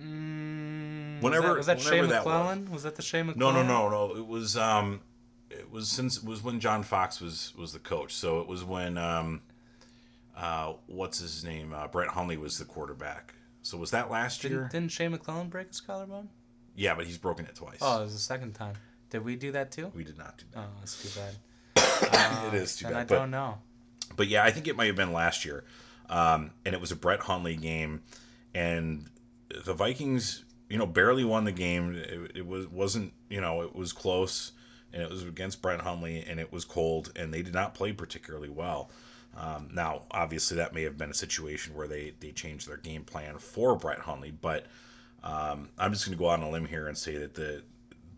Mm, 0.00 1.20
whenever 1.20 1.54
was 1.54 1.66
that, 1.66 1.76
was 1.76 1.84
that 1.84 1.90
Shea 1.90 2.00
McClellin? 2.00 2.62
Was. 2.62 2.70
was. 2.70 2.82
that 2.84 2.96
the 2.96 3.02
Shea 3.02 3.20
McClellin? 3.22 3.36
No, 3.36 3.52
no, 3.52 3.62
no, 3.62 3.88
no. 3.88 4.16
It 4.16 4.26
was 4.26 4.56
um 4.56 5.00
it 5.58 5.70
was 5.70 5.88
since 5.88 6.18
it 6.18 6.24
was 6.24 6.42
when 6.42 6.60
John 6.60 6.82
Fox 6.82 7.20
was 7.20 7.52
was 7.56 7.72
the 7.72 7.78
coach. 7.78 8.14
So 8.14 8.40
it 8.40 8.48
was 8.48 8.64
when 8.64 8.98
um, 8.98 9.42
uh, 10.36 10.74
what's 10.86 11.18
his 11.18 11.44
name? 11.44 11.72
Uh, 11.72 11.86
Brett 11.88 12.08
Hundley 12.08 12.36
was 12.36 12.58
the 12.58 12.64
quarterback. 12.64 13.34
So 13.62 13.78
was 13.78 13.90
that 13.92 14.10
last 14.10 14.42
didn't, 14.42 14.56
year? 14.56 14.68
Didn't 14.70 14.90
Shea 14.90 15.06
McClellin 15.06 15.48
break 15.48 15.68
his 15.68 15.80
collarbone? 15.80 16.28
Yeah, 16.76 16.94
but 16.94 17.06
he's 17.06 17.18
broken 17.18 17.46
it 17.46 17.54
twice. 17.54 17.78
Oh, 17.80 18.00
it 18.00 18.04
was 18.04 18.12
the 18.12 18.18
second 18.18 18.52
time. 18.52 18.74
Did 19.10 19.24
we 19.24 19.36
do 19.36 19.52
that 19.52 19.70
too? 19.70 19.92
We 19.94 20.04
did 20.04 20.18
not 20.18 20.36
do 20.38 20.44
that. 20.52 20.60
Oh, 20.60 20.78
that's 20.80 21.02
too 21.02 21.20
bad. 21.20 22.12
uh, 22.12 22.48
it 22.52 22.54
is 22.54 22.76
too 22.76 22.86
bad. 22.86 22.94
I 22.94 23.04
but, 23.04 23.14
don't 23.14 23.30
know. 23.30 23.58
But 24.16 24.26
yeah, 24.26 24.44
I 24.44 24.50
think 24.50 24.68
it 24.68 24.76
might 24.76 24.86
have 24.86 24.96
been 24.96 25.12
last 25.12 25.44
year, 25.44 25.64
um, 26.08 26.50
and 26.64 26.74
it 26.74 26.80
was 26.80 26.92
a 26.92 26.96
Brett 26.96 27.20
Hundley 27.20 27.56
game, 27.56 28.02
and 28.54 29.08
the 29.64 29.72
Vikings, 29.72 30.44
you 30.68 30.78
know, 30.78 30.86
barely 30.86 31.24
won 31.24 31.44
the 31.44 31.52
game. 31.52 31.94
It, 31.94 32.32
it 32.38 32.46
was 32.46 32.66
wasn't 32.66 33.12
you 33.28 33.40
know 33.40 33.62
it 33.62 33.74
was 33.74 33.92
close 33.92 34.52
and 34.94 35.02
it 35.02 35.10
was 35.10 35.24
against 35.24 35.60
Brett 35.60 35.80
Hundley, 35.80 36.24
and 36.26 36.38
it 36.38 36.52
was 36.52 36.64
cold, 36.64 37.12
and 37.16 37.34
they 37.34 37.42
did 37.42 37.52
not 37.52 37.74
play 37.74 37.92
particularly 37.92 38.48
well. 38.48 38.90
Um, 39.36 39.68
now, 39.74 40.02
obviously, 40.12 40.56
that 40.58 40.72
may 40.72 40.82
have 40.84 40.96
been 40.96 41.10
a 41.10 41.14
situation 41.14 41.74
where 41.74 41.88
they 41.88 42.14
they 42.20 42.30
changed 42.30 42.68
their 42.68 42.76
game 42.76 43.02
plan 43.02 43.38
for 43.38 43.74
Brett 43.76 43.98
Hundley, 43.98 44.30
but 44.30 44.66
um, 45.24 45.68
I'm 45.76 45.92
just 45.92 46.06
going 46.06 46.16
to 46.16 46.22
go 46.22 46.30
out 46.30 46.40
on 46.40 46.46
a 46.46 46.50
limb 46.50 46.66
here 46.66 46.86
and 46.86 46.96
say 46.96 47.16
that 47.16 47.34
the 47.34 47.62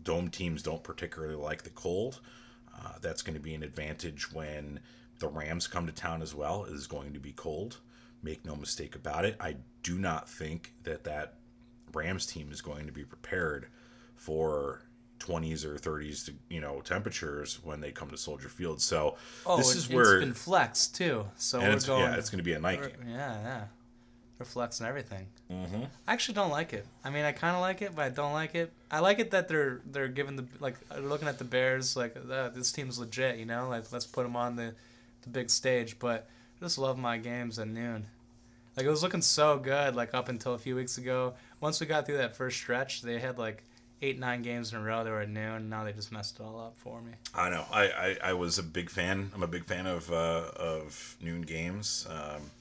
dome 0.03 0.29
teams 0.29 0.61
don't 0.61 0.83
particularly 0.83 1.35
like 1.35 1.63
the 1.63 1.71
cold. 1.71 2.21
Uh, 2.77 2.93
that's 3.01 3.23
going 3.23 3.33
to 3.33 3.39
be 3.39 3.55
an 3.55 3.63
advantage 3.63 4.31
when 4.31 4.79
the 5.17 5.27
Rams 5.27 5.65
come 5.65 5.87
to 5.87 5.91
town 5.91 6.21
as 6.21 6.35
well. 6.35 6.65
It 6.65 6.73
is 6.73 6.85
going 6.85 7.13
to 7.13 7.19
be 7.19 7.31
cold. 7.31 7.77
Make 8.21 8.45
no 8.45 8.55
mistake 8.55 8.95
about 8.95 9.25
it. 9.25 9.35
I 9.39 9.55
do 9.81 9.97
not 9.97 10.29
think 10.29 10.73
that 10.83 11.03
that 11.05 11.35
Rams 11.93 12.27
team 12.27 12.51
is 12.51 12.61
going 12.61 12.85
to 12.85 12.91
be 12.91 13.03
prepared 13.03 13.67
for 14.15 14.81
20s 15.19 15.65
or 15.65 15.75
30s 15.75 16.25
to 16.25 16.33
you 16.49 16.61
know 16.61 16.81
temperatures 16.81 17.59
when 17.63 17.81
they 17.81 17.91
come 17.91 18.09
to 18.09 18.17
Soldier 18.17 18.49
Field. 18.49 18.81
So 18.81 19.17
oh, 19.45 19.57
this 19.57 19.75
is 19.75 19.89
where 19.89 20.17
it's 20.17 20.25
been 20.25 20.33
flexed 20.33 20.95
too. 20.95 21.25
So 21.37 21.59
we're 21.59 21.79
going, 21.79 22.03
yeah, 22.03 22.15
it's 22.15 22.29
going 22.29 22.39
to 22.39 22.43
be 22.43 22.53
a 22.53 22.59
night 22.59 22.81
game. 22.81 23.09
Yeah, 23.09 23.41
yeah, 23.41 23.63
they're 24.37 24.45
flexing 24.45 24.85
everything. 24.85 25.27
Mm-hmm. 25.51 25.83
I 26.07 26.13
actually 26.13 26.35
don't 26.35 26.51
like 26.51 26.73
it. 26.73 26.85
I 27.03 27.09
mean, 27.09 27.25
I 27.25 27.31
kind 27.31 27.55
of 27.55 27.61
like 27.61 27.81
it, 27.81 27.95
but 27.95 28.05
I 28.05 28.09
don't 28.09 28.33
like 28.33 28.55
it. 28.55 28.71
I 28.91 28.99
like 28.99 29.19
it 29.19 29.31
that 29.31 29.47
they're 29.47 29.81
they're 29.85 30.07
giving 30.07 30.35
the 30.35 30.45
like 30.59 30.75
looking 30.99 31.27
at 31.27 31.39
the 31.39 31.45
Bears 31.45 31.95
like 31.95 32.15
uh, 32.15 32.49
this 32.49 32.71
team's 32.71 32.99
legit. 32.99 33.37
You 33.37 33.45
know, 33.45 33.69
like 33.69 33.91
let's 33.91 34.05
put 34.05 34.23
them 34.23 34.35
on 34.35 34.55
the 34.55 34.75
the 35.23 35.29
big 35.29 35.49
stage. 35.49 35.99
But 35.99 36.29
I 36.59 36.65
just 36.65 36.77
love 36.77 36.97
my 36.97 37.17
games 37.17 37.59
at 37.59 37.67
noon. 37.67 38.07
Like 38.75 38.85
it 38.85 38.89
was 38.89 39.01
looking 39.01 39.23
so 39.23 39.57
good, 39.57 39.95
like 39.95 40.13
up 40.13 40.29
until 40.29 40.53
a 40.53 40.59
few 40.59 40.75
weeks 40.75 40.99
ago. 40.99 41.33
Once 41.59 41.79
we 41.79 41.87
got 41.87 42.05
through 42.05 42.17
that 42.17 42.35
first 42.35 42.57
stretch, 42.57 43.01
they 43.01 43.17
had 43.17 43.39
like 43.39 43.63
eight 44.01 44.19
nine 44.19 44.41
games 44.41 44.71
in 44.71 44.79
a 44.79 44.81
row. 44.83 45.03
They 45.03 45.11
were 45.11 45.21
at 45.21 45.29
noon. 45.29 45.69
Now 45.69 45.83
they 45.83 45.93
just 45.93 46.11
messed 46.11 46.39
it 46.39 46.43
all 46.43 46.59
up 46.59 46.77
for 46.77 47.01
me. 47.01 47.13
I 47.33 47.49
know. 47.49 47.65
I, 47.71 47.83
I, 47.83 48.17
I 48.23 48.33
was 48.33 48.57
a 48.57 48.63
big 48.63 48.89
fan. 48.89 49.31
I'm 49.33 49.43
a 49.43 49.47
big 49.47 49.65
fan 49.65 49.87
of 49.87 50.11
uh, 50.11 50.51
of 50.55 51.17
noon 51.21 51.41
games. 51.41 52.07
Um, 52.09 52.51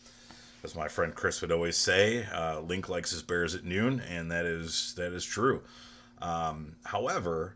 as 0.65 0.75
my 0.75 0.89
friend 0.89 1.15
Chris 1.15 1.41
would 1.43 1.53
always 1.53 1.77
say, 1.77 2.27
uh, 2.33 2.61
Link 2.61 2.89
likes 2.89 3.13
his 3.13 3.23
Bears 3.23 3.55
at 3.55 3.65
noon, 3.65 4.01
and 4.01 4.31
that 4.31 4.47
is 4.47 4.95
that 4.97 5.13
is 5.13 5.25
true. 5.25 5.63
Um, 6.21 6.77
however, 6.85 7.55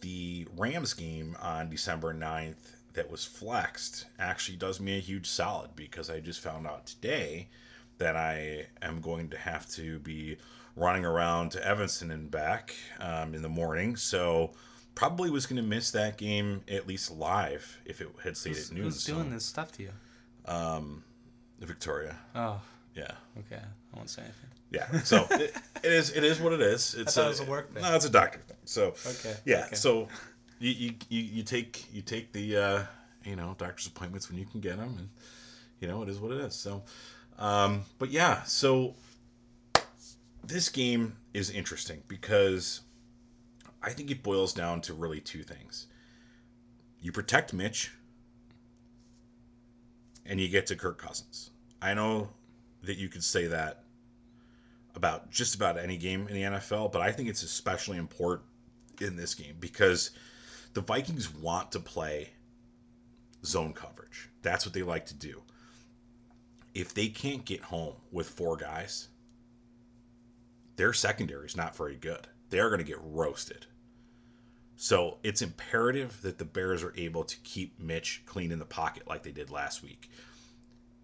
the 0.00 0.46
Rams 0.56 0.92
game 0.92 1.36
on 1.40 1.70
December 1.70 2.12
9th 2.12 2.74
that 2.92 3.10
was 3.10 3.24
flexed 3.24 4.06
actually 4.18 4.56
does 4.56 4.78
me 4.80 4.98
a 4.98 5.00
huge 5.00 5.26
solid 5.26 5.70
because 5.74 6.10
I 6.10 6.20
just 6.20 6.40
found 6.40 6.66
out 6.66 6.86
today 6.86 7.48
that 7.98 8.16
I 8.16 8.66
am 8.82 9.00
going 9.00 9.30
to 9.30 9.38
have 9.38 9.68
to 9.70 9.98
be 10.00 10.36
running 10.76 11.04
around 11.04 11.50
to 11.52 11.66
Evanston 11.66 12.10
and 12.10 12.30
back 12.30 12.74
um, 13.00 13.34
in 13.34 13.42
the 13.42 13.48
morning. 13.48 13.96
So 13.96 14.52
probably 14.94 15.30
was 15.30 15.46
going 15.46 15.56
to 15.56 15.68
miss 15.68 15.90
that 15.92 16.16
game 16.18 16.62
at 16.68 16.86
least 16.86 17.10
live 17.10 17.78
if 17.84 18.00
it 18.00 18.08
had 18.22 18.36
stayed 18.36 18.56
Who's, 18.56 18.70
at 18.70 18.74
noon. 18.76 18.84
who's 18.84 19.04
doing 19.04 19.24
so, 19.24 19.30
this 19.30 19.44
stuff 19.44 19.72
to 19.72 19.82
you? 19.84 19.90
Um, 20.46 21.04
Victoria. 21.60 22.16
Oh, 22.34 22.60
Yeah. 22.94 23.10
okay. 23.38 23.60
I 23.62 23.96
won't 23.96 24.10
say 24.10 24.22
anything. 24.22 24.50
Yeah. 24.70 25.00
So 25.02 25.26
it, 25.30 25.54
it 25.82 25.92
is. 25.92 26.10
It 26.10 26.24
is 26.24 26.40
what 26.40 26.52
it 26.52 26.60
is. 26.60 26.94
It's 26.94 27.14
thought 27.14 27.30
it 27.30 27.40
a 27.40 27.44
work 27.44 27.72
thing. 27.72 27.82
No, 27.82 27.94
it's 27.94 28.04
a 28.04 28.10
doctor 28.10 28.40
thing. 28.40 28.56
So 28.64 28.94
Okay, 29.06 29.36
Yeah. 29.44 29.66
okay. 29.66 29.76
So 29.76 30.08
you, 30.58 30.70
you 30.70 30.94
you 31.08 31.20
you 31.22 31.42
take 31.44 31.84
you 31.92 32.02
take 32.02 32.32
the 32.32 32.56
uh, 32.56 32.82
you 33.24 33.36
know 33.36 33.54
doctor's 33.58 33.86
appointments 33.86 34.28
when 34.28 34.38
you 34.38 34.46
can 34.46 34.60
get 34.60 34.76
them, 34.76 34.96
and 34.98 35.08
you 35.80 35.86
know 35.88 36.02
it 36.02 36.08
is 36.08 36.18
what 36.18 36.32
it 36.32 36.40
is. 36.40 36.54
So, 36.54 36.82
um, 37.38 37.84
but 37.98 38.10
yeah. 38.10 38.42
So 38.44 38.94
this 40.46 40.68
game 40.68 41.16
is 41.32 41.50
interesting 41.50 42.02
because 42.08 42.82
I 43.82 43.90
think 43.90 44.10
it 44.10 44.22
boils 44.22 44.54
down 44.54 44.80
to 44.82 44.94
really 44.94 45.20
two 45.20 45.42
things. 45.42 45.86
You 47.00 47.12
protect 47.12 47.52
Mitch, 47.52 47.92
and 50.26 50.40
you 50.40 50.48
get 50.48 50.66
to 50.66 50.76
Kirk 50.76 50.98
Cousins. 50.98 51.50
I 51.82 51.94
know 51.94 52.30
that 52.82 52.96
you 52.96 53.08
could 53.08 53.24
say 53.24 53.46
that 53.46 53.84
about 54.94 55.30
just 55.30 55.54
about 55.54 55.78
any 55.78 55.96
game 55.96 56.28
in 56.28 56.34
the 56.34 56.42
NFL, 56.42 56.92
but 56.92 57.02
I 57.02 57.12
think 57.12 57.28
it's 57.28 57.42
especially 57.42 57.98
important 57.98 58.48
in 59.00 59.16
this 59.16 59.34
game 59.34 59.56
because 59.60 60.10
the 60.72 60.80
Vikings 60.80 61.34
want 61.34 61.72
to 61.72 61.80
play 61.80 62.30
zone 63.44 63.72
coverage. 63.72 64.30
That's 64.42 64.64
what 64.64 64.72
they 64.72 64.82
like 64.82 65.06
to 65.06 65.14
do. 65.14 65.42
If 66.74 66.94
they 66.94 67.08
can't 67.08 67.44
get 67.44 67.60
home 67.60 67.94
with 68.10 68.28
four 68.28 68.56
guys, 68.56 69.08
their 70.76 70.92
secondary 70.92 71.46
is 71.46 71.56
not 71.56 71.76
very 71.76 71.96
good. 71.96 72.28
They 72.50 72.60
are 72.60 72.68
going 72.68 72.80
to 72.80 72.84
get 72.84 73.00
roasted. 73.02 73.66
So 74.76 75.18
it's 75.22 75.42
imperative 75.42 76.20
that 76.22 76.38
the 76.38 76.44
Bears 76.44 76.82
are 76.82 76.94
able 76.96 77.24
to 77.24 77.36
keep 77.38 77.78
Mitch 77.80 78.22
clean 78.26 78.50
in 78.50 78.58
the 78.58 78.64
pocket 78.64 79.06
like 79.06 79.22
they 79.22 79.32
did 79.32 79.50
last 79.50 79.82
week. 79.82 80.10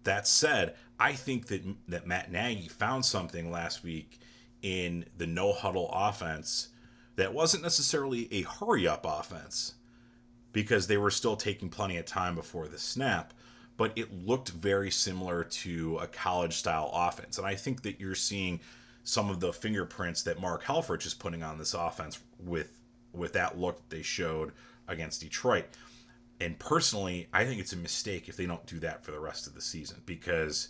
That 0.03 0.27
said, 0.27 0.75
I 0.99 1.13
think 1.13 1.47
that 1.47 1.63
that 1.87 2.07
Matt 2.07 2.31
Nagy 2.31 2.67
found 2.67 3.05
something 3.05 3.51
last 3.51 3.83
week 3.83 4.19
in 4.61 5.05
the 5.17 5.27
no 5.27 5.53
huddle 5.53 5.89
offense 5.91 6.69
that 7.15 7.33
wasn't 7.33 7.63
necessarily 7.63 8.27
a 8.31 8.41
hurry 8.41 8.87
up 8.87 9.05
offense 9.07 9.75
because 10.53 10.87
they 10.87 10.97
were 10.97 11.11
still 11.11 11.35
taking 11.35 11.69
plenty 11.69 11.97
of 11.97 12.05
time 12.05 12.35
before 12.35 12.67
the 12.67 12.77
snap, 12.77 13.33
but 13.77 13.93
it 13.95 14.25
looked 14.25 14.49
very 14.49 14.91
similar 14.91 15.43
to 15.43 15.97
a 15.97 16.07
college 16.07 16.53
style 16.53 16.91
offense. 16.93 17.37
And 17.37 17.47
I 17.47 17.55
think 17.55 17.83
that 17.83 17.99
you're 17.99 18.15
seeing 18.15 18.59
some 19.03 19.29
of 19.29 19.39
the 19.39 19.53
fingerprints 19.53 20.23
that 20.23 20.39
Mark 20.39 20.63
Helfrich 20.63 21.05
is 21.05 21.13
putting 21.13 21.43
on 21.43 21.57
this 21.57 21.73
offense 21.73 22.19
with 22.39 22.77
with 23.13 23.33
that 23.33 23.57
look 23.57 23.77
that 23.77 23.95
they 23.95 24.01
showed 24.01 24.53
against 24.87 25.21
Detroit. 25.21 25.65
And 26.39 26.57
personally, 26.57 27.27
I 27.33 27.45
think 27.45 27.59
it's 27.59 27.73
a 27.73 27.77
mistake 27.77 28.29
if 28.29 28.37
they 28.37 28.45
don't 28.45 28.65
do 28.65 28.79
that 28.79 29.03
for 29.03 29.11
the 29.11 29.19
rest 29.19 29.47
of 29.47 29.53
the 29.53 29.61
season 29.61 30.01
because 30.05 30.69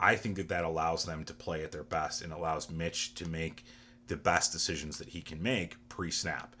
I 0.00 0.16
think 0.16 0.36
that 0.36 0.48
that 0.48 0.64
allows 0.64 1.04
them 1.04 1.24
to 1.24 1.34
play 1.34 1.62
at 1.62 1.72
their 1.72 1.84
best 1.84 2.22
and 2.22 2.32
allows 2.32 2.70
Mitch 2.70 3.14
to 3.14 3.28
make 3.28 3.64
the 4.06 4.16
best 4.16 4.50
decisions 4.52 4.98
that 4.98 5.08
he 5.08 5.20
can 5.20 5.42
make 5.42 5.76
pre 5.88 6.10
snap. 6.10 6.56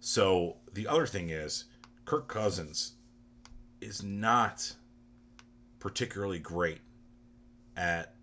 So 0.00 0.56
the 0.72 0.86
other 0.86 1.06
thing 1.06 1.30
is, 1.30 1.64
Kirk 2.04 2.28
Cousins 2.28 2.92
is 3.80 4.02
not 4.02 4.74
particularly 5.78 6.38
great 6.38 6.78
at 7.76 8.14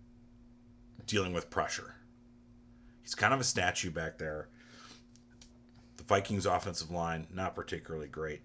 dealing 1.06 1.32
with 1.32 1.50
pressure. 1.50 1.94
He's 3.12 3.16
kind 3.16 3.34
of 3.34 3.40
a 3.40 3.44
statue 3.44 3.90
back 3.90 4.16
there. 4.16 4.48
The 5.98 6.04
Vikings 6.04 6.46
offensive 6.46 6.90
line 6.90 7.26
not 7.30 7.54
particularly 7.54 8.08
great. 8.08 8.40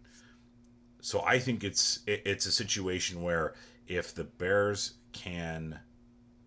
So 0.99 1.23
I 1.25 1.39
think 1.39 1.63
it's 1.63 1.99
it, 2.05 2.23
it's 2.25 2.45
a 2.45 2.51
situation 2.51 3.21
where 3.21 3.53
if 3.87 4.13
the 4.13 4.25
Bears 4.25 4.95
can 5.13 5.79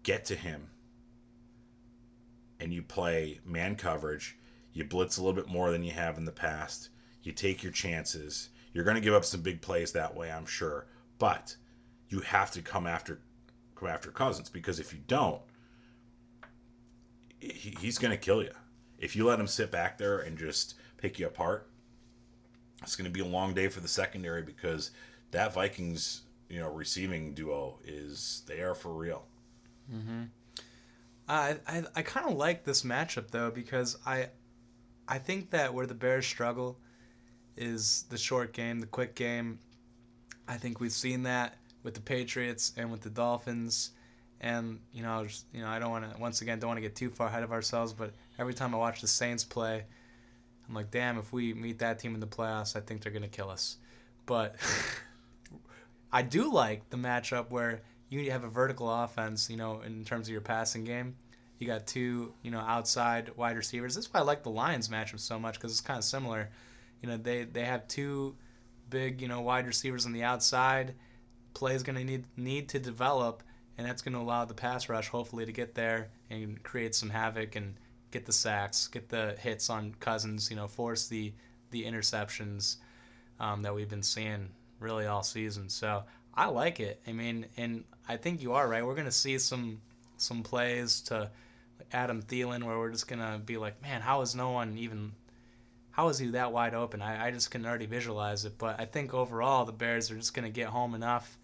get 0.02 0.26
to 0.26 0.34
him 0.34 0.68
and 2.60 2.74
you 2.74 2.82
play 2.82 3.40
man 3.42 3.74
coverage, 3.74 4.36
you 4.74 4.84
blitz 4.84 5.16
a 5.16 5.22
little 5.22 5.42
bit 5.42 5.50
more 5.50 5.70
than 5.70 5.82
you 5.82 5.92
have 5.92 6.18
in 6.18 6.26
the 6.26 6.30
past, 6.30 6.90
you 7.22 7.32
take 7.32 7.62
your 7.62 7.72
chances. 7.72 8.50
You're 8.74 8.84
going 8.84 8.96
to 8.96 9.00
give 9.00 9.14
up 9.14 9.24
some 9.24 9.40
big 9.40 9.62
plays 9.62 9.92
that 9.92 10.14
way, 10.14 10.30
I'm 10.30 10.44
sure, 10.44 10.88
but 11.18 11.56
you 12.10 12.20
have 12.20 12.50
to 12.50 12.60
come 12.60 12.86
after 12.86 13.22
come 13.76 13.88
after 13.88 14.10
Cousins 14.10 14.50
because 14.50 14.78
if 14.78 14.92
you 14.92 14.98
don't, 15.06 15.40
he, 17.40 17.74
he's 17.80 17.98
going 17.98 18.12
to 18.12 18.16
kill 18.16 18.42
you. 18.42 18.52
If 18.98 19.16
you 19.16 19.26
let 19.26 19.40
him 19.40 19.46
sit 19.46 19.70
back 19.70 19.98
there 19.98 20.18
and 20.18 20.36
just 20.38 20.74
pick 20.98 21.18
you 21.18 21.26
apart, 21.26 21.68
it's 22.82 22.96
going 22.96 23.06
to 23.06 23.10
be 23.10 23.20
a 23.20 23.26
long 23.26 23.54
day 23.54 23.68
for 23.68 23.80
the 23.80 23.88
secondary 23.88 24.42
because 24.42 24.90
that 25.30 25.54
Vikings, 25.54 26.22
you 26.48 26.60
know, 26.60 26.70
receiving 26.70 27.34
duo 27.34 27.78
is 27.84 28.42
they 28.46 28.60
are 28.60 28.74
for 28.74 28.92
real. 28.92 29.24
Mm-hmm. 29.92 30.24
I 31.28 31.56
I, 31.66 31.82
I 31.96 32.02
kind 32.02 32.28
of 32.28 32.36
like 32.36 32.64
this 32.64 32.82
matchup 32.82 33.30
though 33.30 33.50
because 33.50 33.96
I 34.04 34.28
I 35.08 35.18
think 35.18 35.50
that 35.50 35.72
where 35.72 35.86
the 35.86 35.94
Bears 35.94 36.26
struggle 36.26 36.78
is 37.56 38.04
the 38.10 38.18
short 38.18 38.52
game, 38.52 38.80
the 38.80 38.86
quick 38.86 39.14
game. 39.14 39.58
I 40.48 40.56
think 40.56 40.80
we've 40.80 40.92
seen 40.92 41.22
that 41.24 41.56
with 41.82 41.94
the 41.94 42.00
Patriots 42.00 42.72
and 42.76 42.90
with 42.90 43.02
the 43.02 43.10
Dolphins. 43.10 43.90
And 44.40 44.80
you 44.92 45.02
know, 45.02 45.24
just, 45.26 45.46
you 45.52 45.60
know, 45.60 45.68
I 45.68 45.78
don't 45.78 45.90
want 45.90 46.10
to 46.10 46.18
once 46.18 46.40
again 46.40 46.58
don't 46.58 46.68
want 46.68 46.78
to 46.78 46.82
get 46.82 46.96
too 46.96 47.10
far 47.10 47.28
ahead 47.28 47.42
of 47.42 47.52
ourselves, 47.52 47.92
but 47.92 48.12
every 48.38 48.54
time 48.54 48.74
I 48.74 48.78
watch 48.78 49.00
the 49.00 49.08
Saints 49.08 49.44
play, 49.44 49.84
I'm 50.68 50.74
like, 50.74 50.90
damn, 50.90 51.18
if 51.18 51.32
we 51.32 51.52
meet 51.52 51.80
that 51.80 51.98
team 51.98 52.14
in 52.14 52.20
the 52.20 52.26
playoffs, 52.26 52.76
I 52.76 52.80
think 52.80 53.02
they're 53.02 53.12
gonna 53.12 53.28
kill 53.28 53.50
us. 53.50 53.76
But 54.24 54.56
I 56.12 56.22
do 56.22 56.52
like 56.52 56.88
the 56.90 56.96
matchup 56.96 57.50
where 57.50 57.82
you 58.08 58.30
have 58.30 58.44
a 58.44 58.48
vertical 58.48 58.90
offense, 58.90 59.48
you 59.48 59.56
know, 59.56 59.80
in 59.82 60.04
terms 60.04 60.26
of 60.28 60.32
your 60.32 60.40
passing 60.40 60.84
game. 60.84 61.16
You 61.58 61.66
got 61.66 61.86
two, 61.86 62.32
you 62.42 62.50
know, 62.50 62.58
outside 62.58 63.36
wide 63.36 63.56
receivers. 63.56 63.94
That's 63.94 64.12
why 64.12 64.20
I 64.20 64.22
like 64.22 64.42
the 64.42 64.50
Lions 64.50 64.88
matchup 64.88 65.20
so 65.20 65.38
much 65.38 65.54
because 65.54 65.72
it's 65.72 65.82
kind 65.82 65.98
of 65.98 66.04
similar. 66.04 66.48
You 67.02 67.08
know, 67.08 67.16
they 67.16 67.44
they 67.44 67.64
have 67.64 67.86
two 67.86 68.34
big, 68.88 69.20
you 69.20 69.28
know, 69.28 69.40
wide 69.40 69.66
receivers 69.66 70.06
on 70.06 70.12
the 70.12 70.24
outside. 70.24 70.94
Play 71.54 71.74
is 71.74 71.82
going 71.82 71.96
to 71.96 72.04
need 72.04 72.24
need 72.36 72.68
to 72.70 72.78
develop, 72.78 73.42
and 73.80 73.88
that's 73.88 74.02
going 74.02 74.12
to 74.12 74.20
allow 74.20 74.44
the 74.44 74.52
pass 74.52 74.90
rush 74.90 75.08
hopefully 75.08 75.46
to 75.46 75.52
get 75.52 75.74
there 75.74 76.10
and 76.28 76.62
create 76.62 76.94
some 76.94 77.08
havoc 77.08 77.56
and 77.56 77.76
get 78.10 78.26
the 78.26 78.32
sacks, 78.32 78.86
get 78.88 79.08
the 79.08 79.34
hits 79.40 79.70
on 79.70 79.94
Cousins. 80.00 80.50
You 80.50 80.56
know, 80.56 80.66
force 80.66 81.08
the 81.08 81.32
the 81.70 81.84
interceptions 81.84 82.76
um, 83.38 83.62
that 83.62 83.74
we've 83.74 83.88
been 83.88 84.02
seeing 84.02 84.50
really 84.80 85.06
all 85.06 85.22
season. 85.22 85.70
So 85.70 86.02
I 86.34 86.48
like 86.48 86.78
it. 86.78 87.00
I 87.08 87.12
mean, 87.12 87.46
and 87.56 87.84
I 88.06 88.18
think 88.18 88.42
you 88.42 88.52
are 88.52 88.68
right. 88.68 88.84
We're 88.84 88.94
gonna 88.94 89.10
see 89.10 89.38
some 89.38 89.80
some 90.18 90.42
plays 90.42 91.00
to 91.02 91.30
Adam 91.90 92.20
Thielen 92.20 92.62
where 92.64 92.78
we're 92.78 92.90
just 92.90 93.08
gonna 93.08 93.40
be 93.42 93.56
like, 93.56 93.80
man, 93.80 94.02
how 94.02 94.20
is 94.20 94.34
no 94.34 94.50
one 94.50 94.76
even? 94.76 95.12
How 95.92 96.10
is 96.10 96.18
he 96.18 96.26
that 96.32 96.52
wide 96.52 96.74
open? 96.74 97.00
I, 97.00 97.28
I 97.28 97.30
just 97.30 97.50
can 97.50 97.64
already 97.64 97.86
visualize 97.86 98.44
it. 98.44 98.58
But 98.58 98.78
I 98.78 98.84
think 98.84 99.14
overall 99.14 99.64
the 99.64 99.72
Bears 99.72 100.10
are 100.10 100.16
just 100.16 100.34
gonna 100.34 100.50
get 100.50 100.68
home 100.68 100.94
enough 100.94 101.38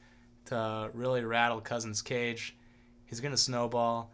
to 0.47 0.91
really 0.95 1.25
rattle 1.25 1.61
Cousins' 1.61 2.03
cage. 2.03 2.57
He's 3.07 3.21
gonna 3.21 3.37
snowball. 3.37 4.11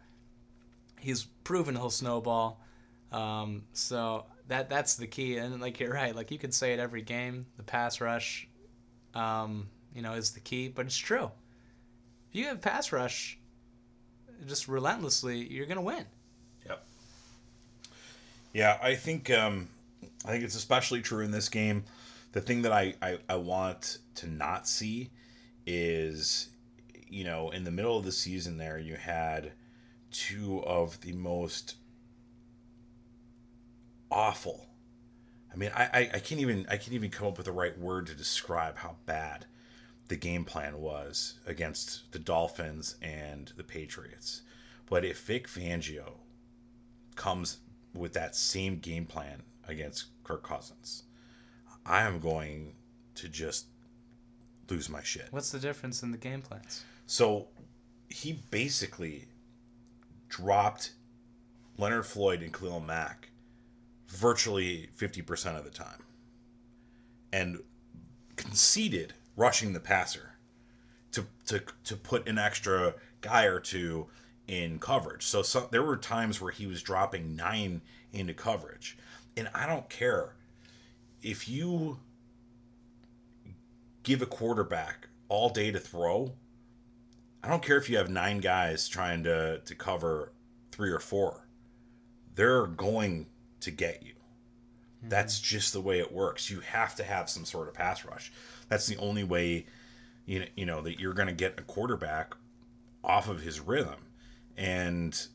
He's 0.99 1.23
proven 1.43 1.75
he'll 1.75 1.89
snowball. 1.89 2.61
Um, 3.11 3.63
so 3.73 4.25
that 4.47 4.69
that's 4.69 4.95
the 4.95 5.07
key. 5.07 5.37
And 5.37 5.61
like 5.61 5.79
you're 5.79 5.93
right, 5.93 6.15
like 6.15 6.31
you 6.31 6.37
could 6.37 6.53
say 6.53 6.73
it 6.73 6.79
every 6.79 7.01
game. 7.01 7.45
The 7.57 7.63
pass 7.63 8.01
rush, 8.01 8.47
um, 9.13 9.69
you 9.93 10.01
know, 10.01 10.13
is 10.13 10.31
the 10.31 10.39
key. 10.39 10.67
But 10.67 10.85
it's 10.85 10.97
true. 10.97 11.31
If 12.29 12.35
you 12.39 12.45
have 12.45 12.61
pass 12.61 12.91
rush, 12.91 13.37
just 14.47 14.67
relentlessly, 14.67 15.47
you're 15.51 15.65
gonna 15.65 15.81
win. 15.81 16.05
Yep. 16.65 16.85
Yeah, 18.53 18.77
I 18.81 18.95
think 18.95 19.29
um, 19.29 19.69
I 20.25 20.31
think 20.31 20.43
it's 20.43 20.55
especially 20.55 21.01
true 21.01 21.23
in 21.23 21.31
this 21.31 21.49
game. 21.49 21.83
The 22.31 22.41
thing 22.41 22.63
that 22.63 22.71
I, 22.71 22.95
I, 23.01 23.19
I 23.29 23.35
want 23.35 23.99
to 24.15 24.27
not 24.27 24.67
see 24.67 25.11
is, 25.65 26.49
you 27.07 27.23
know, 27.23 27.49
in 27.51 27.63
the 27.63 27.71
middle 27.71 27.97
of 27.97 28.05
the 28.05 28.11
season 28.11 28.57
there, 28.57 28.77
you 28.77 28.95
had 28.95 29.53
two 30.11 30.63
of 30.63 31.01
the 31.01 31.13
most 31.13 31.75
awful. 34.11 34.67
I 35.51 35.55
mean, 35.55 35.71
I, 35.75 35.83
I, 35.83 35.99
I 36.15 36.19
can't 36.19 36.41
even 36.41 36.65
I 36.69 36.77
can't 36.77 36.93
even 36.93 37.09
come 37.09 37.27
up 37.27 37.37
with 37.37 37.45
the 37.45 37.51
right 37.51 37.77
word 37.77 38.07
to 38.07 38.15
describe 38.15 38.77
how 38.77 38.95
bad 39.05 39.45
the 40.07 40.15
game 40.15 40.45
plan 40.45 40.79
was 40.79 41.35
against 41.45 42.11
the 42.11 42.19
Dolphins 42.19 42.95
and 43.01 43.51
the 43.55 43.63
Patriots. 43.63 44.41
But 44.89 45.05
if 45.05 45.21
Vic 45.21 45.47
Fangio 45.47 46.13
comes 47.15 47.57
with 47.93 48.13
that 48.13 48.35
same 48.35 48.79
game 48.79 49.05
plan 49.05 49.43
against 49.67 50.05
Kirk 50.23 50.43
Cousins, 50.43 51.03
I 51.85 52.01
am 52.01 52.19
going 52.19 52.73
to 53.15 53.27
just 53.27 53.67
lose 54.73 54.89
my 54.89 55.01
shit. 55.03 55.27
What's 55.31 55.51
the 55.51 55.59
difference 55.59 56.03
in 56.03 56.11
the 56.11 56.17
game 56.17 56.41
plans? 56.41 56.83
So 57.05 57.47
he 58.09 58.33
basically 58.51 59.27
dropped 60.29 60.93
Leonard 61.77 62.05
Floyd 62.05 62.41
and 62.41 62.53
Khalil 62.53 62.79
Mack 62.79 63.29
virtually 64.07 64.89
50% 64.97 65.57
of 65.57 65.63
the 65.63 65.69
time 65.69 66.03
and 67.31 67.59
conceded 68.35 69.13
rushing 69.35 69.73
the 69.73 69.79
passer 69.79 70.31
to, 71.11 71.25
to, 71.47 71.61
to 71.83 71.95
put 71.95 72.27
an 72.27 72.37
extra 72.37 72.93
guy 73.21 73.45
or 73.45 73.59
two 73.59 74.07
in 74.47 74.79
coverage. 74.79 75.23
So, 75.23 75.41
so 75.41 75.67
there 75.71 75.83
were 75.83 75.97
times 75.97 76.41
where 76.41 76.51
he 76.51 76.67
was 76.67 76.81
dropping 76.81 77.35
nine 77.35 77.81
into 78.11 78.33
coverage. 78.33 78.97
And 79.35 79.49
I 79.55 79.65
don't 79.65 79.89
care 79.89 80.35
if 81.21 81.47
you 81.47 81.99
give 84.03 84.21
a 84.21 84.25
quarterback 84.25 85.07
all 85.29 85.49
day 85.49 85.71
to 85.71 85.79
throw. 85.79 86.33
I 87.43 87.49
don't 87.49 87.63
care 87.63 87.77
if 87.77 87.89
you 87.89 87.97
have 87.97 88.09
nine 88.09 88.39
guys 88.39 88.87
trying 88.87 89.23
to, 89.23 89.59
to 89.59 89.75
cover 89.75 90.31
three 90.71 90.91
or 90.91 90.99
four. 90.99 91.47
They're 92.35 92.67
going 92.67 93.27
to 93.61 93.71
get 93.71 94.03
you. 94.03 94.13
Mm-hmm. 94.13 95.09
That's 95.09 95.39
just 95.39 95.73
the 95.73 95.81
way 95.81 95.99
it 95.99 96.11
works. 96.11 96.49
You 96.49 96.61
have 96.61 96.95
to 96.95 97.03
have 97.03 97.29
some 97.29 97.45
sort 97.45 97.67
of 97.67 97.73
pass 97.73 98.05
rush. 98.05 98.31
That's 98.69 98.87
the 98.87 98.97
only 98.97 99.23
way 99.23 99.65
you 100.25 100.39
know, 100.39 100.45
you 100.55 100.65
know 100.65 100.81
that 100.81 100.99
you're 100.99 101.13
going 101.13 101.27
to 101.27 101.33
get 101.33 101.59
a 101.59 101.63
quarterback 101.63 102.35
off 103.03 103.27
of 103.27 103.41
his 103.41 103.59
rhythm. 103.59 103.99
And 104.55 105.27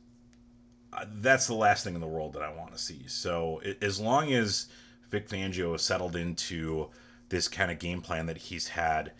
uh, 0.92 1.04
that's 1.20 1.46
the 1.46 1.54
last 1.54 1.84
thing 1.84 1.94
in 1.94 2.00
the 2.00 2.06
world 2.06 2.32
that 2.34 2.42
I 2.42 2.54
want 2.54 2.72
to 2.72 2.78
see. 2.78 3.02
So 3.06 3.60
as 3.82 4.00
long 4.00 4.32
as 4.32 4.68
Vic 5.10 5.28
Fangio 5.28 5.72
has 5.72 5.82
settled 5.82 6.16
into 6.16 6.88
this 7.28 7.48
kind 7.48 7.70
of 7.70 7.78
game 7.78 8.00
plan 8.00 8.26
that 8.26 8.38
he's 8.38 8.68
had 8.68 9.12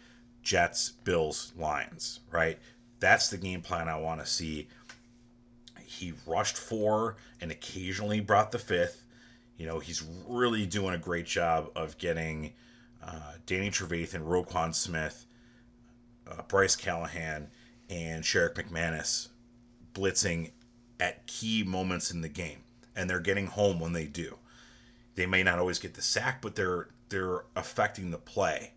Jets, 0.42 0.90
Bills, 1.04 1.52
Lions, 1.56 2.20
right? 2.30 2.58
That's 3.00 3.28
the 3.28 3.36
game 3.36 3.60
plan 3.60 3.88
I 3.88 3.98
want 3.98 4.20
to 4.20 4.26
see. 4.26 4.68
He 5.84 6.14
rushed 6.26 6.56
four 6.56 7.16
and 7.40 7.50
occasionally 7.50 8.20
brought 8.20 8.52
the 8.52 8.58
fifth. 8.58 9.04
You 9.56 9.66
know, 9.66 9.78
he's 9.78 10.02
really 10.26 10.66
doing 10.66 10.94
a 10.94 10.98
great 10.98 11.26
job 11.26 11.70
of 11.74 11.98
getting 11.98 12.52
uh, 13.02 13.32
Danny 13.46 13.70
Trevathan, 13.70 14.24
Roquan 14.24 14.74
Smith, 14.74 15.26
uh, 16.30 16.42
Bryce 16.48 16.76
Callahan, 16.76 17.48
and 17.88 18.22
Sherrick 18.22 18.54
McManus 18.54 19.28
blitzing 19.94 20.50
at 21.00 21.26
key 21.26 21.62
moments 21.62 22.10
in 22.10 22.20
the 22.20 22.28
game, 22.28 22.58
and 22.94 23.08
they're 23.08 23.20
getting 23.20 23.46
home 23.46 23.80
when 23.80 23.92
they 23.92 24.06
do. 24.06 24.38
They 25.14 25.26
may 25.26 25.42
not 25.42 25.58
always 25.58 25.78
get 25.78 25.94
the 25.94 26.02
sack, 26.02 26.42
but 26.42 26.54
they're 26.54 26.88
they're 27.08 27.44
affecting 27.56 28.10
the 28.10 28.18
play, 28.18 28.72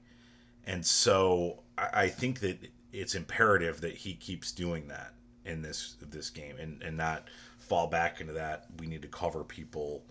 and 0.65 0.85
so 0.85 1.63
I, 1.77 1.89
I 1.93 2.07
think 2.09 2.39
that 2.41 2.57
it's 2.93 3.15
imperative 3.15 3.81
that 3.81 3.95
he 3.95 4.13
keeps 4.13 4.51
doing 4.51 4.87
that 4.89 5.13
in 5.45 5.61
this 5.61 5.95
this 6.09 6.29
game 6.29 6.57
and 6.59 6.81
and 6.81 6.97
not 6.97 7.27
fall 7.57 7.87
back 7.87 8.19
into 8.19 8.33
that 8.33 8.65
we 8.79 8.87
need 8.87 9.01
to 9.01 9.07
cover 9.07 9.43
people 9.43 10.03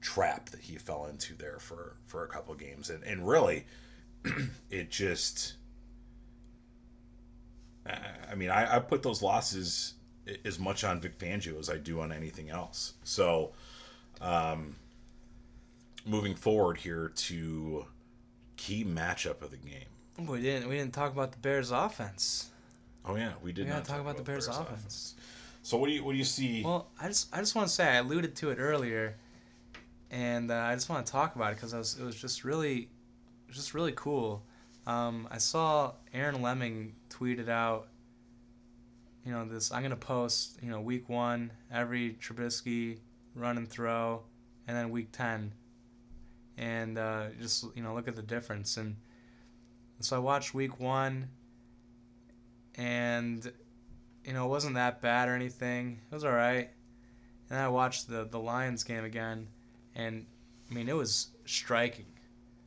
trap 0.00 0.50
that 0.50 0.60
he 0.60 0.76
fell 0.76 1.06
into 1.06 1.34
there 1.34 1.58
for 1.58 1.96
for 2.06 2.24
a 2.24 2.28
couple 2.28 2.54
games. 2.54 2.90
And 2.90 3.02
and 3.04 3.26
really 3.26 3.64
it 4.70 4.90
just 4.90 5.54
I 7.86 8.34
mean 8.34 8.50
I, 8.50 8.76
I 8.76 8.78
put 8.78 9.02
those 9.02 9.22
losses 9.22 9.94
as 10.44 10.58
much 10.58 10.84
on 10.84 11.00
Vic 11.00 11.18
Fangio 11.18 11.58
as 11.58 11.70
I 11.70 11.76
do 11.78 12.00
on 12.00 12.12
anything 12.12 12.50
else. 12.50 12.94
So 13.02 13.52
um 14.20 14.76
moving 16.06 16.34
forward 16.34 16.78
here 16.78 17.12
to 17.14 17.84
key 18.56 18.84
matchup 18.84 19.42
of 19.42 19.50
the 19.50 19.56
game. 19.56 20.26
We 20.26 20.40
didn't 20.40 20.68
we 20.68 20.76
didn't 20.76 20.94
talk 20.94 21.12
about 21.12 21.32
the 21.32 21.38
Bears 21.38 21.70
offense. 21.70 22.50
Oh 23.04 23.16
yeah, 23.16 23.32
we 23.42 23.52
did. 23.52 23.66
We 23.66 23.70
gotta 23.70 23.80
talk, 23.80 23.88
talk 23.88 24.00
about, 24.00 24.10
about, 24.12 24.16
the 24.16 24.22
Bears, 24.22 24.46
Bears 24.46 24.58
offense. 24.58 24.78
offense. 24.78 25.14
So 25.62 25.76
what 25.76 25.88
do 25.88 25.92
you 25.92 26.04
what 26.04 26.12
do 26.12 26.18
you 26.18 26.24
see? 26.24 26.62
Well, 26.62 26.88
I 26.98 27.08
just 27.08 27.34
I 27.34 27.40
just 27.40 27.54
want 27.54 27.68
to 27.68 27.74
say 27.74 27.86
I 27.86 27.96
alluded 27.96 28.34
to 28.36 28.50
it 28.50 28.56
earlier, 28.58 29.16
and 30.10 30.50
uh, 30.50 30.54
I 30.54 30.74
just 30.74 30.88
want 30.88 31.04
to 31.04 31.12
talk 31.12 31.36
about 31.36 31.52
it 31.52 31.56
because 31.56 31.72
it 31.98 32.04
was 32.04 32.16
just 32.16 32.44
really, 32.44 32.88
just 33.50 33.74
really 33.74 33.92
cool. 33.92 34.42
Um, 34.86 35.28
I 35.30 35.38
saw 35.38 35.92
Aaron 36.14 36.40
Leming 36.40 36.94
tweeted 37.10 37.48
out. 37.48 37.88
You 39.24 39.32
know 39.32 39.44
this. 39.44 39.72
I'm 39.72 39.82
gonna 39.82 39.96
post. 39.96 40.58
You 40.62 40.70
know, 40.70 40.80
week 40.80 41.08
one 41.08 41.50
every 41.70 42.16
Trubisky 42.20 42.98
run 43.34 43.58
and 43.58 43.68
throw, 43.68 44.22
and 44.66 44.76
then 44.76 44.90
week 44.90 45.08
ten 45.12 45.52
and 46.58 46.98
uh, 46.98 47.26
just 47.40 47.64
you 47.74 47.82
know 47.82 47.94
look 47.94 48.08
at 48.08 48.16
the 48.16 48.22
difference. 48.22 48.76
And 48.76 48.96
so 50.00 50.16
I 50.16 50.18
watched 50.18 50.54
week 50.54 50.80
one, 50.80 51.28
and 52.76 53.50
you 54.24 54.32
know 54.32 54.46
it 54.46 54.48
wasn't 54.48 54.74
that 54.74 55.00
bad 55.00 55.28
or 55.28 55.34
anything. 55.34 56.00
It 56.10 56.14
was 56.14 56.24
all 56.24 56.32
right. 56.32 56.70
And 57.50 57.58
I 57.58 57.68
watched 57.68 58.08
the 58.08 58.24
the 58.24 58.38
Lions 58.38 58.84
game 58.84 59.04
again, 59.04 59.48
and 59.94 60.26
I 60.70 60.74
mean 60.74 60.88
it 60.88 60.96
was 60.96 61.28
striking. 61.44 62.06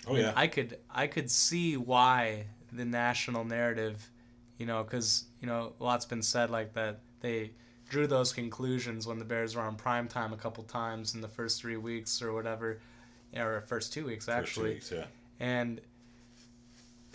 Oh 0.07 0.15
yeah. 0.15 0.33
I 0.35 0.47
could 0.47 0.77
I 0.89 1.07
could 1.07 1.29
see 1.29 1.77
why 1.77 2.45
the 2.71 2.85
national 2.85 3.43
narrative, 3.45 4.09
you 4.57 4.65
know, 4.65 4.83
because 4.83 5.25
you 5.41 5.47
know 5.47 5.73
a 5.79 5.83
lot's 5.83 6.05
been 6.05 6.21
said 6.21 6.49
like 6.49 6.73
that 6.73 6.99
they 7.21 7.51
drew 7.89 8.05
those 8.05 8.31
conclusions 8.31 9.07
when 9.07 9.17
the 9.17 9.25
Bears 9.25 9.55
were 9.55 9.63
on 9.63 9.75
prime 9.75 10.07
time 10.07 10.31
a 10.31 10.37
couple 10.37 10.63
times 10.63 11.15
in 11.15 11.21
the 11.21 11.27
first 11.27 11.59
three 11.59 11.75
weeks 11.75 12.21
or 12.21 12.33
whatever 12.33 12.79
or 13.35 13.61
first 13.67 13.93
two 13.93 14.05
weeks 14.05 14.27
actually. 14.27 14.75
First 14.75 14.89
two 14.89 14.95
weeks, 14.97 15.09
yeah. 15.39 15.45
And 15.45 15.81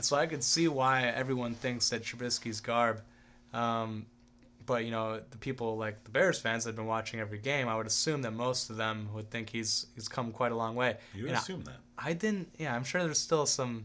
so 0.01 0.17
I 0.17 0.27
could 0.27 0.43
see 0.43 0.69
why 0.69 1.05
everyone 1.05 1.55
thinks 1.55 1.91
that 1.91 2.03
Trubisky's 2.03 2.61
garb. 2.61 3.01
Um, 3.53 4.07
but 4.67 4.85
you 4.85 4.91
know, 4.91 5.21
the 5.31 5.39
people 5.39 5.77
like 5.77 6.05
the 6.05 6.11
Bears 6.11 6.39
fans 6.39 6.65
that 6.65 6.71
have 6.71 6.77
been 6.77 6.87
watching 6.87 7.21
every 7.21 7.39
game, 7.39 7.69
I 7.69 7.77
would 7.77 7.87
assume 7.87 8.23
that 8.23 8.33
most 8.33 8.71
of 8.71 8.77
them 8.77 9.09
would 9.15 9.31
think 9.31 9.51
he's 9.51 9.87
he's 9.95 10.09
come 10.09 10.33
quite 10.33 10.53
a 10.53 10.57
long 10.57 10.75
way. 10.75 10.97
You 11.15 11.25
would 11.25 11.33
assume 11.33 11.65
I, 11.67 11.71
that. 11.71 11.77
I 11.99 12.13
didn't. 12.15 12.49
Yeah, 12.59 12.75
I'm 12.75 12.85
sure 12.85 13.03
there's 13.03 13.19
still 13.19 13.47
some 13.47 13.85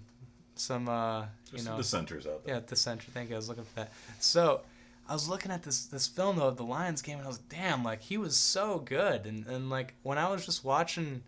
some 0.56 0.88
uh, 0.88 1.26
There's 1.52 1.64
you 1.64 1.70
know 1.70 1.78
dissenters 1.78 2.26
out 2.26 2.46
there. 2.46 2.56
Yeah, 2.56 2.62
dissenter. 2.66 3.12
Thank 3.12 3.30
you. 3.30 3.36
I 3.36 3.38
was 3.38 3.50
looking 3.50 3.66
for 3.66 3.76
that. 3.76 3.92
So 4.20 4.62
I 5.08 5.14
was 5.14 5.28
looking 5.28 5.52
at 5.52 5.64
this 5.64 5.86
this 5.86 6.08
film 6.08 6.38
though 6.38 6.48
of 6.48 6.58
the 6.58 6.64
Lions 6.64 7.02
game, 7.02 7.18
and 7.18 7.26
I 7.26 7.28
was 7.28 7.40
damn 7.40 7.84
like 7.84 8.02
he 8.02 8.18
was 8.18 8.36
so 8.36 8.80
good, 8.80 9.26
and 9.26 9.46
and 9.48 9.70
like 9.70 9.96
when 10.04 10.18
I 10.18 10.30
was 10.30 10.46
just 10.46 10.64
watching 10.64 11.24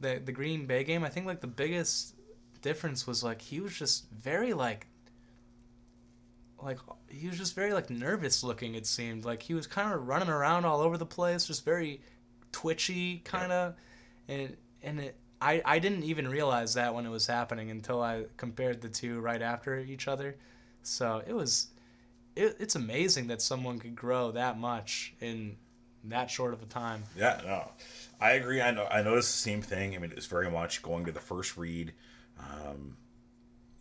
the 0.00 0.20
the 0.24 0.32
Green 0.32 0.66
Bay 0.66 0.84
game, 0.84 1.04
I 1.04 1.08
think 1.08 1.26
like 1.26 1.40
the 1.40 1.46
biggest 1.46 2.14
difference 2.62 3.06
was 3.06 3.22
like 3.22 3.40
he 3.40 3.60
was 3.60 3.76
just 3.76 4.10
very 4.10 4.52
like 4.52 4.86
like 6.62 6.78
he 7.08 7.26
was 7.26 7.38
just 7.38 7.54
very 7.54 7.72
like 7.72 7.90
nervous 7.90 8.42
looking 8.42 8.74
it 8.74 8.86
seemed. 8.86 9.24
Like 9.24 9.42
he 9.42 9.54
was 9.54 9.66
kind 9.66 9.92
of 9.92 10.06
running 10.08 10.28
around 10.28 10.64
all 10.64 10.80
over 10.80 10.96
the 10.98 11.06
place 11.06 11.46
just 11.46 11.64
very 11.64 12.00
twitchy 12.52 13.18
kind 13.18 13.52
of 13.52 13.74
yeah. 14.26 14.34
and 14.34 14.56
and 14.82 15.00
it, 15.00 15.16
I 15.40 15.62
I 15.64 15.78
didn't 15.78 16.04
even 16.04 16.28
realize 16.28 16.74
that 16.74 16.94
when 16.94 17.06
it 17.06 17.10
was 17.10 17.26
happening 17.26 17.70
until 17.70 18.02
I 18.02 18.24
compared 18.36 18.80
the 18.80 18.88
two 18.88 19.20
right 19.20 19.40
after 19.40 19.78
each 19.78 20.08
other. 20.08 20.36
So 20.82 21.22
it 21.26 21.34
was 21.34 21.68
it, 22.36 22.56
it's 22.58 22.74
amazing 22.74 23.28
that 23.28 23.42
someone 23.42 23.78
could 23.78 23.96
grow 23.96 24.32
that 24.32 24.58
much 24.58 25.14
in 25.20 25.56
that 26.04 26.30
short 26.30 26.54
of 26.54 26.62
a 26.62 26.66
time. 26.66 27.04
Yeah 27.16 27.40
no 27.44 27.70
I 28.20 28.32
agree. 28.32 28.60
I 28.60 28.70
know. 28.70 28.86
I 28.90 29.02
noticed 29.02 29.32
the 29.32 29.50
same 29.50 29.62
thing. 29.62 29.94
I 29.94 29.98
mean, 29.98 30.10
it 30.10 30.16
was 30.16 30.26
very 30.26 30.50
much 30.50 30.82
going 30.82 31.06
to 31.06 31.12
the 31.12 31.20
first 31.20 31.56
read, 31.56 31.92
um, 32.38 32.96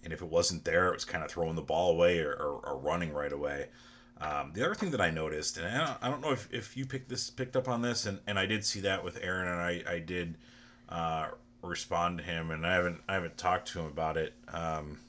and 0.04 0.13
if 0.13 0.21
it 0.21 0.30
wasn't 0.30 0.63
there, 0.63 0.88
it 0.88 0.93
was 0.93 1.06
kind 1.06 1.23
of 1.23 1.30
throwing 1.30 1.56
the 1.56 1.62
ball 1.62 1.91
away 1.91 2.19
or, 2.19 2.32
or, 2.32 2.62
or 2.65 2.78
running 2.78 3.12
right 3.13 3.34
away. 3.34 3.67
Um, 4.21 4.52
the 4.54 4.65
other 4.65 4.75
thing 4.75 4.91
that 4.91 5.02
I 5.02 5.12
noticed, 5.12 5.58
and 5.58 5.67
I 5.67 6.10
don't, 6.10 6.21
know 6.21 6.32
if, 6.32 6.49
if 6.52 6.75
you 6.75 6.86
picked 6.86 7.10
this 7.10 7.30
picked 7.30 7.56
up 7.56 7.69
on 7.69 7.82
this, 7.82 8.06
and, 8.06 8.19
and 8.28 8.38
I 8.38 8.45
did 8.45 8.65
see 8.65 8.82
that 8.82 9.04
with 9.04 9.17
Aaron, 9.21 9.47
and 9.47 9.62
I 9.62 9.84
I 9.95 9.99
did 9.99 10.36
uh, 10.89 11.30
respond 11.62 12.17
to 12.19 12.23
him, 12.23 12.52
and 12.52 12.65
I 12.65 12.73
haven't 12.73 13.02
I 13.08 13.13
haven't 13.13 13.38
talked 13.38 13.69
to 13.69 13.80
him 13.80 13.86
about 13.86 14.17
it 14.17 14.34
um, 14.49 14.99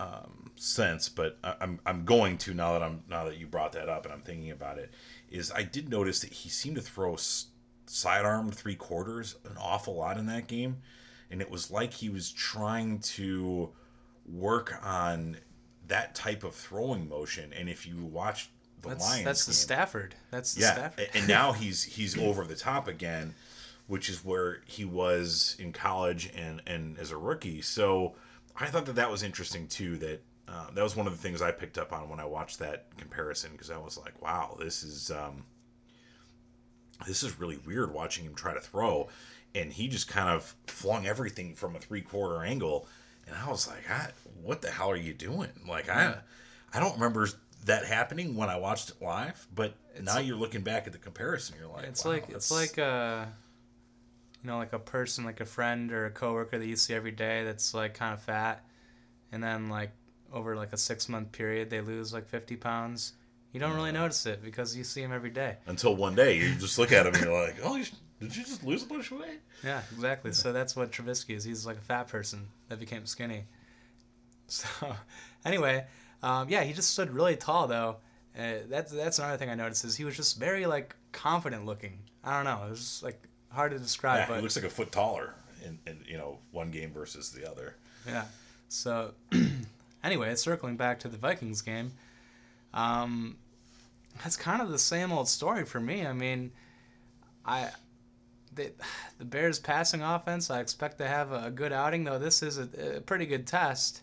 um, 0.00 0.50
since, 0.56 1.08
but 1.08 1.38
I, 1.44 1.54
I'm 1.60 1.80
I'm 1.86 2.04
going 2.04 2.38
to 2.38 2.54
now 2.54 2.72
that 2.72 2.82
I'm 2.82 3.02
now 3.08 3.24
that 3.24 3.36
you 3.36 3.46
brought 3.46 3.72
that 3.72 3.88
up, 3.88 4.04
and 4.04 4.12
I'm 4.12 4.22
thinking 4.22 4.50
about 4.50 4.78
it. 4.78 4.92
Is 5.30 5.52
I 5.54 5.62
did 5.62 5.88
notice 5.88 6.20
that 6.20 6.32
he 6.32 6.48
seemed 6.48 6.76
to 6.76 6.82
throw 6.82 7.14
sidearm 7.90 8.50
three 8.52 8.76
quarters 8.76 9.36
an 9.44 9.56
awful 9.58 9.96
lot 9.96 10.16
in 10.16 10.26
that 10.26 10.46
game, 10.46 10.78
and 11.30 11.40
it 11.40 11.50
was 11.50 11.70
like 11.70 11.92
he 11.92 12.08
was 12.08 12.30
trying 12.30 13.00
to 13.00 13.70
work 14.26 14.78
on 14.82 15.36
that 15.88 16.14
type 16.14 16.44
of 16.44 16.54
throwing 16.54 17.08
motion. 17.08 17.52
And 17.52 17.68
if 17.68 17.86
you 17.86 18.04
watch 18.04 18.50
the 18.80 18.90
that's, 18.90 19.04
Lions, 19.04 19.24
that's 19.24 19.44
the 19.44 19.52
Stafford. 19.52 20.14
That's 20.30 20.54
the 20.54 20.62
yeah, 20.62 20.74
Stafford. 20.74 21.08
and 21.14 21.26
now 21.26 21.52
he's 21.60 21.82
he's 21.82 22.16
over 22.16 22.44
the 22.44 22.54
top 22.54 22.86
again, 22.86 23.34
which 23.88 24.08
is 24.08 24.24
where 24.24 24.62
he 24.66 24.84
was 24.84 25.56
in 25.58 25.72
college 25.72 26.30
and 26.34 26.62
and 26.66 26.98
as 26.98 27.10
a 27.10 27.16
rookie. 27.16 27.60
So 27.60 28.14
I 28.56 28.66
thought 28.66 28.86
that 28.86 28.96
that 28.96 29.10
was 29.10 29.22
interesting 29.24 29.66
too. 29.66 29.96
That 29.96 30.22
uh, 30.46 30.70
that 30.74 30.82
was 30.82 30.94
one 30.94 31.08
of 31.08 31.12
the 31.12 31.18
things 31.18 31.42
I 31.42 31.50
picked 31.50 31.76
up 31.76 31.92
on 31.92 32.08
when 32.08 32.20
I 32.20 32.24
watched 32.24 32.60
that 32.60 32.86
comparison 32.96 33.50
because 33.52 33.70
I 33.70 33.78
was 33.78 33.98
like, 33.98 34.22
wow, 34.22 34.56
this 34.60 34.84
is. 34.84 35.10
Um, 35.10 35.44
this 37.06 37.22
is 37.22 37.38
really 37.38 37.58
weird 37.66 37.92
watching 37.92 38.24
him 38.24 38.34
try 38.34 38.54
to 38.54 38.60
throw. 38.60 39.08
and 39.54 39.72
he 39.72 39.88
just 39.88 40.06
kind 40.06 40.28
of 40.28 40.54
flung 40.68 41.06
everything 41.06 41.54
from 41.56 41.74
a 41.74 41.78
three 41.80 42.02
quarter 42.02 42.44
angle, 42.44 42.86
and 43.26 43.34
I 43.36 43.50
was 43.50 43.66
like, 43.66 43.90
I, 43.90 44.10
"What 44.42 44.62
the 44.62 44.70
hell 44.70 44.90
are 44.90 44.96
you 44.96 45.12
doing?" 45.12 45.50
Like 45.68 45.88
I, 45.88 46.14
I 46.72 46.78
don't 46.78 46.94
remember 46.94 47.28
that 47.64 47.84
happening 47.84 48.36
when 48.36 48.48
I 48.48 48.56
watched 48.56 48.90
it 48.90 49.02
live, 49.02 49.46
but 49.54 49.74
now 50.00 50.18
you're 50.18 50.36
looking 50.36 50.62
back 50.62 50.86
at 50.86 50.92
the 50.92 50.98
comparison, 50.98 51.56
you're 51.58 51.68
like, 51.68 51.84
It's 51.86 52.04
wow, 52.04 52.12
like 52.12 52.28
it's 52.30 52.50
like 52.50 52.78
a 52.78 53.28
you 54.42 54.48
know 54.48 54.56
like 54.58 54.72
a 54.72 54.78
person 54.78 55.24
like 55.24 55.40
a 55.40 55.44
friend 55.46 55.92
or 55.92 56.06
a 56.06 56.10
coworker 56.10 56.58
that 56.58 56.66
you 56.66 56.76
see 56.76 56.94
every 56.94 57.10
day 57.10 57.44
that's 57.44 57.74
like 57.74 57.94
kind 57.94 58.14
of 58.14 58.22
fat, 58.22 58.64
and 59.32 59.42
then 59.42 59.68
like 59.68 59.90
over 60.32 60.54
like 60.54 60.72
a 60.72 60.76
six 60.78 61.08
month 61.08 61.32
period 61.32 61.70
they 61.70 61.80
lose 61.80 62.12
like 62.12 62.28
fifty 62.28 62.54
pounds. 62.56 63.14
You 63.52 63.60
don't 63.60 63.74
really 63.74 63.92
notice 63.92 64.26
it 64.26 64.42
because 64.42 64.76
you 64.76 64.84
see 64.84 65.02
him 65.02 65.12
every 65.12 65.30
day. 65.30 65.56
until 65.66 65.96
one 65.96 66.14
day 66.14 66.36
you 66.36 66.54
just 66.54 66.78
look 66.78 66.92
at 66.92 67.06
him 67.06 67.14
and 67.14 67.24
you're 67.24 67.46
like, 67.46 67.56
"Oh, 67.62 67.76
you, 67.76 67.84
did 68.20 68.36
you 68.36 68.44
just 68.44 68.62
lose 68.64 68.82
a 68.82 68.86
bunch 68.86 69.10
of 69.10 69.18
weight?" 69.18 69.40
Yeah, 69.64 69.82
exactly. 69.92 70.32
So 70.32 70.52
that's 70.52 70.76
what 70.76 70.92
Trubisky 70.92 71.34
is. 71.36 71.44
He's 71.44 71.66
like 71.66 71.76
a 71.78 71.80
fat 71.80 72.08
person 72.08 72.46
that 72.68 72.78
became 72.78 73.06
skinny. 73.06 73.44
So, 74.52 74.66
anyway, 75.44 75.84
um, 76.24 76.48
yeah, 76.48 76.64
he 76.64 76.72
just 76.72 76.90
stood 76.90 77.10
really 77.10 77.36
tall 77.36 77.68
though. 77.68 77.98
Uh, 78.36 78.54
that's 78.68 78.90
that's 78.90 79.20
another 79.20 79.36
thing 79.36 79.48
I 79.48 79.54
noticed 79.54 79.84
is 79.84 79.96
he 79.96 80.04
was 80.04 80.16
just 80.16 80.40
very 80.40 80.66
like 80.66 80.96
confident 81.12 81.66
looking. 81.66 82.00
I 82.24 82.34
don't 82.34 82.44
know. 82.44 82.66
It 82.66 82.70
was 82.70 82.80
just, 82.80 83.02
like 83.04 83.22
hard 83.50 83.70
to 83.72 83.78
describe, 83.78 84.18
Yeah, 84.18 84.26
but 84.26 84.36
he 84.36 84.42
looks 84.42 84.56
like 84.56 84.64
a 84.64 84.70
foot 84.70 84.90
taller 84.90 85.34
in, 85.64 85.78
in 85.86 86.04
you 86.04 86.16
know 86.18 86.38
one 86.50 86.72
game 86.72 86.92
versus 86.92 87.30
the 87.30 87.48
other. 87.48 87.76
Yeah. 88.06 88.24
So, 88.68 89.14
anyway, 90.04 90.34
circling 90.34 90.76
back 90.76 90.98
to 91.00 91.08
the 91.08 91.16
Vikings 91.16 91.62
game, 91.62 91.92
um, 92.74 93.36
that's 94.22 94.36
kind 94.36 94.60
of 94.62 94.70
the 94.70 94.78
same 94.78 95.12
old 95.12 95.28
story 95.28 95.64
for 95.64 95.80
me. 95.80 96.06
I 96.06 96.12
mean, 96.12 96.52
I 97.44 97.70
the 98.54 98.72
the 99.18 99.24
Bears 99.24 99.58
passing 99.58 100.02
offense. 100.02 100.50
I 100.50 100.60
expect 100.60 100.98
to 100.98 101.06
have 101.08 101.32
a, 101.32 101.46
a 101.46 101.50
good 101.50 101.72
outing, 101.72 102.04
though. 102.04 102.18
This 102.18 102.42
is 102.42 102.58
a, 102.58 102.96
a 102.96 103.00
pretty 103.00 103.26
good 103.26 103.46
test. 103.46 104.02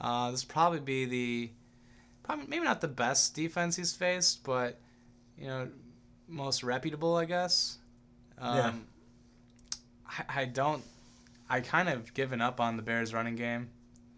Uh, 0.00 0.30
this 0.30 0.46
will 0.46 0.52
probably 0.52 0.80
be 0.80 1.04
the 1.04 1.50
probably 2.22 2.46
maybe 2.48 2.64
not 2.64 2.80
the 2.80 2.88
best 2.88 3.34
defense 3.34 3.76
he's 3.76 3.92
faced, 3.92 4.44
but 4.44 4.78
you 5.36 5.46
know, 5.46 5.68
most 6.28 6.62
reputable, 6.62 7.16
I 7.16 7.24
guess. 7.24 7.78
Um, 8.38 8.56
Yeah. 8.56 8.72
I, 10.28 10.42
I 10.42 10.44
don't. 10.44 10.82
I 11.48 11.60
kind 11.60 11.88
of 11.88 12.14
given 12.14 12.40
up 12.40 12.60
on 12.60 12.76
the 12.76 12.82
Bears 12.82 13.12
running 13.12 13.34
game. 13.36 13.70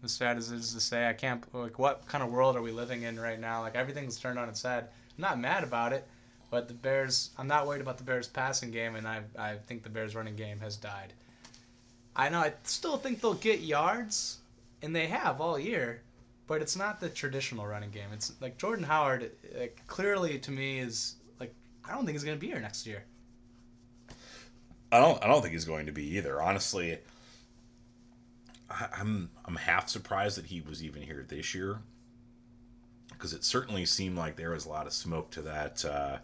As 0.03 0.11
sad 0.11 0.37
as 0.37 0.51
it 0.51 0.57
is 0.57 0.73
to 0.73 0.81
say, 0.81 1.07
I 1.07 1.13
can't. 1.13 1.43
Like, 1.53 1.79
what 1.79 2.05
kind 2.07 2.23
of 2.23 2.29
world 2.29 2.57
are 2.57 2.61
we 2.61 2.71
living 2.71 3.03
in 3.03 3.19
right 3.19 3.39
now? 3.39 3.61
Like, 3.61 3.75
everything's 3.75 4.19
turned 4.19 4.37
on 4.37 4.49
its 4.49 4.61
head. 4.61 4.89
I'm 5.17 5.21
not 5.21 5.39
mad 5.39 5.63
about 5.63 5.93
it, 5.93 6.05
but 6.49 6.67
the 6.67 6.73
Bears. 6.73 7.29
I'm 7.37 7.47
not 7.47 7.67
worried 7.67 7.81
about 7.81 7.97
the 7.97 8.03
Bears 8.03 8.27
passing 8.27 8.71
game, 8.71 8.95
and 8.95 9.07
I 9.07 9.21
I 9.37 9.55
think 9.65 9.83
the 9.83 9.89
Bears 9.89 10.15
running 10.15 10.35
game 10.35 10.59
has 10.59 10.75
died. 10.75 11.13
I 12.15 12.29
know. 12.29 12.39
I 12.39 12.53
still 12.63 12.97
think 12.97 13.21
they'll 13.21 13.33
get 13.33 13.61
yards, 13.61 14.39
and 14.81 14.95
they 14.95 15.07
have 15.07 15.39
all 15.39 15.57
year, 15.57 16.01
but 16.47 16.61
it's 16.61 16.75
not 16.75 16.99
the 16.99 17.09
traditional 17.09 17.65
running 17.65 17.91
game. 17.91 18.09
It's 18.11 18.33
like 18.41 18.57
Jordan 18.57 18.83
Howard. 18.83 19.31
Like, 19.57 19.81
clearly, 19.87 20.37
to 20.39 20.51
me, 20.51 20.79
is 20.79 21.15
like 21.39 21.53
I 21.85 21.93
don't 21.93 22.05
think 22.05 22.15
he's 22.15 22.25
gonna 22.25 22.37
be 22.37 22.47
here 22.47 22.59
next 22.59 22.85
year. 22.85 23.03
I 24.91 24.99
don't. 24.99 25.23
I 25.23 25.27
don't 25.27 25.41
think 25.41 25.53
he's 25.53 25.65
going 25.65 25.87
to 25.87 25.91
be 25.91 26.17
either. 26.17 26.39
Honestly, 26.41 26.99
I, 28.79 28.87
I'm 28.99 29.29
I'm 29.45 29.55
half 29.55 29.87
surprised 29.89 30.37
that 30.37 30.45
he 30.45 30.61
was 30.61 30.83
even 30.83 31.01
here 31.01 31.25
this 31.27 31.53
year, 31.53 31.79
because 33.09 33.33
it 33.33 33.43
certainly 33.43 33.85
seemed 33.85 34.17
like 34.17 34.35
there 34.35 34.51
was 34.51 34.65
a 34.65 34.69
lot 34.69 34.87
of 34.87 34.93
smoke 34.93 35.31
to 35.31 35.41
that. 35.43 35.85
Uh, 35.85 36.17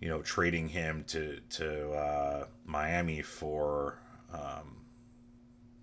you 0.00 0.08
know, 0.08 0.20
trading 0.22 0.68
him 0.68 1.04
to 1.08 1.40
to 1.50 1.90
uh, 1.92 2.46
Miami 2.66 3.22
for 3.22 3.98
um, 4.32 4.76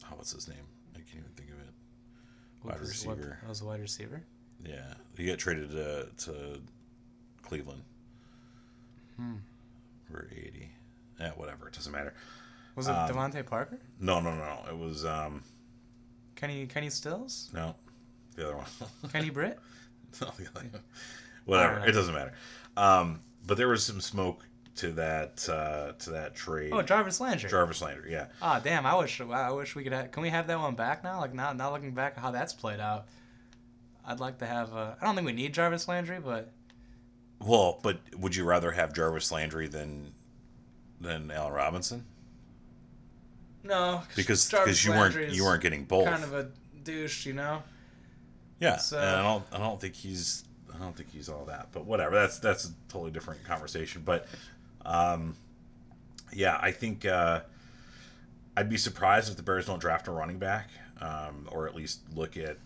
oh, 0.05 0.15
what's 0.15 0.31
his 0.33 0.47
name? 0.47 0.57
I 0.93 0.99
can't 0.99 1.17
even 1.17 1.31
think 1.35 1.49
of 1.49 1.55
it. 1.59 1.73
Wide 2.63 2.71
What 2.73 2.79
was- 2.81 3.05
what- 3.05 3.17
receiver. 3.17 3.37
That 3.41 3.49
was 3.49 3.61
a 3.61 3.65
wide 3.65 3.81
receiver. 3.81 4.23
Yeah, 4.63 4.93
he 5.17 5.25
got 5.25 5.39
traded 5.39 5.71
to 5.71 6.07
to 6.25 6.61
Cleveland 7.41 7.81
for 10.09 10.29
eighty. 10.31 10.69
Yeah, 11.19 11.31
whatever. 11.31 11.67
It 11.67 11.73
doesn't 11.73 11.91
matter. 11.91 12.13
Was 12.75 12.87
it 12.87 12.91
Um, 12.91 13.09
DeVante 13.09 13.45
Parker? 13.45 13.79
No, 13.99 14.19
no, 14.19 14.33
no. 14.35 14.63
It 14.69 14.77
was 14.77 15.05
um 15.05 15.43
Kenny 16.35 16.65
Kenny 16.67 16.89
Stills? 16.89 17.49
no, 17.53 17.75
the 18.35 18.45
other 18.47 18.57
one. 18.57 18.65
Kenny 19.11 19.29
Britt? 19.29 19.59
No, 20.21 20.31
the 20.37 20.47
other 20.55 20.67
one. 20.71 20.81
Whatever. 21.45 21.85
It 21.87 21.91
doesn't 21.91 22.13
matter. 22.13 22.33
Um, 22.77 23.19
but 23.45 23.57
there 23.57 23.67
was 23.67 23.83
some 23.83 23.99
smoke 24.01 24.45
to 24.75 24.91
that 24.93 25.47
uh, 25.49 25.93
to 25.99 26.11
that 26.11 26.35
trade. 26.35 26.71
Oh, 26.73 26.81
Jarvis 26.81 27.19
Landry. 27.19 27.49
Jarvis 27.49 27.81
Landry. 27.81 28.11
Yeah. 28.11 28.27
Ah, 28.41 28.59
damn! 28.63 28.85
I 28.85 28.95
wish 28.95 29.19
I 29.21 29.51
wish 29.51 29.75
we 29.75 29.83
could. 29.83 29.93
Have, 29.93 30.11
can 30.11 30.23
we 30.23 30.29
have 30.29 30.47
that 30.47 30.59
one 30.59 30.75
back 30.75 31.03
now? 31.03 31.19
Like 31.19 31.33
now, 31.33 31.53
now 31.53 31.71
looking 31.71 31.91
back 31.93 32.13
at 32.17 32.21
how 32.23 32.31
that's 32.31 32.53
played 32.53 32.79
out, 32.79 33.05
I'd 34.05 34.19
like 34.19 34.39
to 34.39 34.45
have. 34.45 34.73
Uh, 34.73 34.93
I 34.99 35.05
don't 35.05 35.15
think 35.15 35.25
we 35.25 35.33
need 35.33 35.53
Jarvis 35.53 35.87
Landry, 35.87 36.19
but 36.19 36.51
Well, 37.39 37.79
but 37.83 37.99
would 38.17 38.35
you 38.35 38.45
rather 38.45 38.71
have 38.71 38.93
Jarvis 38.93 39.31
Landry 39.31 39.67
than 39.67 40.13
than 41.01 41.29
Allen 41.31 41.53
Robinson? 41.53 42.05
No, 43.63 44.03
Because 44.15 44.49
because 44.49 44.83
you 44.85 44.91
weren't 44.91 45.33
you 45.33 45.43
weren't 45.45 45.61
getting 45.61 45.85
both. 45.85 46.05
kind 46.07 46.23
of 46.23 46.33
a 46.33 46.49
douche, 46.83 47.25
you 47.25 47.33
know. 47.33 47.63
Yeah, 48.59 48.77
So- 48.77 48.97
and 48.97 49.05
I 49.09 49.21
don't 49.23 49.43
I 49.51 49.57
don't 49.57 49.79
think 49.79 49.95
he's 49.95 50.43
I 50.73 50.77
don't 50.77 50.95
think 50.95 51.11
he's 51.11 51.29
all 51.29 51.45
that. 51.45 51.69
But 51.71 51.85
whatever, 51.85 52.15
that's 52.15 52.39
that's 52.39 52.65
a 52.65 52.69
totally 52.89 53.11
different 53.11 53.43
conversation. 53.43 54.01
But 54.05 54.27
um, 54.85 55.35
yeah, 56.33 56.57
I 56.61 56.71
think 56.71 57.05
uh, 57.05 57.41
I'd 58.57 58.69
be 58.69 58.77
surprised 58.77 59.29
if 59.29 59.37
the 59.37 59.43
Bears 59.43 59.65
don't 59.67 59.79
draft 59.79 60.07
a 60.07 60.11
running 60.11 60.39
back, 60.39 60.69
um, 60.99 61.47
or 61.51 61.67
at 61.67 61.75
least 61.75 61.99
look 62.15 62.37
at 62.37 62.57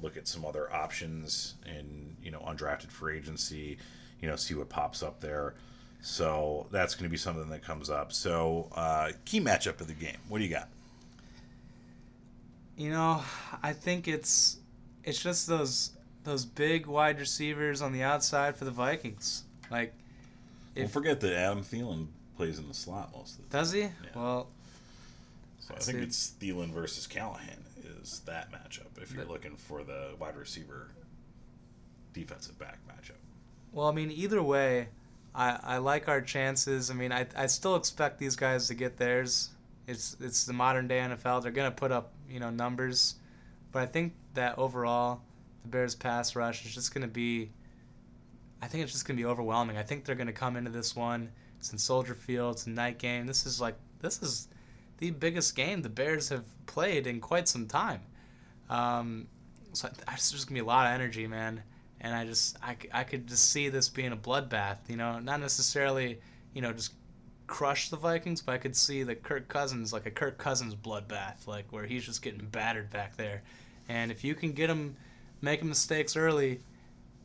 look 0.00 0.16
at 0.16 0.28
some 0.28 0.44
other 0.44 0.72
options 0.72 1.54
in 1.66 2.16
you 2.22 2.30
know 2.30 2.40
undrafted 2.40 2.90
free 2.90 3.18
agency. 3.18 3.78
You 4.20 4.28
know, 4.28 4.36
see 4.36 4.54
what 4.54 4.68
pops 4.68 5.02
up 5.02 5.20
there. 5.20 5.54
So 6.06 6.68
that's 6.70 6.94
going 6.94 7.02
to 7.02 7.10
be 7.10 7.16
something 7.16 7.48
that 7.50 7.64
comes 7.64 7.90
up. 7.90 8.12
So 8.12 8.68
uh, 8.76 9.10
key 9.24 9.40
matchup 9.40 9.80
of 9.80 9.88
the 9.88 9.92
game. 9.92 10.16
What 10.28 10.38
do 10.38 10.44
you 10.44 10.50
got? 10.50 10.68
You 12.76 12.90
know, 12.90 13.24
I 13.60 13.72
think 13.72 14.06
it's 14.06 14.58
it's 15.02 15.20
just 15.20 15.48
those 15.48 15.90
those 16.22 16.44
big 16.44 16.86
wide 16.86 17.18
receivers 17.18 17.82
on 17.82 17.92
the 17.92 18.04
outside 18.04 18.54
for 18.56 18.64
the 18.64 18.70
Vikings. 18.70 19.42
Like, 19.68 19.94
If- 20.76 20.92
forget 20.92 21.20
that 21.22 21.32
Adam 21.34 21.64
Thielen 21.64 22.06
plays 22.36 22.60
in 22.60 22.68
the 22.68 22.74
slot 22.74 23.10
most 23.12 23.38
of 23.40 23.48
the 23.50 23.56
time. 23.56 23.62
does 23.64 23.72
he? 23.72 23.88
Well, 24.14 24.46
So 25.58 25.74
I 25.74 25.78
think 25.78 25.98
See- 25.98 26.04
it's 26.04 26.32
Thielen 26.40 26.70
versus 26.72 27.08
Callahan 27.08 27.64
is 28.00 28.20
that 28.26 28.52
matchup 28.52 29.02
if 29.02 29.12
you're 29.12 29.24
looking 29.24 29.56
for 29.56 29.82
the 29.82 30.10
wide 30.20 30.36
receiver 30.36 30.86
defensive 32.12 32.56
back 32.60 32.78
matchup. 32.88 33.18
Well, 33.72 33.88
I 33.88 33.92
mean, 33.92 34.12
either 34.12 34.40
way, 34.42 34.88
I, 35.36 35.60
I 35.62 35.76
like 35.78 36.08
our 36.08 36.22
chances. 36.22 36.90
I 36.90 36.94
mean, 36.94 37.12
I, 37.12 37.26
I 37.36 37.46
still 37.46 37.76
expect 37.76 38.18
these 38.18 38.36
guys 38.36 38.68
to 38.68 38.74
get 38.74 38.96
theirs. 38.96 39.50
It's 39.86 40.16
it's 40.18 40.44
the 40.44 40.54
modern 40.54 40.88
day 40.88 40.98
NFL. 40.98 41.42
They're 41.42 41.52
gonna 41.52 41.70
put 41.70 41.92
up 41.92 42.12
you 42.28 42.40
know 42.40 42.50
numbers, 42.50 43.16
but 43.70 43.82
I 43.82 43.86
think 43.86 44.14
that 44.34 44.58
overall, 44.58 45.20
the 45.62 45.68
Bears' 45.68 45.94
pass 45.94 46.34
rush 46.34 46.64
is 46.64 46.74
just 46.74 46.92
gonna 46.92 47.06
be. 47.06 47.50
I 48.62 48.66
think 48.66 48.82
it's 48.82 48.92
just 48.92 49.06
gonna 49.06 49.18
be 49.18 49.26
overwhelming. 49.26 49.76
I 49.76 49.82
think 49.82 50.04
they're 50.04 50.16
gonna 50.16 50.32
come 50.32 50.56
into 50.56 50.70
this 50.70 50.96
one. 50.96 51.30
It's 51.58 51.70
in 51.70 51.78
Soldier 51.78 52.14
Field. 52.14 52.56
It's 52.56 52.66
a 52.66 52.70
night 52.70 52.98
game. 52.98 53.26
This 53.26 53.44
is 53.44 53.60
like 53.60 53.76
this 54.00 54.22
is 54.22 54.48
the 54.98 55.10
biggest 55.10 55.54
game 55.54 55.82
the 55.82 55.90
Bears 55.90 56.30
have 56.30 56.44
played 56.64 57.06
in 57.06 57.20
quite 57.20 57.46
some 57.46 57.66
time. 57.66 58.00
Um, 58.70 59.28
so 59.74 59.88
there's 60.06 60.32
just 60.32 60.48
gonna 60.48 60.56
be 60.56 60.60
a 60.60 60.64
lot 60.64 60.86
of 60.86 60.92
energy, 60.92 61.26
man. 61.26 61.62
And 62.06 62.14
I 62.14 62.24
just 62.24 62.56
I, 62.62 62.76
I 62.92 63.02
could 63.02 63.26
just 63.26 63.50
see 63.50 63.68
this 63.68 63.88
being 63.88 64.12
a 64.12 64.16
bloodbath. 64.16 64.76
You 64.88 64.96
know, 64.96 65.18
not 65.18 65.40
necessarily 65.40 66.20
you 66.54 66.62
know 66.62 66.72
just 66.72 66.92
crush 67.48 67.88
the 67.88 67.96
Vikings, 67.96 68.40
but 68.40 68.52
I 68.52 68.58
could 68.58 68.76
see 68.76 69.02
the 69.02 69.16
Kirk 69.16 69.48
Cousins 69.48 69.92
like 69.92 70.06
a 70.06 70.12
Kirk 70.12 70.38
Cousins 70.38 70.76
bloodbath, 70.76 71.48
like 71.48 71.64
where 71.72 71.84
he's 71.84 72.06
just 72.06 72.22
getting 72.22 72.46
battered 72.46 72.90
back 72.90 73.16
there. 73.16 73.42
And 73.88 74.12
if 74.12 74.22
you 74.22 74.36
can 74.36 74.52
get 74.52 74.70
him 74.70 74.94
making 75.40 75.68
mistakes 75.68 76.16
early, 76.16 76.60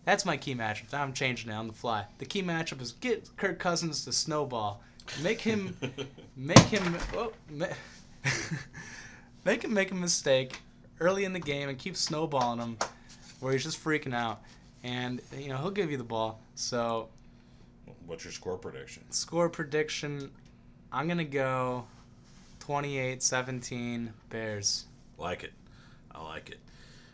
that's 0.04 0.26
my 0.26 0.36
key 0.36 0.56
matchup. 0.56 0.92
I'm 0.96 1.14
changing 1.14 1.52
it 1.52 1.54
on 1.54 1.68
the 1.68 1.74
fly. 1.74 2.06
The 2.18 2.26
key 2.26 2.42
matchup 2.42 2.82
is 2.82 2.94
get 2.94 3.30
Kirk 3.38 3.60
Cousins 3.60 4.04
to 4.06 4.12
snowball, 4.12 4.82
make 5.22 5.42
him 5.42 5.78
make 6.36 6.58
him 6.58 6.98
oh, 7.16 7.34
ma- 7.52 7.68
make 9.46 9.64
him 9.64 9.76
make 9.76 9.92
a 9.92 9.96
mistake 9.96 10.60
early 11.00 11.24
in 11.24 11.34
the 11.34 11.40
game 11.40 11.70
and 11.70 11.78
keep 11.78 11.96
snowballing 11.96 12.58
him 12.58 12.78
where 13.42 13.54
he's 13.54 13.64
just 13.64 13.84
freaking 13.84 14.16
out 14.16 14.42
and 14.84 15.22
you 15.38 15.50
know 15.50 15.58
he'll 15.58 15.72
give 15.72 15.92
you 15.92 15.98
the 15.98 16.04
ball 16.04 16.40
so 16.56 17.08
What's 18.06 18.24
your 18.24 18.34
score 18.34 18.58
prediction? 18.58 19.04
score 19.12 19.50
prediction 19.50 20.32
i'm 20.92 21.08
gonna 21.08 21.24
go 21.24 21.86
28-17 22.68 24.10
bears 24.30 24.86
Like 25.18 25.44
it. 25.44 25.54
I 26.12 26.22
like 26.24 26.50
it. 26.50 26.60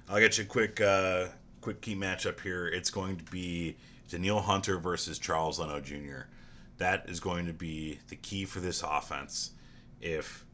I'll 0.09 0.19
get 0.19 0.37
you 0.37 0.43
a 0.43 0.47
quick 0.47 0.81
uh, 0.81 1.27
quick 1.61 1.81
key 1.81 1.95
matchup 1.95 2.39
here. 2.41 2.67
It's 2.67 2.89
going 2.89 3.15
to 3.17 3.23
be 3.25 3.75
Danielle 4.09 4.39
Hunter 4.41 4.77
versus 4.77 5.19
Charles 5.19 5.59
Leno 5.59 5.79
Jr. 5.79 6.21
That 6.77 7.09
is 7.09 7.19
going 7.19 7.45
to 7.47 7.53
be 7.53 7.99
the 8.09 8.15
key 8.15 8.45
for 8.45 8.59
this 8.59 8.83
offense. 8.83 9.51
if 10.01 10.45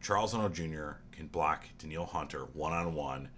Charles 0.00 0.34
Leno 0.34 0.48
Jr. 0.48 0.98
can 1.12 1.26
block 1.26 1.64
Danielle 1.78 2.06
Hunter 2.06 2.44
one 2.54 2.72
on 2.72 2.94
one, 2.94 3.28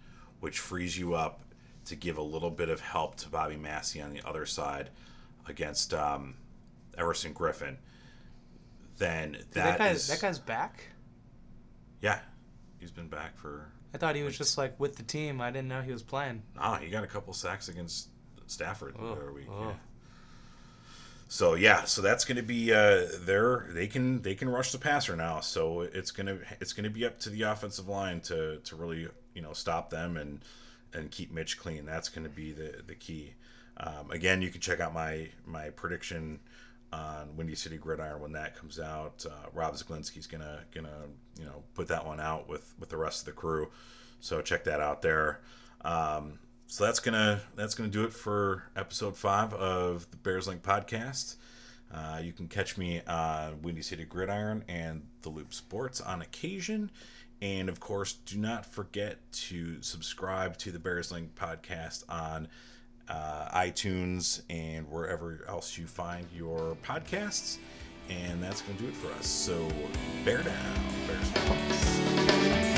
which 0.41 0.59
frees 0.59 0.99
you 0.99 1.15
up 1.15 1.41
to 1.89 1.97
give 1.97 2.17
a 2.19 2.23
little 2.23 2.51
bit 2.51 2.69
of 2.69 2.81
help 2.81 3.17
to 3.17 3.29
Bobby 3.29 3.57
Massie 3.57 4.01
on 4.01 4.13
the 4.13 4.23
other 4.27 4.47
side 4.47 4.91
against 5.47 5.93
um, 5.95 6.35
Everson 6.97 7.35
Griffen, 7.35 7.77
then 8.97 9.33
Dude, 9.33 9.41
that 9.53 9.65
that, 9.65 9.79
guy, 9.79 9.89
is- 9.91 10.09
that 10.09 10.21
guy's 10.21 10.39
back. 10.39 10.85
yeah, 12.01 12.21
he's 12.79 12.91
been 12.91 13.09
back 13.09 13.37
for. 13.39 13.71
I 13.95 13.99
thought 13.99 14.17
he 14.17 14.23
was 14.23 14.37
just 14.37 14.59
like 14.59 14.79
with 14.79 14.97
the 14.97 15.03
team. 15.03 15.41
I 15.41 15.51
didn't 15.51 15.69
know 15.69 15.81
he 15.81 15.93
was 15.93 16.03
playing. 16.03 16.43
Ah, 16.59 16.77
he 16.77 16.91
got 16.91 17.05
a 17.05 17.07
couple 17.07 17.33
sacks 17.33 17.69
against 17.69 18.09
Stafford 18.47 18.95
the 18.97 19.01
Oh, 19.03 19.13
other 19.13 19.33
week. 19.33 19.47
oh. 19.51 19.69
yeah. 19.69 19.73
So 21.31 21.55
yeah, 21.55 21.85
so 21.85 22.01
that's 22.01 22.25
going 22.25 22.37
to 22.39 22.43
be 22.43 22.73
uh, 22.73 23.07
they're 23.21 23.67
they 23.71 23.87
can 23.87 24.23
they 24.23 24.35
can 24.35 24.49
rush 24.49 24.73
the 24.73 24.79
passer 24.79 25.15
now. 25.15 25.41
So 25.41 25.83
it's 25.83 26.11
gonna 26.11 26.39
it's 26.61 26.73
gonna 26.73 26.89
be 26.91 27.05
up 27.05 27.19
to 27.21 27.31
the 27.31 27.43
offensive 27.43 27.87
line 27.89 28.21
to 28.23 28.59
to 28.59 28.77
really 28.77 29.09
you 29.35 29.43
know 29.43 29.53
stop 29.53 29.91
them 29.91 30.17
and 30.17 30.41
and 30.93 31.11
keep 31.11 31.33
Mitch 31.33 31.59
clean. 31.59 31.85
That's 31.87 32.09
going 32.09 32.25
to 32.25 32.31
be 32.31 32.53
the 32.53 32.83
the 32.87 32.95
key. 32.95 33.35
Um, 33.77 34.11
again, 34.11 34.43
you 34.43 34.51
can 34.51 34.61
check 34.61 34.81
out 34.81 34.93
my 34.93 35.29
my 35.47 35.71
prediction 35.71 36.41
on 36.93 37.37
Windy 37.37 37.55
City 37.55 37.77
Gridiron 37.77 38.21
when 38.21 38.33
that 38.33 38.57
comes 38.57 38.79
out. 38.79 39.25
Uh, 39.29 39.49
Rob 39.53 39.75
Zeglinski's 39.75 40.27
gonna 40.27 40.61
gonna 40.75 41.07
you 41.39 41.45
know 41.45 41.63
put 41.75 41.89
that 41.89 42.07
one 42.07 42.21
out 42.21 42.49
with 42.49 42.75
with 42.79 42.89
the 42.89 42.97
rest 42.97 43.21
of 43.21 43.27
the 43.27 43.33
crew. 43.33 43.69
So 44.21 44.41
check 44.41 44.65
that 44.65 44.81
out 44.81 45.03
there. 45.03 45.41
Um, 45.83 46.39
so 46.67 46.85
that's 46.85 47.01
gonna 47.01 47.41
that's 47.57 47.75
gonna 47.75 47.89
do 47.89 48.05
it 48.05 48.13
for 48.13 48.65
episode 48.77 49.17
five 49.17 49.55
of 49.55 50.11
the 50.11 50.17
Bears 50.17 50.49
Link 50.49 50.63
podcast. 50.63 51.37
Uh, 51.93 52.21
you 52.23 52.33
can 52.33 52.49
catch 52.49 52.77
me 52.77 53.01
on 53.07 53.63
Windy 53.63 53.83
City 53.83 54.05
Gridiron 54.05 54.65
and 54.69 55.03
the 55.23 55.29
Loop 55.31 55.55
Sports 55.55 56.01
on 56.01 56.23
occasion. 56.23 56.91
And 57.41 57.69
of 57.69 57.81
course, 57.81 58.15
do 58.15 58.37
not 58.37 58.67
forget 58.67 59.19
to 59.33 59.81
subscribe 59.81 60.59
to 60.59 60.73
the 60.73 60.79
Bears 60.79 61.13
Link 61.13 61.35
podcast 61.35 62.05
on 62.09 62.49
uh, 63.09 63.49
iTunes 63.55 64.43
and 64.51 64.91
wherever 64.91 65.45
else 65.49 65.79
you 65.79 65.87
find 65.87 66.27
your 66.35 66.77
podcasts. 66.85 67.59
And 68.09 68.43
that's 68.43 68.63
going 68.63 68.77
to 68.79 68.83
do 68.85 68.89
it 68.89 68.97
for 68.97 69.13
us. 69.19 69.27
So, 69.27 69.69
bear 70.25 70.43
down, 70.43 70.75
Bears 71.07 72.78